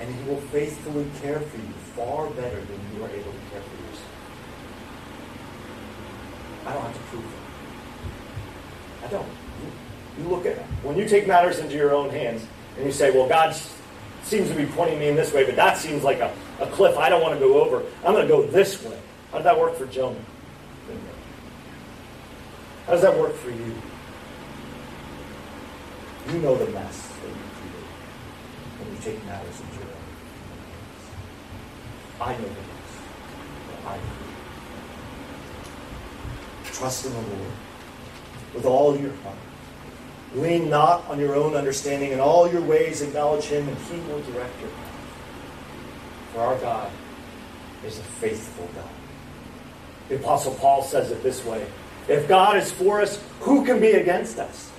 And 0.00 0.14
He 0.14 0.30
will 0.30 0.40
faithfully 0.40 1.06
care 1.20 1.40
for 1.40 1.56
you 1.56 1.72
far 1.96 2.30
better 2.30 2.60
than 2.60 2.80
you 2.94 3.04
are 3.04 3.10
able 3.10 3.32
to 3.32 3.38
care 3.50 3.60
for 3.60 3.76
yourself. 3.76 4.08
I 6.66 6.72
don't 6.72 6.82
have 6.82 6.94
to 6.94 7.00
prove 7.00 7.24
it. 7.24 9.04
I 9.04 9.08
don't. 9.08 9.28
You, 10.18 10.28
look 10.28 10.46
at 10.46 10.52
it. 10.52 10.62
When 10.82 10.96
you 10.96 11.08
take 11.08 11.26
matters 11.26 11.58
into 11.58 11.76
your 11.76 11.94
own 11.94 12.10
hands, 12.10 12.44
and 12.76 12.84
you 12.84 12.92
say, 12.92 13.10
well, 13.10 13.28
God 13.28 13.56
seems 14.22 14.48
to 14.48 14.54
be 14.54 14.66
pointing 14.66 14.98
me 14.98 15.08
in 15.08 15.16
this 15.16 15.32
way, 15.32 15.44
but 15.44 15.56
that 15.56 15.78
seems 15.78 16.04
like 16.04 16.18
a, 16.20 16.32
a 16.60 16.66
cliff 16.66 16.96
I 16.98 17.08
don't 17.08 17.22
want 17.22 17.34
to 17.34 17.40
go 17.40 17.60
over. 17.62 17.84
I'm 18.04 18.12
going 18.12 18.26
to 18.26 18.28
go 18.28 18.42
this 18.46 18.82
way. 18.84 18.98
How 19.30 19.38
did 19.38 19.44
that 19.44 19.58
work 19.58 19.76
for 19.76 19.86
Jonah? 19.86 20.18
How 22.86 22.92
does 22.92 23.02
that 23.02 23.16
work 23.18 23.34
for 23.34 23.50
you? 23.50 23.74
You 26.32 26.38
know 26.38 26.56
the 26.56 26.70
mess 26.70 27.08
that 27.08 27.28
you 27.28 27.34
create 27.58 27.90
when 28.78 28.92
you 28.94 29.00
take 29.02 29.24
matters 29.26 29.60
into 29.60 29.74
your 29.74 29.92
own 29.94 30.06
hands. 30.70 31.04
I 32.20 32.32
know 32.32 32.48
the 32.48 32.64
mess 32.68 32.92
that 33.70 33.80
I. 33.86 33.98
Trust 36.64 37.06
in 37.06 37.12
the 37.12 37.20
Lord 37.20 37.52
with 38.54 38.66
all 38.66 38.96
your 38.96 39.12
heart 39.22 39.36
Lean 40.34 40.68
not 40.68 41.06
on 41.08 41.18
your 41.18 41.34
own 41.34 41.54
understanding. 41.54 42.12
In 42.12 42.20
all 42.20 42.50
your 42.50 42.60
ways, 42.60 43.00
acknowledge 43.00 43.44
Him, 43.44 43.66
and 43.68 43.76
He 43.78 43.98
will 44.00 44.20
direct 44.20 44.60
your 44.60 44.70
path. 44.70 44.94
For 46.32 46.40
our 46.40 46.58
God 46.58 46.90
is 47.84 47.98
a 47.98 48.02
faithful 48.02 48.68
God. 48.74 48.90
The 50.08 50.16
Apostle 50.16 50.54
Paul 50.54 50.82
says 50.82 51.10
it 51.10 51.22
this 51.22 51.44
way 51.44 51.66
If 52.08 52.28
God 52.28 52.56
is 52.56 52.70
for 52.70 53.00
us, 53.00 53.22
who 53.40 53.64
can 53.64 53.80
be 53.80 53.92
against 53.92 54.38
us? 54.38 54.70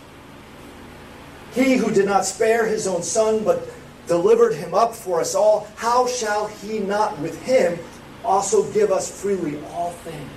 He 1.53 1.75
who 1.75 1.91
did 1.91 2.05
not 2.05 2.25
spare 2.25 2.65
his 2.67 2.87
own 2.87 3.03
son, 3.03 3.43
but 3.43 3.67
delivered 4.07 4.53
him 4.53 4.73
up 4.73 4.95
for 4.95 5.19
us 5.21 5.35
all, 5.35 5.67
how 5.75 6.07
shall 6.07 6.47
he 6.47 6.79
not 6.79 7.17
with 7.19 7.41
him 7.43 7.77
also 8.23 8.69
give 8.71 8.91
us 8.91 9.21
freely 9.21 9.59
all 9.71 9.91
things? 9.91 10.31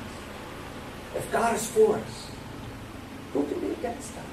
If 1.15 1.31
God 1.33 1.55
is 1.55 1.67
for 1.67 1.97
us, 1.97 2.31
who 3.33 3.45
can 3.47 3.61
be 3.61 3.73
against 3.73 4.17
us? 4.17 4.25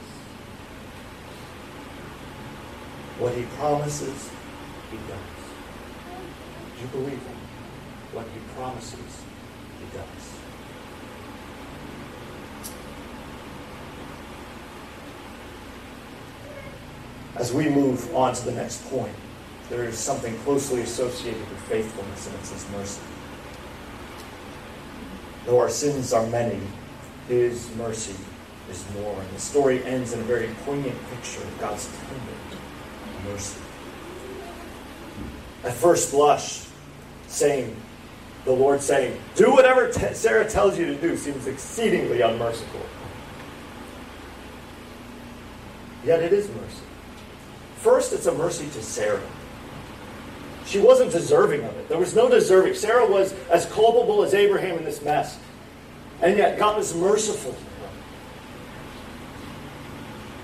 What 3.17 3.33
he 3.33 3.43
promises, 3.57 4.29
he 4.91 4.97
does. 4.97 5.39
Do 6.75 6.81
you 6.81 6.87
believe 6.87 7.21
him? 7.21 7.37
What 8.13 8.25
he 8.33 8.39
promises, 8.55 9.23
he 9.79 9.97
does. 9.97 10.38
As 17.39 17.53
we 17.53 17.69
move 17.69 18.13
on 18.13 18.33
to 18.33 18.45
the 18.45 18.51
next 18.51 18.85
point, 18.89 19.15
there 19.69 19.85
is 19.85 19.97
something 19.97 20.37
closely 20.39 20.81
associated 20.81 21.39
with 21.39 21.59
faithfulness, 21.61 22.27
and 22.27 22.35
it's 22.35 22.51
His 22.51 22.69
mercy. 22.71 23.01
Though 25.45 25.59
our 25.59 25.69
sins 25.69 26.11
are 26.11 26.27
many, 26.27 26.59
His 27.29 27.73
mercy 27.77 28.15
is 28.69 28.83
more. 28.93 29.17
And 29.21 29.29
the 29.31 29.39
story 29.39 29.81
ends 29.85 30.11
in 30.11 30.19
a 30.19 30.23
very 30.23 30.49
poignant 30.65 30.97
picture 31.11 31.41
of 31.41 31.59
God's 31.59 31.87
tender 31.87 33.31
mercy. 33.31 33.59
At 35.63 35.73
first 35.73 36.11
blush, 36.11 36.65
saying, 37.27 37.73
the 38.43 38.51
Lord 38.51 38.81
saying, 38.81 39.17
Do 39.35 39.51
whatever 39.51 39.89
t- 39.89 40.13
Sarah 40.13 40.49
tells 40.49 40.77
you 40.77 40.87
to 40.87 40.95
do 40.95 41.15
seems 41.15 41.47
exceedingly 41.47 42.19
unmerciful. 42.19 42.81
Yet 46.03 46.21
it 46.21 46.33
is 46.33 46.49
mercy. 46.49 46.88
First, 47.81 48.13
it's 48.13 48.25
a 48.25 48.33
mercy 48.33 48.67
to 48.69 48.83
Sarah. 48.83 49.21
She 50.65 50.79
wasn't 50.79 51.11
deserving 51.11 51.63
of 51.63 51.75
it. 51.77 51.89
There 51.89 51.97
was 51.97 52.15
no 52.15 52.29
deserving. 52.29 52.75
Sarah 52.75 53.09
was 53.09 53.33
as 53.49 53.65
culpable 53.67 54.23
as 54.23 54.33
Abraham 54.33 54.77
in 54.77 54.83
this 54.83 55.01
mess. 55.01 55.39
And 56.21 56.37
yet, 56.37 56.59
God 56.59 56.77
was 56.77 56.93
merciful 56.93 57.55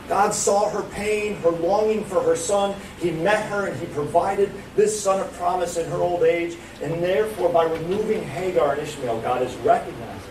God 0.07 0.33
saw 0.33 0.69
her 0.69 0.83
pain, 0.91 1.35
her 1.37 1.49
longing 1.49 2.05
for 2.05 2.21
her 2.21 2.35
son. 2.35 2.75
He 2.99 3.11
met 3.11 3.49
her 3.49 3.67
and 3.67 3.79
he 3.79 3.87
provided 3.87 4.51
this 4.75 4.99
son 4.99 5.19
of 5.19 5.31
promise 5.33 5.77
in 5.77 5.89
her 5.89 5.97
old 5.97 6.23
age. 6.23 6.57
And 6.81 7.01
therefore, 7.01 7.49
by 7.49 7.65
removing 7.65 8.23
Hagar 8.23 8.73
and 8.73 8.81
Ishmael, 8.81 9.21
God 9.21 9.41
is 9.41 9.55
recognizing 9.57 10.21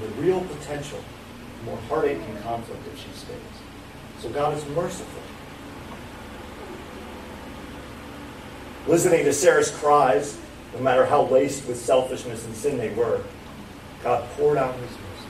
the 0.00 0.08
real 0.20 0.40
potential 0.40 1.00
for 1.58 1.64
more 1.64 1.78
heartache 1.88 2.20
and 2.28 2.42
conflict 2.42 2.80
if 2.92 2.98
she 2.98 3.10
stays. 3.12 3.65
So 4.20 4.30
God 4.30 4.56
is 4.56 4.66
merciful. 4.68 5.22
Listening 8.86 9.24
to 9.24 9.32
Sarah's 9.32 9.70
cries, 9.70 10.38
no 10.74 10.80
matter 10.80 11.04
how 11.04 11.24
laced 11.24 11.66
with 11.66 11.78
selfishness 11.78 12.44
and 12.44 12.54
sin 12.54 12.78
they 12.78 12.90
were, 12.90 13.22
God 14.02 14.28
poured 14.36 14.58
out 14.58 14.74
his 14.74 14.90
mercy. 14.90 15.28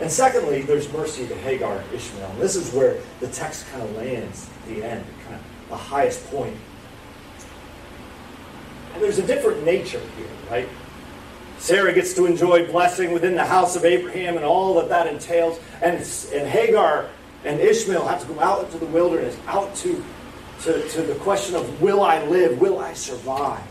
and 0.00 0.10
secondly, 0.10 0.62
there's 0.62 0.92
mercy 0.92 1.26
to 1.26 1.34
Hagar 1.34 1.78
and 1.78 1.92
Ishmael. 1.92 2.30
And 2.30 2.40
this 2.40 2.54
is 2.54 2.72
where 2.72 2.98
the 3.20 3.26
text 3.28 3.66
kind 3.68 3.82
of 3.82 3.96
lands 3.96 4.48
at 4.48 4.68
the 4.68 4.84
end, 4.84 5.04
kind 5.24 5.34
of 5.34 5.68
the 5.68 5.76
highest 5.76 6.24
point. 6.30 6.56
And 8.94 9.02
there's 9.02 9.18
a 9.18 9.26
different 9.26 9.64
nature 9.64 10.00
here, 10.16 10.28
right? 10.50 10.68
Sarah 11.58 11.92
gets 11.92 12.14
to 12.14 12.26
enjoy 12.26 12.70
blessing 12.70 13.10
within 13.10 13.34
the 13.34 13.44
house 13.44 13.74
of 13.74 13.84
Abraham 13.84 14.36
and 14.36 14.44
all 14.44 14.74
that 14.74 14.88
that 14.90 15.08
entails. 15.08 15.58
And, 15.82 15.96
and 16.32 16.48
Hagar 16.48 17.10
and 17.44 17.60
Ishmael 17.60 18.06
have 18.06 18.20
to 18.22 18.26
go 18.26 18.40
out 18.40 18.64
into 18.64 18.78
the 18.78 18.86
wilderness, 18.86 19.36
out 19.46 19.74
to, 19.76 20.04
to, 20.62 20.88
to 20.88 21.02
the 21.02 21.14
question 21.16 21.54
of 21.54 21.80
will 21.80 22.02
I 22.02 22.24
live? 22.24 22.60
Will 22.60 22.78
I 22.78 22.92
survive? 22.94 23.62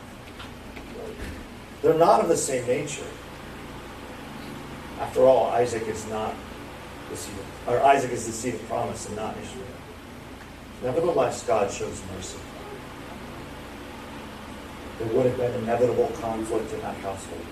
They're 1.82 1.94
not 1.94 2.22
of 2.22 2.30
the 2.30 2.38
same 2.38 2.66
nature. 2.66 3.06
After 5.00 5.22
all, 5.22 5.48
Isaac 5.52 5.88
is 5.88 6.08
not 6.08 6.34
the 7.10 7.18
seed 7.18 7.36
of, 7.36 7.74
or 7.74 7.84
Isaac 7.84 8.12
is 8.12 8.26
the 8.26 8.32
seed 8.32 8.56
of 8.56 8.68
promise 8.68 9.06
and 9.08 9.16
not 9.16 9.36
Israel. 9.38 9.66
Nevertheless, 10.84 11.44
God 11.44 11.72
shows 11.72 12.02
mercy. 12.16 12.40
There 15.00 15.08
would 15.10 15.28
have 15.28 15.38
been 15.38 15.54
inevitable 15.64 16.12
conflict 16.20 16.74
in 16.74 16.80
that 16.82 16.96
household. 16.98 17.46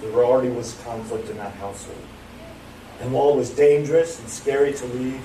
There 0.00 0.24
already 0.24 0.50
was 0.50 0.80
conflict 0.84 1.28
in 1.30 1.36
that 1.36 1.54
household. 1.54 1.98
And 3.00 3.12
while 3.12 3.30
it 3.30 3.36
was 3.36 3.50
dangerous 3.50 4.18
and 4.18 4.28
scary 4.28 4.72
to 4.72 4.86
leave, 4.86 5.22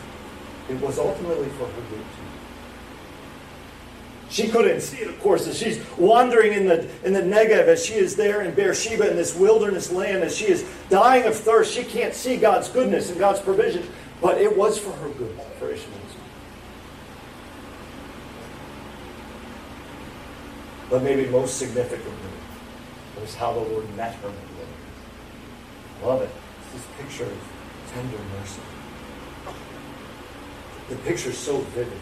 it 0.69 0.79
was 0.79 0.99
ultimately 0.99 1.49
for 1.49 1.65
her 1.65 1.81
good 1.89 1.99
too. 1.99 2.23
She 4.29 4.47
couldn't 4.47 4.81
see 4.81 4.97
it, 4.97 5.07
of 5.07 5.19
course, 5.19 5.47
as 5.47 5.59
she's 5.59 5.79
wandering 5.97 6.53
in 6.53 6.65
the, 6.65 6.89
in 7.03 7.13
the 7.13 7.21
Negev, 7.21 7.67
as 7.67 7.85
she 7.85 7.93
is 7.93 8.15
there 8.15 8.41
in 8.41 8.55
Beersheba 8.55 9.09
in 9.09 9.15
this 9.15 9.35
wilderness 9.35 9.91
land, 9.91 10.23
as 10.23 10.35
she 10.35 10.45
is 10.45 10.67
dying 10.89 11.25
of 11.25 11.35
thirst. 11.35 11.71
She 11.71 11.83
can't 11.83 12.15
see 12.15 12.37
God's 12.37 12.67
goodness 12.69 13.11
and 13.11 13.19
God's 13.19 13.41
provision, 13.41 13.87
but 14.21 14.39
it 14.39 14.57
was 14.57 14.79
for 14.79 14.91
her 14.91 15.09
good, 15.09 15.39
for 15.59 15.69
Ishmael's 15.69 16.15
But 20.89 21.03
maybe 21.03 21.25
most 21.27 21.57
significantly 21.57 22.11
was 23.19 23.35
how 23.35 23.53
the 23.53 23.59
Lord 23.59 23.95
met 23.95 24.15
her 24.15 24.27
in 24.27 24.35
the 24.35 24.41
wilderness. 24.41 24.83
Love 26.03 26.21
it. 26.21 26.29
It's 26.75 26.83
This 26.83 26.95
picture 26.97 27.31
of 27.31 27.62
tender 27.93 28.17
mercy. 28.39 28.61
The 30.89 30.95
picture 30.97 31.29
is 31.29 31.37
so 31.37 31.59
vivid. 31.59 31.99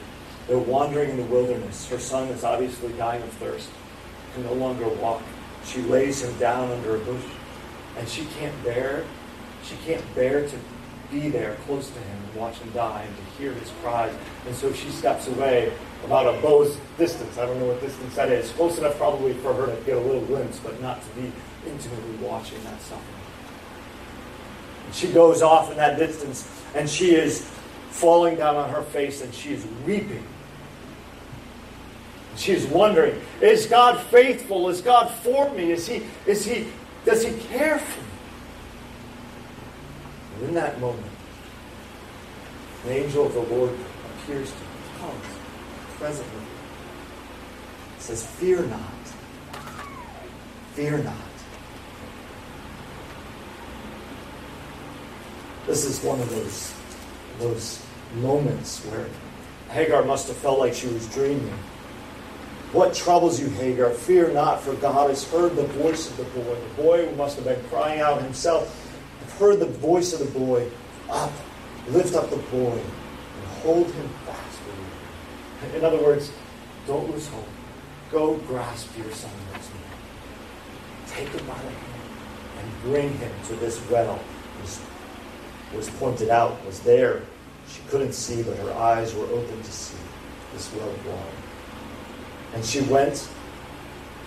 They're 0.47 0.57
wandering 0.57 1.11
in 1.11 1.17
the 1.17 1.23
wilderness. 1.23 1.87
Her 1.89 1.99
son 1.99 2.29
is 2.29 2.43
obviously 2.43 2.91
dying 2.93 3.21
of 3.21 3.29
thirst, 3.33 3.69
can 4.33 4.43
no 4.43 4.53
longer 4.53 4.87
walk. 4.87 5.21
She 5.65 5.81
lays 5.81 6.23
him 6.23 6.37
down 6.39 6.71
under 6.71 6.95
a 6.95 6.99
bush, 6.99 7.23
and 7.97 8.07
she 8.07 8.25
can't 8.39 8.63
bear, 8.63 9.05
she 9.63 9.75
can't 9.85 10.03
bear 10.15 10.47
to 10.47 10.55
be 11.11 11.29
there 11.29 11.55
close 11.67 11.89
to 11.89 11.99
him 11.99 12.17
and 12.23 12.35
watch 12.35 12.57
him 12.57 12.71
die 12.71 13.03
and 13.05 13.15
to 13.15 13.23
hear 13.37 13.51
his 13.53 13.69
cries. 13.81 14.13
And 14.47 14.55
so 14.55 14.73
she 14.73 14.89
steps 14.89 15.27
away 15.27 15.71
about 16.05 16.33
a 16.33 16.41
bow's 16.41 16.77
distance. 16.97 17.37
I 17.37 17.45
don't 17.45 17.59
know 17.59 17.67
what 17.67 17.81
distance 17.81 18.15
that 18.15 18.29
is. 18.29 18.49
Close 18.53 18.77
enough 18.79 18.97
probably 18.97 19.33
for 19.33 19.53
her 19.53 19.67
to 19.67 19.81
get 19.83 19.97
a 19.97 20.01
little 20.01 20.25
glimpse, 20.25 20.59
but 20.59 20.81
not 20.81 21.01
to 21.01 21.21
be 21.21 21.31
intimately 21.67 22.15
watching 22.25 22.63
that 22.63 22.81
suffering. 22.81 23.20
She 24.93 25.07
goes 25.11 25.41
off 25.41 25.71
in 25.71 25.77
that 25.77 25.97
distance, 25.97 26.49
and 26.75 26.89
she 26.89 27.15
is 27.15 27.49
falling 27.89 28.35
down 28.35 28.55
on 28.55 28.69
her 28.69 28.81
face, 28.81 29.21
and 29.21 29.33
she 29.33 29.53
is 29.53 29.65
weeping 29.85 30.23
She's 32.35 32.65
wondering, 32.65 33.21
is 33.41 33.65
God 33.65 33.99
faithful? 34.07 34.69
Is 34.69 34.81
God 34.81 35.11
for 35.11 35.51
me? 35.51 35.71
Is 35.71 35.87
he, 35.87 36.03
is 36.25 36.45
he, 36.45 36.67
does 37.05 37.23
he 37.23 37.37
care 37.47 37.77
for 37.77 38.01
me? 38.01 38.07
And 40.35 40.49
in 40.49 40.53
that 40.55 40.79
moment, 40.79 41.05
the 42.85 42.91
angel 42.91 43.27
of 43.27 43.33
the 43.33 43.41
Lord 43.41 43.71
appears 44.23 44.49
to 44.49 44.57
her, 44.57 44.99
comes 44.99 45.25
presently, 45.97 46.41
says, 47.99 48.25
Fear 48.25 48.63
not. 48.63 48.81
Fear 50.73 50.99
not. 50.99 51.30
This 55.67 55.85
is 55.85 56.03
one 56.03 56.19
of 56.19 56.29
those, 56.29 56.73
those 57.39 57.85
moments 58.15 58.83
where 58.85 59.07
Hagar 59.69 60.03
must 60.03 60.27
have 60.27 60.37
felt 60.37 60.59
like 60.59 60.73
she 60.73 60.87
was 60.87 61.07
dreaming. 61.13 61.53
What 62.71 62.93
troubles 62.93 63.39
you, 63.39 63.49
Hagar? 63.49 63.89
Fear 63.91 64.31
not, 64.33 64.61
for 64.61 64.73
God 64.75 65.09
has 65.09 65.29
heard 65.29 65.55
the 65.55 65.67
voice 65.67 66.09
of 66.09 66.17
the 66.17 66.23
boy. 66.23 66.55
The 66.55 66.81
boy 66.81 67.11
must 67.15 67.35
have 67.35 67.45
been 67.45 67.61
crying 67.69 67.99
out 67.99 68.21
himself 68.21 68.77
have 69.21 69.39
heard 69.39 69.59
the 69.59 69.65
voice 69.65 70.13
of 70.13 70.19
the 70.19 70.39
boy. 70.39 70.69
Up, 71.09 71.31
lift 71.89 72.15
up 72.15 72.29
the 72.29 72.37
boy, 72.37 72.71
and 72.71 73.47
hold 73.63 73.91
him 73.91 74.09
fast 74.25 74.59
you. 74.65 75.77
In 75.77 75.85
other 75.85 76.01
words, 76.01 76.31
don't 76.87 77.09
lose 77.11 77.27
hope. 77.27 77.47
Go 78.11 78.35
grasp 78.37 78.97
your 78.97 79.11
son 79.11 79.31
once 79.51 79.69
more. 79.69 81.15
Take 81.15 81.27
him 81.29 81.45
by 81.45 81.55
the 81.55 81.69
hand 81.69 82.01
and 82.59 82.81
bring 82.83 83.17
him 83.17 83.31
to 83.47 83.55
this 83.55 83.81
well. 83.89 84.19
Was, 84.61 84.81
was 85.75 85.89
pointed 85.91 86.29
out, 86.29 86.63
was 86.65 86.79
there. 86.81 87.21
She 87.67 87.81
couldn't 87.89 88.13
see, 88.13 88.43
but 88.43 88.57
her 88.57 88.73
eyes 88.73 89.13
were 89.13 89.25
open 89.25 89.61
to 89.61 89.71
see 89.71 89.97
this 90.53 90.73
well 90.73 90.89
of 90.89 91.07
water. 91.07 91.29
And 92.53 92.65
she 92.65 92.81
went 92.81 93.29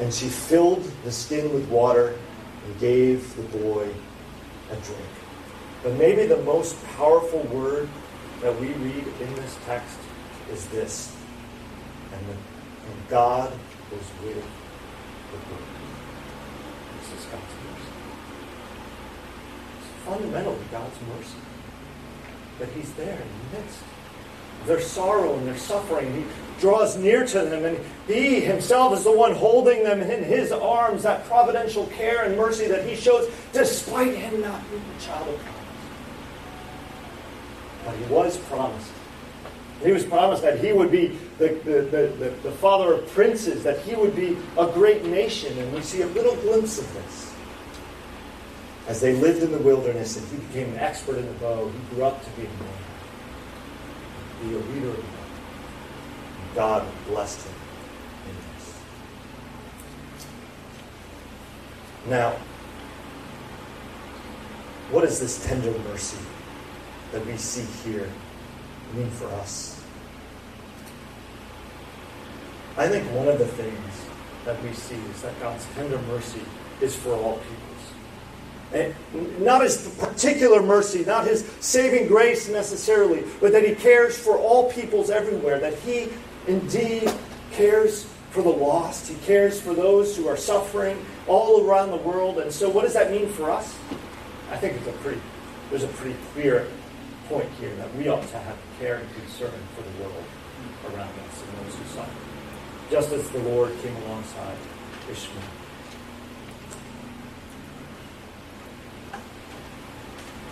and 0.01 0.13
she 0.13 0.29
filled 0.29 0.91
the 1.05 1.13
skin 1.13 1.53
with 1.53 1.69
water 1.69 2.15
and 2.65 2.81
gave 2.81 3.37
the 3.37 3.59
boy 3.59 3.89
a 4.71 4.77
drink. 4.77 5.09
But 5.83 5.95
maybe 5.95 6.27
the 6.27 6.43
most 6.43 6.83
powerful 6.97 7.41
word 7.45 7.89
that 8.41 8.59
we 8.61 8.69
read 8.69 9.07
in 9.21 9.35
this 9.37 9.57
text 9.67 9.99
is 10.51 10.67
this. 10.69 11.15
And, 12.13 12.27
the, 12.27 12.33
and 12.33 13.09
God 13.09 13.53
was 13.91 14.25
with 14.25 14.37
the 14.37 15.39
boy. 15.39 15.63
This 17.01 17.21
is 17.21 17.27
God's 17.27 17.64
mercy. 20.07 20.23
It's 20.23 20.33
fundamentally 20.33 20.65
God's 20.71 20.97
mercy. 21.17 21.39
That 22.59 22.69
He's 22.71 22.93
there 22.95 23.21
in 23.21 23.29
the 23.51 23.59
midst 23.59 23.79
of 24.61 24.67
their 24.67 24.81
sorrow 24.81 25.37
and 25.37 25.47
their 25.47 25.57
suffering. 25.57 26.15
He, 26.15 26.25
draws 26.61 26.97
near 26.97 27.27
to 27.27 27.41
them, 27.41 27.65
and 27.65 27.79
He 28.07 28.41
Himself 28.41 28.97
is 28.97 29.03
the 29.03 29.13
one 29.13 29.35
holding 29.35 29.83
them 29.83 30.01
in 30.01 30.23
His 30.23 30.53
arms, 30.53 31.03
that 31.03 31.25
providential 31.27 31.87
care 31.89 32.25
and 32.25 32.37
mercy 32.37 32.69
that 32.69 32.87
He 32.89 32.95
shows, 32.95 33.29
despite 33.53 34.15
Him 34.15 34.41
not 34.41 34.63
being 34.71 34.83
a 34.97 35.01
child 35.01 35.29
of 35.29 35.41
promise. 35.41 35.61
But 37.85 37.97
He 37.97 38.05
was 38.15 38.37
promised 38.39 38.93
He 39.83 39.93
was 39.93 40.05
promised 40.05 40.43
that 40.43 40.61
he 40.61 40.73
would 40.73 40.93
be 40.93 41.19
the, 41.39 41.49
the, 41.65 41.83
the, 41.83 42.33
the, 42.43 42.53
father 42.53 42.95
of 42.95 43.09
princes, 43.09 43.65
that 43.65 43.81
he 43.81 43.97
would 43.97 44.15
be 44.15 44.39
a 44.57 44.67
great 44.69 45.05
nation. 45.05 45.59
And 45.59 45.73
we 45.75 45.83
see 45.83 46.03
a 46.03 46.07
little 46.07 46.37
glimpse 46.37 46.79
of 46.79 46.95
this. 46.95 47.34
As 48.87 49.01
they 49.01 49.15
lived 49.15 49.43
in 49.43 49.51
the 49.51 49.59
wilderness 49.59 50.17
and 50.17 50.29
he 50.29 50.37
became 50.47 50.75
an 50.75 50.79
expert 50.79 51.17
in 51.17 51.27
the 51.27 51.33
bow, 51.35 51.71
he 51.71 51.95
grew 51.95 52.05
up 52.05 52.23
to 52.23 52.31
be 52.31 52.43
a 52.43 52.51
man, 52.51 52.69
be 54.43 54.55
a 54.55 54.59
leader 54.59 54.91
of 54.91 54.97
the 54.97 55.03
God 56.55 56.87
blessed 57.09 57.47
him 57.47 57.55
in 58.29 58.37
this. 58.55 58.75
Now, 62.07 62.37
what 64.91 65.01
does 65.01 65.19
this 65.19 65.45
tender 65.45 65.77
mercy 65.91 66.19
that 67.13 67.27
we 67.27 67.37
see 67.37 67.65
here 67.89 68.09
mean 68.95 69.11
for 69.11 69.27
us? 69.27 69.83
I 72.77 72.89
think 72.89 73.11
one 73.13 73.29
of 73.29 73.39
the 73.39 73.47
things 73.47 74.05
that 74.45 74.63
we 74.63 74.73
see 74.73 74.97
is 74.97 75.23
that 75.23 75.39
God's 75.41 75.67
tender 75.75 75.99
mercy 76.03 76.43
is 76.81 76.95
for 76.95 77.15
all 77.15 77.39
peoples. 77.39 77.74
And 78.75 78.93
not 79.41 79.63
his 79.63 79.97
particular 80.01 80.61
mercy, 80.61 81.05
not 81.05 81.27
his 81.27 81.45
saving 81.61 82.09
grace 82.09 82.49
necessarily, 82.49 83.23
but 83.41 83.53
that 83.53 83.65
he 83.65 83.75
cares 83.75 84.19
for 84.19 84.37
all 84.37 84.71
peoples 84.71 85.11
everywhere, 85.11 85.61
that 85.61 85.75
he 85.79 86.09
indeed 86.49 87.11
cares 87.53 88.07
for 88.31 88.43
the 88.43 88.49
lost. 88.49 89.09
He 89.09 89.15
cares 89.27 89.61
for 89.61 89.75
those 89.75 90.17
who 90.17 90.27
are 90.27 90.37
suffering 90.37 90.99
all 91.29 91.65
around 91.65 91.91
the 91.91 91.99
world. 91.99 92.39
And 92.39 92.53
so, 92.53 92.69
what 92.69 92.83
does 92.83 92.95
that 92.95 93.13
mean 93.13 93.29
for 93.29 93.49
us? 93.49 93.73
I 94.51 94.57
think 94.57 94.77
it's 94.77 94.89
a 94.89 94.93
pretty, 94.93 95.21
there's 95.71 95.85
a 95.85 95.89
pretty 95.89 96.17
clear 96.33 96.67
point 97.29 97.49
here 97.61 97.75
that 97.77 97.95
we 97.95 98.09
ought 98.09 98.27
to 98.29 98.39
have 98.39 98.57
care 98.81 98.97
and 98.97 99.15
concern 99.15 99.53
for 99.77 99.83
the 99.83 100.03
world 100.03 100.25
around 100.87 101.09
us 101.09 101.43
and 101.43 101.67
those 101.67 101.77
who 101.77 101.85
suffer, 101.95 102.11
just 102.91 103.13
as 103.13 103.31
the 103.31 103.39
Lord 103.39 103.73
came 103.83 103.97
alongside 103.97 104.57
Ishmael. 105.11 105.64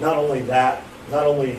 Not 0.01 0.16
only 0.16 0.40
that, 0.43 0.82
not 1.11 1.26
only 1.26 1.59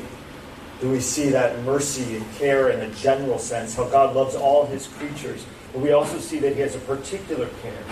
do 0.81 0.89
we 0.89 0.99
see 0.99 1.29
that 1.29 1.61
mercy 1.63 2.17
and 2.17 2.35
care 2.35 2.69
in 2.69 2.81
a 2.81 2.93
general 2.95 3.39
sense, 3.39 3.75
how 3.75 3.85
God 3.85 4.15
loves 4.15 4.35
all 4.35 4.65
his 4.65 4.87
creatures. 4.87 5.45
But 5.71 5.81
we 5.81 5.91
also 5.91 6.19
see 6.19 6.39
that 6.39 6.53
he 6.53 6.61
has 6.61 6.75
a 6.75 6.79
particular 6.79 7.47
care, 7.61 7.83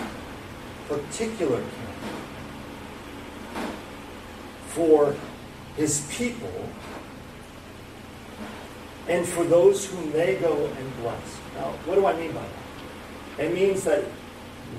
particular 0.88 1.62
care 1.62 1.92
for 4.68 5.16
his 5.76 6.08
people 6.12 6.70
and 9.08 9.26
for 9.26 9.44
those 9.44 9.86
whom 9.86 10.12
they 10.12 10.36
go 10.36 10.66
and 10.66 10.98
bless. 10.98 11.40
Now, 11.56 11.72
what 11.86 11.96
do 11.96 12.06
I 12.06 12.16
mean 12.18 12.32
by 12.34 12.44
that? 13.38 13.46
It 13.46 13.54
means 13.54 13.84
that 13.84 14.04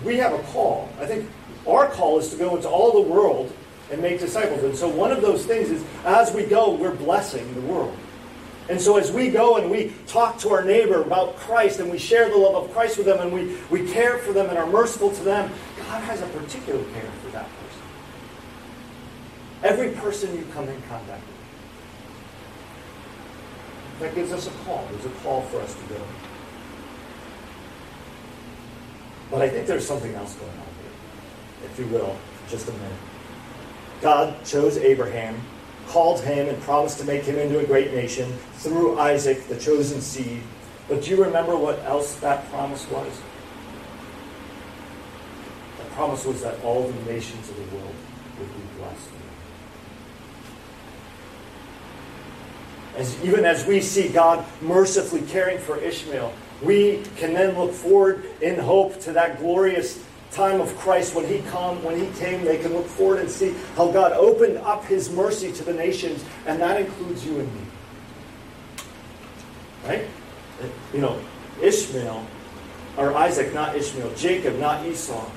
we 0.05 0.17
have 0.17 0.33
a 0.33 0.43
call. 0.45 0.89
I 1.01 1.07
think 1.07 1.29
our 1.67 1.89
call 1.89 2.19
is 2.19 2.31
to 2.31 2.37
go 2.37 2.57
into 2.57 2.69
all 2.69 2.93
the 2.93 3.09
world 3.09 3.53
and 3.93 4.01
make 4.01 4.18
disciples. 4.18 4.64
And 4.64 4.74
so 4.74 4.88
one 4.88 5.12
of 5.12 5.20
those 5.20 5.45
things 5.45 5.70
is 5.70 5.84
as 6.05 6.32
we 6.32 6.45
go, 6.45 6.74
we're 6.74 6.95
blessing 6.95 7.55
the 7.55 7.61
world. 7.61 7.95
And 8.68 8.80
so 8.80 8.97
as 8.97 9.12
we 9.12 9.28
go 9.28 9.59
and 9.59 9.70
we 9.70 9.93
talk 10.07 10.38
to 10.38 10.51
our 10.51 10.64
neighbor 10.64 11.03
about 11.03 11.36
Christ 11.36 11.78
and 11.78 11.90
we 11.90 11.99
share 11.99 12.30
the 12.30 12.36
love 12.36 12.64
of 12.64 12.72
Christ 12.72 12.97
with 12.97 13.07
them 13.07 13.20
and 13.20 13.32
we, 13.32 13.57
we 13.70 13.93
care 13.93 14.18
for 14.18 14.32
them 14.32 14.49
and 14.49 14.57
are 14.57 14.66
merciful 14.66 15.11
to 15.11 15.22
them, 15.22 15.53
God 15.76 16.03
has 16.05 16.22
a 16.22 16.26
particular 16.28 16.82
care 16.95 17.11
for 17.22 17.30
that 17.32 17.45
person. 17.45 17.82
Every 19.62 19.90
person 20.01 20.34
you 20.36 20.47
come 20.55 20.68
in 20.68 20.80
contact 20.88 21.22
with. 21.26 21.36
That 24.01 24.14
gives 24.14 24.32
us 24.32 24.47
a 24.47 24.51
call. 24.64 24.88
There's 24.90 25.05
a 25.05 25.11
call 25.20 25.43
for 25.43 25.61
us 25.61 25.74
to 25.74 25.82
go. 25.95 26.01
But 29.30 29.43
I 29.43 29.49
think 29.51 29.66
there's 29.66 29.86
something 29.86 30.14
else 30.14 30.34
going 30.34 30.51
on 30.51 30.57
here, 30.57 31.70
if 31.70 31.78
you 31.78 31.86
will, 31.86 32.16
just 32.49 32.68
a 32.68 32.72
minute. 32.72 33.12
God 34.03 34.45
chose 34.45 34.77
Abraham, 34.79 35.41
called 35.87 36.21
him, 36.23 36.49
and 36.49 36.61
promised 36.63 36.99
to 36.99 37.05
make 37.05 37.23
him 37.23 37.37
into 37.37 37.61
a 37.61 37.65
great 37.65 37.95
nation 37.95 38.33
through 38.55 38.99
Isaac, 38.99 39.47
the 39.47 39.57
chosen 39.57 40.01
seed. 40.01 40.43
But 40.89 41.03
do 41.03 41.11
you 41.11 41.25
remember 41.25 41.57
what 41.57 41.79
else 41.85 42.17
that 42.17 42.51
promise 42.51 42.89
was? 42.91 43.21
The 45.79 45.85
promise 45.95 46.25
was 46.25 46.43
that 46.43 46.63
all 46.65 46.89
the 46.89 47.13
nations 47.13 47.49
of 47.49 47.57
the 47.57 47.77
world 47.77 47.95
would 48.39 48.49
be 48.49 48.79
blessed. 48.79 49.09
As, 52.97 53.25
even 53.25 53.45
as 53.45 53.65
we 53.67 53.81
see 53.81 54.09
God 54.09 54.45
mercifully 54.61 55.23
caring 55.23 55.59
for 55.59 55.79
Ishmael, 55.79 56.35
we 56.61 57.03
can 57.17 57.33
then 57.33 57.57
look 57.57 57.73
forward 57.73 58.25
in 58.41 58.59
hope 58.59 59.01
to 59.01 59.13
that 59.13 59.39
glorious 59.39 60.05
time 60.33 60.61
of 60.61 60.74
Christ, 60.78 61.14
when 61.14 61.26
he 61.26 61.41
come, 61.51 61.83
when 61.85 61.99
he 61.99 62.07
came, 62.18 62.45
they 62.45 62.59
can 62.59 62.72
look 62.72 62.87
forward 62.87 63.20
and 63.20 63.30
see 63.30 63.55
how 63.76 63.91
God 63.93 64.12
opened 64.12 64.59
up 64.59 64.85
his 64.85 65.11
mercy 65.11 65.53
to 65.53 65.62
the 65.62 65.74
nations, 65.74 66.24
and 66.47 66.61
that 66.61 66.80
includes 66.80 67.24
you 67.24 67.39
and 67.39 67.55
me. 67.55 67.61
Right? 69.85 70.09
You 70.95 71.01
know, 71.01 71.20
Ishmael, 71.61 72.26
or 72.97 73.14
Isaac, 73.14 73.53
not 73.53 73.76
Ishmael, 73.76 74.14
Jacob, 74.14 74.59
not 74.59 74.87
Esau. 74.87 75.30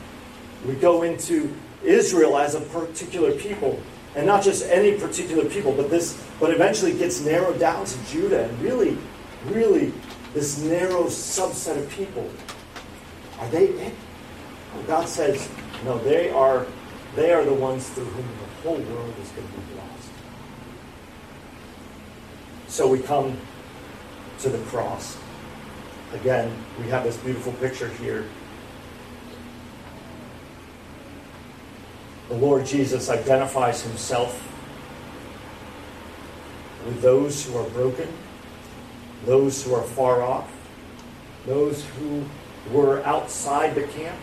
We 0.66 0.76
go 0.76 1.04
into 1.04 1.54
Israel 1.84 2.38
as 2.38 2.56
a 2.56 2.62
particular 2.62 3.34
people, 3.34 3.80
and 4.16 4.26
not 4.26 4.44
just 4.44 4.66
any 4.70 4.98
particular 4.98 5.46
people, 5.46 5.74
but 5.74 5.90
this, 5.90 6.24
but 6.40 6.52
eventually 6.52 6.94
gets 6.94 7.20
narrowed 7.22 7.60
down 7.60 7.86
to 7.86 8.06
Judah, 8.06 8.46
and 8.46 8.62
really, 8.62 8.98
really, 9.46 9.92
this 10.34 10.60
narrow 10.60 11.06
subset 11.06 11.78
of 11.78 11.90
people. 11.90 12.30
Are 13.40 13.50
they 13.50 13.66
it? 13.66 13.94
God 14.84 15.08
says, 15.08 15.50
no, 15.84 15.98
they 16.00 16.30
are, 16.30 16.66
they 17.16 17.34
are 17.34 17.44
the 17.44 17.54
ones 17.54 17.90
through 17.90 18.06
whom 18.06 18.28
the 18.28 18.70
whole 18.70 18.96
world 18.96 19.14
is 19.22 19.30
going 19.30 19.48
to 19.48 19.54
be 19.54 19.74
blessed. 19.74 20.10
So 22.68 22.88
we 22.88 23.00
come 23.00 23.38
to 24.40 24.50
the 24.50 24.60
cross. 24.66 25.18
Again, 26.14 26.56
we 26.80 26.88
have 26.90 27.04
this 27.04 27.18
beautiful 27.18 27.54
picture 27.54 27.90
here. 27.90 28.26
The 32.30 32.36
Lord 32.36 32.66
Jesus 32.66 33.10
identifies 33.10 33.84
himself 33.84 34.42
with 36.86 37.02
those 37.02 37.46
who 37.46 37.58
are 37.58 37.70
broken, 37.70 38.08
those 39.26 39.64
who 39.64 39.74
are 39.74 39.84
far 39.84 40.22
off, 40.22 40.52
those 41.46 41.84
who 41.86 42.26
were 42.72 43.04
outside 43.04 43.76
the 43.76 43.84
camp, 43.84 44.20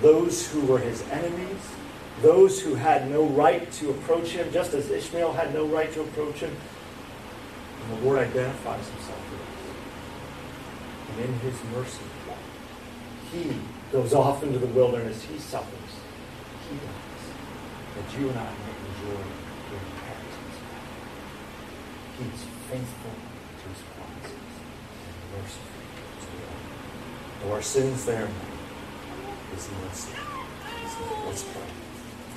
those 0.00 0.50
who 0.50 0.60
were 0.62 0.78
his 0.78 1.02
enemies, 1.10 1.60
those 2.22 2.60
who 2.60 2.74
had 2.74 3.10
no 3.10 3.24
right 3.24 3.70
to 3.72 3.90
approach 3.90 4.30
him, 4.30 4.50
just 4.52 4.74
as 4.74 4.90
Ishmael 4.90 5.32
had 5.32 5.54
no 5.54 5.66
right 5.66 5.92
to 5.92 6.00
approach 6.00 6.36
him. 6.36 6.54
And 7.82 7.98
the 7.98 8.04
Lord 8.04 8.18
identifies 8.18 8.86
himself 8.88 9.30
with 9.30 9.40
us. 9.40 9.46
And 11.10 11.24
in 11.24 11.38
his 11.40 11.58
mercy, 11.74 12.04
he 13.32 13.54
goes 13.92 14.12
off 14.12 14.42
into 14.42 14.58
the 14.58 14.66
wilderness. 14.66 15.22
He 15.22 15.38
suffers. 15.38 15.92
He 16.68 16.76
dies. 16.76 17.24
That 17.96 18.18
you 18.18 18.28
and 18.28 18.38
I 18.38 18.42
may 18.42 18.74
enjoy 18.90 19.22
the 19.70 19.76
inheritance. 19.76 20.56
He 22.18 22.24
is 22.24 22.42
faithful 22.70 23.14
to 23.62 23.68
his 23.68 23.82
promises 23.94 24.52
and 25.06 25.16
merciful 25.36 25.80
to 26.20 26.28
all. 26.48 27.48
Though 27.48 27.54
our 27.54 27.62
sins 27.62 28.04
there 28.04 28.28
is 29.56 29.68
mercy. 29.82 30.12
Let's 31.26 31.42
pray. 31.44 31.79